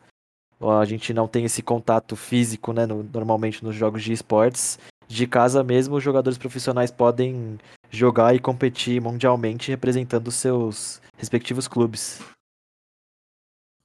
a 0.60 0.84
gente 0.84 1.12
não 1.12 1.26
tem 1.26 1.44
esse 1.44 1.62
contato 1.62 2.14
físico, 2.14 2.72
né, 2.72 2.86
no, 2.86 3.02
normalmente 3.02 3.64
nos 3.64 3.74
jogos 3.74 4.02
de 4.02 4.12
esportes. 4.12 4.78
De 5.12 5.26
casa 5.26 5.62
mesmo, 5.62 5.96
os 5.96 6.02
jogadores 6.02 6.38
profissionais 6.38 6.90
podem 6.90 7.58
jogar 7.90 8.34
e 8.34 8.38
competir 8.38 8.98
mundialmente 8.98 9.70
representando 9.70 10.30
seus 10.30 11.02
respectivos 11.18 11.68
clubes. 11.68 12.18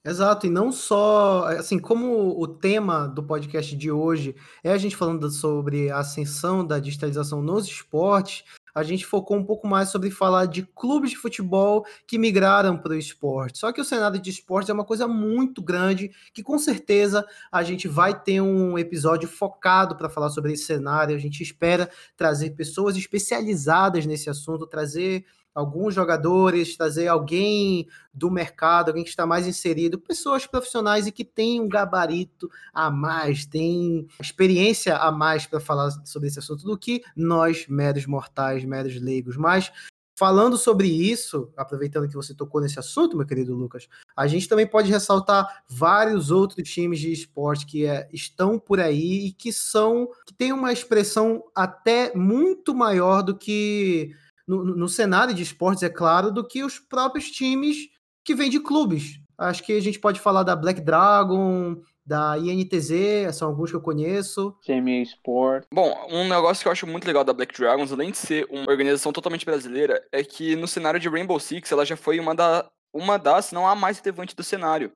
Exato, 0.08 0.48
e 0.48 0.50
não 0.50 0.72
só, 0.72 1.50
assim, 1.50 1.78
como 1.78 2.42
o 2.42 2.48
tema 2.48 3.10
do 3.10 3.22
podcast 3.22 3.76
de 3.76 3.92
hoje 3.92 4.34
é 4.64 4.72
a 4.72 4.78
gente 4.78 4.96
falando 4.96 5.30
sobre 5.30 5.92
a 5.92 5.98
ascensão 5.98 6.66
da 6.66 6.80
digitalização 6.80 7.42
nos 7.42 7.66
esportes, 7.66 8.46
a 8.74 8.84
gente 8.84 9.06
focou 9.06 9.36
um 9.36 9.44
pouco 9.44 9.68
mais 9.68 9.90
sobre 9.90 10.10
falar 10.10 10.46
de 10.46 10.64
clubes 10.64 11.10
de 11.10 11.18
futebol 11.18 11.86
que 12.08 12.18
migraram 12.18 12.78
para 12.78 12.94
o 12.94 12.98
esporte. 12.98 13.60
Só 13.60 13.74
que 13.74 13.82
o 13.82 13.84
cenário 13.84 14.18
de 14.18 14.30
esportes 14.30 14.70
é 14.70 14.74
uma 14.74 14.86
coisa 14.86 15.10
muito 15.10 15.62
grande 15.62 16.10
que 16.34 16.42
com 16.42 16.58
certeza 16.58 17.26
a 17.52 17.62
gente 17.62 17.86
vai 17.86 18.18
ter 18.18 18.40
um 18.40 18.78
episódio 18.78 19.28
focado 19.28 19.98
para 19.98 20.10
falar 20.10 20.30
sobre 20.30 20.54
esse 20.54 20.64
cenário. 20.64 21.18
A 21.18 21.20
gente 21.20 21.44
espera 21.44 21.90
trazer 22.16 22.52
pessoas 22.52 22.96
especializadas 22.96 24.06
nesse 24.06 24.30
assunto, 24.30 24.66
trazer 24.66 25.26
alguns 25.58 25.96
jogadores, 25.96 26.78
trazer 26.78 27.08
alguém 27.08 27.88
do 28.14 28.30
mercado, 28.30 28.90
alguém 28.90 29.04
que 29.04 29.10
está 29.10 29.26
mais 29.26 29.48
inserido, 29.48 29.98
pessoas 29.98 30.46
profissionais 30.46 31.08
e 31.08 31.12
que 31.12 31.26
tem 31.26 31.60
um 31.60 31.68
gabarito 31.68 32.48
a 32.72 32.92
mais, 32.92 33.44
tem 33.44 34.08
experiência 34.22 34.96
a 34.96 35.12
mais 35.12 35.48
para 35.48 35.60
falar 35.60 35.90
sobre 36.06 36.28
esse 36.28 36.38
assunto 36.38 36.64
do 36.64 36.78
que 36.78 37.02
nós, 37.16 37.66
meros 37.68 38.06
mortais, 38.06 38.64
meros 38.64 39.02
leigos. 39.02 39.36
Mas 39.36 39.72
Falando 40.20 40.58
sobre 40.58 40.88
isso, 40.88 41.54
aproveitando 41.56 42.08
que 42.08 42.16
você 42.16 42.34
tocou 42.34 42.60
nesse 42.60 42.80
assunto, 42.80 43.16
meu 43.16 43.24
querido 43.24 43.54
Lucas, 43.54 43.88
a 44.16 44.26
gente 44.26 44.50
também 44.50 44.66
pode 44.66 44.90
ressaltar 44.90 45.62
vários 45.70 46.32
outros 46.32 46.68
times 46.68 47.00
de 47.00 47.12
esporte 47.12 47.68
que 47.68 47.86
é, 47.86 48.10
estão 48.12 48.58
por 48.58 48.80
aí 48.80 49.28
e 49.28 49.32
que 49.32 49.54
são 49.54 50.10
que 50.26 50.34
têm 50.34 50.52
uma 50.52 50.74
expressão 50.74 51.44
até 51.54 52.12
muito 52.16 52.74
maior 52.74 53.22
do 53.22 53.38
que 53.38 54.12
no, 54.48 54.64
no 54.64 54.88
cenário 54.88 55.34
de 55.34 55.44
esportes, 55.44 55.84
é 55.84 55.90
claro, 55.90 56.32
do 56.32 56.48
que 56.48 56.64
os 56.64 56.80
próprios 56.80 57.30
times 57.30 57.90
que 58.24 58.34
vêm 58.34 58.50
de 58.50 58.60
clubes. 58.60 59.20
Acho 59.38 59.64
que 59.64 59.74
a 59.74 59.82
gente 59.82 60.00
pode 60.00 60.20
falar 60.20 60.44
da 60.44 60.56
Black 60.56 60.82
Dragon, 60.82 61.80
da 62.04 62.38
INTZ, 62.38 63.36
são 63.36 63.50
alguns 63.50 63.70
que 63.70 63.76
eu 63.76 63.82
conheço. 63.82 64.56
CMA 64.66 65.04
Sport. 65.04 65.66
Bom, 65.72 65.94
um 66.10 66.28
negócio 66.28 66.64
que 66.64 66.68
eu 66.68 66.72
acho 66.72 66.88
muito 66.88 67.06
legal 67.06 67.24
da 67.24 67.34
Black 67.34 67.54
Dragons, 67.54 67.92
além 67.92 68.12
de 68.12 68.18
ser 68.18 68.48
uma 68.50 68.70
organização 68.72 69.12
totalmente 69.12 69.46
brasileira, 69.46 70.02
é 70.12 70.24
que 70.24 70.56
no 70.56 70.68
cenário 70.68 71.00
de 71.00 71.10
Rainbow 71.10 71.40
Six 71.40 71.72
ela 71.72 71.86
já 71.86 71.98
foi 71.98 72.20
uma, 72.20 72.34
da, 72.34 72.68
uma 72.94 73.20
das, 73.20 73.52
não 73.52 73.68
a 73.68 73.76
mais 73.76 74.00
relevante 74.00 74.36
do 74.36 74.44
cenário. 74.44 74.92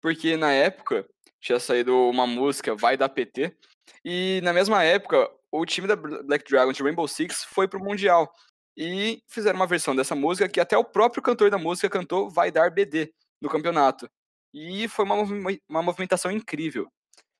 Porque 0.00 0.36
na 0.36 0.52
época 0.52 1.04
tinha 1.40 1.58
saído 1.58 1.94
uma 1.94 2.26
música 2.26 2.74
Vai 2.76 2.96
da 2.96 3.08
PT, 3.08 3.54
e 4.04 4.40
na 4.42 4.52
mesma 4.52 4.82
época 4.84 5.28
o 5.50 5.66
time 5.66 5.86
da 5.86 5.96
Black 5.96 6.48
Dragons 6.48 6.76
de 6.76 6.82
Rainbow 6.82 7.06
Six 7.06 7.44
foi 7.44 7.68
pro 7.68 7.82
Mundial 7.82 8.32
e 8.76 9.22
fizeram 9.28 9.56
uma 9.56 9.66
versão 9.66 9.94
dessa 9.94 10.14
música 10.14 10.48
que 10.48 10.60
até 10.60 10.76
o 10.76 10.84
próprio 10.84 11.22
cantor 11.22 11.50
da 11.50 11.58
música 11.58 11.88
cantou 11.90 12.30
Vai 12.30 12.50
Dar 12.50 12.70
BD 12.70 13.12
no 13.40 13.48
campeonato. 13.48 14.08
E 14.54 14.86
foi 14.88 15.04
uma, 15.04 15.16
uma 15.68 15.82
movimentação 15.82 16.30
incrível. 16.30 16.88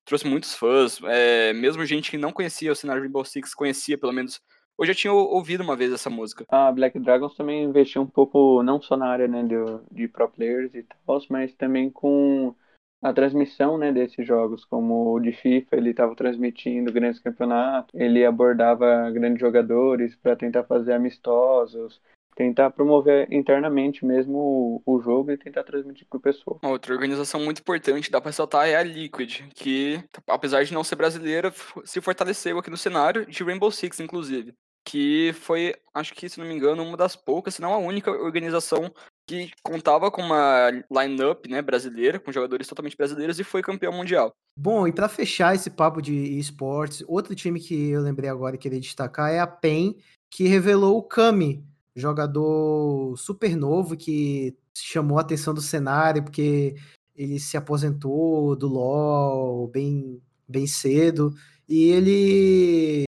Trouxe 0.05 0.27
muitos 0.27 0.55
fãs, 0.55 0.99
é, 1.05 1.53
mesmo 1.53 1.85
gente 1.85 2.11
que 2.11 2.19
não 2.19 2.33
conhecia 2.33 2.73
o 2.73 2.77
cenário 2.77 3.03
Rainbow 3.03 3.25
Six, 3.25 3.55
conhecia 3.55 3.97
pelo 3.97 4.13
menos. 4.13 4.41
Eu 4.79 4.87
já 4.87 4.95
tinha 4.95 5.13
ouvido 5.13 5.63
uma 5.63 5.77
vez 5.77 5.93
essa 5.93 6.11
música. 6.11 6.45
A 6.49 6.73
Black 6.73 6.99
Dragons 6.99 7.37
também 7.37 7.63
investiu 7.63 8.03
um 8.03 8.07
pouco, 8.07 8.63
não 8.63 8.81
só 8.83 8.97
na 8.97 9.07
área 9.07 9.29
né, 9.29 9.43
de, 9.45 9.55
de 9.93 10.09
pro 10.09 10.29
players 10.29 10.75
e 10.75 10.83
tal, 10.83 11.21
mas 11.29 11.55
também 11.55 11.89
com 11.91 12.55
a 13.03 13.13
transmissão 13.13 13.77
né, 13.77 13.91
desses 13.91 14.25
jogos, 14.25 14.65
como 14.65 15.13
o 15.13 15.21
de 15.21 15.33
FIFA, 15.33 15.77
ele 15.77 15.91
estava 15.91 16.15
transmitindo 16.15 16.93
grandes 16.93 17.19
campeonatos, 17.19 17.93
ele 17.93 18.25
abordava 18.25 19.11
grandes 19.11 19.41
jogadores 19.41 20.15
para 20.15 20.37
tentar 20.37 20.63
fazer 20.63 20.93
amistosos, 20.93 22.01
tentar 22.37 22.71
promover 22.71 23.31
internamente 23.33 24.07
mesmo 24.07 24.83
o, 24.87 24.95
o 24.95 25.01
jogo 25.01 25.33
e 25.33 25.37
tentar 25.37 25.65
transmitir 25.65 26.07
para 26.09 26.17
o 26.17 26.21
pessoal. 26.21 26.61
Outra 26.63 26.95
organização 26.95 27.41
muito 27.41 27.61
importante, 27.61 28.11
dá 28.11 28.21
para 28.21 28.31
ressaltar, 28.31 28.69
é 28.69 28.77
a 28.77 28.83
Liquid, 28.83 29.43
que, 29.55 30.03
apesar 30.29 30.65
de 30.65 30.73
não 30.73 30.85
ser 30.85 30.97
brasileira, 30.97 31.53
se 31.85 32.01
fortaleceu 32.01 32.59
aqui 32.59 32.71
no 32.71 32.77
cenário 32.77 33.27
de 33.27 33.43
Rainbow 33.43 33.71
Six, 33.71 33.99
inclusive. 33.99 34.55
Que 34.85 35.33
foi, 35.33 35.75
acho 35.95 36.13
que, 36.15 36.29
se 36.29 36.39
não 36.39 36.47
me 36.47 36.55
engano, 36.55 36.83
uma 36.83 36.97
das 36.97 37.15
poucas, 37.15 37.55
se 37.55 37.63
não 37.63 37.73
a 37.73 37.79
única 37.79 38.11
organização 38.11 38.93
que 39.27 39.51
contava 39.63 40.11
com 40.11 40.21
uma 40.21 40.71
line-up 40.91 41.49
né, 41.49 41.63
brasileira, 41.63 42.19
com 42.19 42.33
jogadores 42.33 42.67
totalmente 42.67 42.97
brasileiros, 42.97 43.39
e 43.39 43.45
foi 43.45 43.63
campeão 43.63 43.93
mundial. 43.93 44.33
Bom, 44.57 44.87
e 44.87 44.93
para 44.93 45.09
fechar 45.09 45.55
esse 45.55 45.71
papo 45.71 46.03
de 46.03 46.15
esportes, 46.39 47.05
outro 47.07 47.35
time 47.35 47.61
que 47.61 47.91
eu 47.91 48.03
lembrei 48.03 48.29
agora 48.29 48.57
e 48.57 48.59
queria 48.59 48.81
destacar 48.81 49.31
é 49.31 49.39
a 49.39 49.47
PEN, 49.47 49.97
que 50.31 50.49
revelou 50.49 50.99
o 50.99 51.03
Kami, 51.03 51.65
jogador 51.95 53.17
super 53.17 53.57
novo 53.57 53.97
que 53.97 54.57
chamou 54.75 55.19
a 55.19 55.21
atenção 55.21 55.53
do 55.53 55.61
cenário 55.61 56.23
porque 56.23 56.75
ele 57.15 57.39
se 57.39 57.57
aposentou 57.57 58.57
do 58.57 58.67
LoL 58.67 59.69
bem, 59.69 60.21
bem 60.49 60.67
cedo 60.67 61.35
e 61.69 61.91
ele 61.91 63.05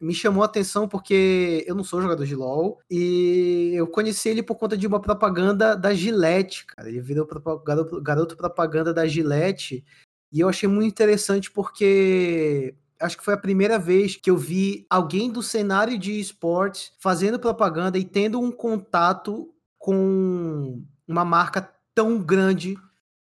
me 0.00 0.14
chamou 0.14 0.42
a 0.42 0.46
atenção 0.46 0.88
porque 0.88 1.64
eu 1.66 1.74
não 1.74 1.84
sou 1.84 2.02
jogador 2.02 2.26
de 2.26 2.34
LoL 2.34 2.78
e 2.90 3.72
eu 3.74 3.86
conheci 3.86 4.28
ele 4.28 4.42
por 4.42 4.56
conta 4.56 4.76
de 4.76 4.86
uma 4.86 5.00
propaganda 5.00 5.76
da 5.76 5.94
Gillette, 5.94 6.66
cara. 6.66 6.88
Ele 6.88 7.00
virou 7.00 7.26
garoto, 7.64 8.00
garoto 8.02 8.36
propaganda 8.36 8.92
da 8.92 9.06
Gillette 9.06 9.84
e 10.32 10.40
eu 10.40 10.48
achei 10.48 10.68
muito 10.68 10.90
interessante 10.92 11.50
porque 11.50 12.74
acho 13.00 13.16
que 13.16 13.24
foi 13.24 13.34
a 13.34 13.38
primeira 13.38 13.78
vez 13.78 14.16
que 14.16 14.30
eu 14.30 14.36
vi 14.36 14.86
alguém 14.88 15.30
do 15.30 15.42
cenário 15.42 15.98
de 15.98 16.18
esportes 16.18 16.92
fazendo 16.98 17.38
propaganda 17.38 17.98
e 17.98 18.04
tendo 18.04 18.40
um 18.40 18.50
contato 18.50 19.52
com 19.78 20.82
uma 21.06 21.24
marca 21.24 21.70
tão 21.94 22.18
grande 22.18 22.76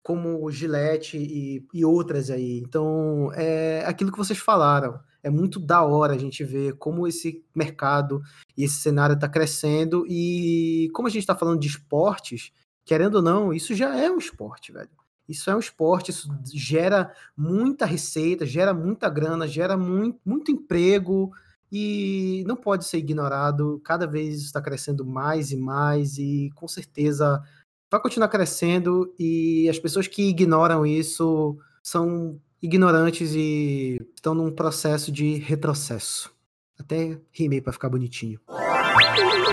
como 0.02 0.50
Gillette 0.50 1.16
e, 1.16 1.66
e 1.72 1.84
outras 1.84 2.30
aí. 2.30 2.58
Então, 2.60 3.30
é 3.34 3.84
aquilo 3.86 4.10
que 4.10 4.18
vocês 4.18 4.38
falaram. 4.38 4.98
É 5.22 5.30
muito 5.30 5.58
da 5.58 5.82
hora 5.82 6.14
a 6.14 6.18
gente 6.18 6.44
ver 6.44 6.74
como 6.74 7.06
esse 7.06 7.44
mercado 7.54 8.22
e 8.56 8.64
esse 8.64 8.76
cenário 8.76 9.14
está 9.14 9.28
crescendo. 9.28 10.04
E 10.08 10.90
como 10.94 11.08
a 11.08 11.10
gente 11.10 11.22
está 11.22 11.34
falando 11.34 11.60
de 11.60 11.68
esportes, 11.68 12.52
querendo 12.84 13.16
ou 13.16 13.22
não, 13.22 13.52
isso 13.52 13.74
já 13.74 13.96
é 13.96 14.10
um 14.10 14.18
esporte, 14.18 14.72
velho. 14.72 14.90
Isso 15.28 15.50
é 15.50 15.54
um 15.54 15.58
esporte, 15.58 16.10
isso 16.10 16.28
gera 16.54 17.12
muita 17.36 17.84
receita, 17.84 18.46
gera 18.46 18.72
muita 18.72 19.10
grana, 19.10 19.46
gera 19.46 19.76
muito, 19.76 20.18
muito 20.24 20.50
emprego 20.50 21.30
e 21.70 22.42
não 22.46 22.56
pode 22.56 22.86
ser 22.86 22.96
ignorado. 22.96 23.78
Cada 23.84 24.06
vez 24.06 24.40
está 24.40 24.60
crescendo 24.60 25.04
mais 25.04 25.52
e 25.52 25.56
mais 25.56 26.16
e 26.16 26.50
com 26.54 26.66
certeza 26.66 27.42
vai 27.90 28.00
continuar 28.00 28.28
crescendo 28.28 29.14
e 29.18 29.68
as 29.68 29.78
pessoas 29.78 30.06
que 30.06 30.28
ignoram 30.28 30.86
isso 30.86 31.58
são 31.82 32.40
ignorantes 32.62 33.34
e 33.34 34.00
estão 34.14 34.34
num 34.34 34.50
processo 34.50 35.12
de 35.12 35.34
retrocesso. 35.36 36.32
Até 36.78 37.18
rimei 37.32 37.60
para 37.60 37.72
ficar 37.72 37.88
bonitinho. 37.88 38.40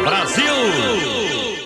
Brasil! 0.04 0.46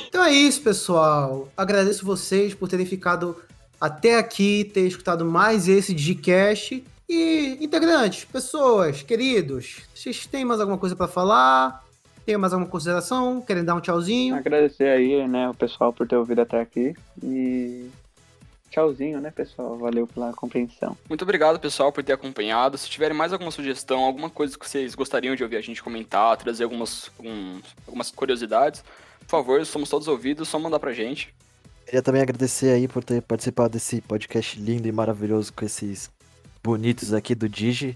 Então 0.07 0.23
é 0.23 0.31
isso, 0.31 0.61
pessoal. 0.61 1.49
Agradeço 1.55 2.05
vocês 2.05 2.53
por 2.53 2.67
terem 2.69 2.85
ficado 2.85 3.35
até 3.79 4.17
aqui, 4.17 4.69
ter 4.73 4.87
escutado 4.87 5.25
mais 5.25 5.67
esse 5.67 5.93
Digicast. 5.93 6.83
E 7.07 7.57
integrantes, 7.59 8.23
pessoas, 8.25 9.01
queridos, 9.01 9.81
vocês 9.95 10.27
têm 10.27 10.45
mais 10.45 10.61
alguma 10.61 10.77
coisa 10.77 10.95
para 10.95 11.07
falar? 11.07 11.83
Tem 12.23 12.37
mais 12.37 12.53
alguma 12.53 12.69
consideração? 12.69 13.41
Querem 13.41 13.65
dar 13.65 13.73
um 13.73 13.81
tchauzinho? 13.81 14.35
Agradecer 14.35 14.87
aí, 14.87 15.27
né, 15.27 15.49
o 15.49 15.53
pessoal 15.55 15.91
por 15.91 16.07
ter 16.07 16.15
ouvido 16.15 16.41
até 16.41 16.61
aqui. 16.61 16.93
E 17.23 17.89
tchauzinho, 18.69 19.19
né, 19.19 19.31
pessoal? 19.31 19.77
Valeu 19.77 20.07
pela 20.07 20.33
compreensão. 20.33 20.97
Muito 21.07 21.23
obrigado, 21.23 21.59
pessoal, 21.59 21.91
por 21.91 22.03
ter 22.03 22.13
acompanhado. 22.13 22.77
Se 22.77 22.89
tiverem 22.89 23.15
mais 23.15 23.33
alguma 23.33 23.51
sugestão, 23.51 24.03
alguma 24.03 24.29
coisa 24.29 24.57
que 24.57 24.67
vocês 24.67 24.95
gostariam 24.95 25.35
de 25.35 25.43
ouvir 25.43 25.57
a 25.57 25.61
gente 25.61 25.83
comentar, 25.83 26.37
trazer 26.37 26.63
algumas, 26.63 27.11
algumas 27.85 28.11
curiosidades, 28.11 28.83
por 29.19 29.29
favor, 29.29 29.65
somos 29.65 29.89
todos 29.89 30.07
ouvidos, 30.07 30.47
só 30.47 30.57
mandar 30.57 30.79
pra 30.79 30.93
gente. 30.93 31.33
Queria 31.85 32.01
também 32.01 32.21
agradecer 32.21 32.71
aí 32.71 32.87
por 32.87 33.03
ter 33.03 33.21
participado 33.21 33.73
desse 33.73 33.99
podcast 34.01 34.59
lindo 34.59 34.87
e 34.87 34.91
maravilhoso 34.91 35.51
com 35.53 35.65
esses 35.65 36.09
bonitos 36.63 37.13
aqui 37.13 37.33
do 37.33 37.49
Digi. 37.49 37.95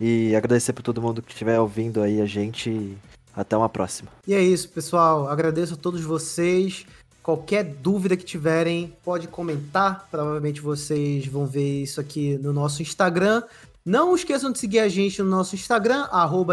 E 0.00 0.34
agradecer 0.34 0.72
por 0.72 0.82
todo 0.82 1.00
mundo 1.00 1.22
que 1.22 1.32
estiver 1.32 1.58
ouvindo 1.58 2.02
aí 2.02 2.20
a 2.20 2.26
gente. 2.26 2.96
Até 3.36 3.56
uma 3.56 3.68
próxima. 3.68 4.10
E 4.28 4.34
é 4.34 4.40
isso, 4.40 4.68
pessoal. 4.68 5.28
Agradeço 5.28 5.74
a 5.74 5.76
todos 5.76 6.02
vocês. 6.02 6.86
Qualquer 7.24 7.64
dúvida 7.64 8.18
que 8.18 8.24
tiverem, 8.24 8.94
pode 9.02 9.26
comentar. 9.28 10.06
Provavelmente 10.10 10.60
vocês 10.60 11.26
vão 11.26 11.46
ver 11.46 11.82
isso 11.82 11.98
aqui 11.98 12.36
no 12.36 12.52
nosso 12.52 12.82
Instagram. 12.82 13.42
Não 13.82 14.14
esqueçam 14.14 14.52
de 14.52 14.58
seguir 14.58 14.80
a 14.80 14.88
gente 14.90 15.22
no 15.22 15.30
nosso 15.30 15.54
Instagram, 15.54 16.06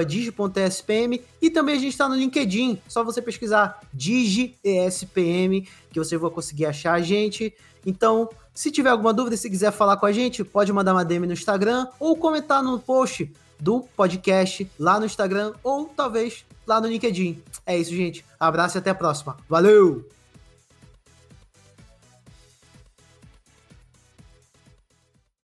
digi.spm, 0.07 1.21
e 1.41 1.49
também 1.49 1.75
a 1.75 1.77
gente 1.77 1.91
está 1.91 2.07
no 2.07 2.15
LinkedIn. 2.15 2.81
Só 2.87 3.03
você 3.03 3.21
pesquisar 3.21 3.81
DigiESPM, 3.93 5.67
que 5.91 5.99
você 5.99 6.17
vai 6.17 6.31
conseguir 6.31 6.65
achar 6.67 6.93
a 6.93 7.01
gente. 7.01 7.53
Então, 7.85 8.29
se 8.53 8.71
tiver 8.71 8.91
alguma 8.91 9.13
dúvida, 9.13 9.35
se 9.35 9.49
quiser 9.49 9.73
falar 9.73 9.97
com 9.97 10.05
a 10.05 10.11
gente, 10.13 10.41
pode 10.41 10.71
mandar 10.71 10.93
uma 10.93 11.03
DM 11.03 11.27
no 11.27 11.33
Instagram 11.33 11.85
ou 11.99 12.15
comentar 12.15 12.63
no 12.63 12.79
post 12.79 13.29
do 13.59 13.81
podcast 13.97 14.71
lá 14.79 15.01
no 15.01 15.05
Instagram 15.05 15.51
ou 15.61 15.85
talvez 15.85 16.45
lá 16.65 16.79
no 16.79 16.87
LinkedIn. 16.87 17.43
É 17.65 17.77
isso, 17.77 17.91
gente. 17.91 18.23
Abraço 18.39 18.77
e 18.77 18.79
até 18.79 18.89
a 18.89 18.95
próxima. 18.95 19.35
Valeu! 19.49 20.20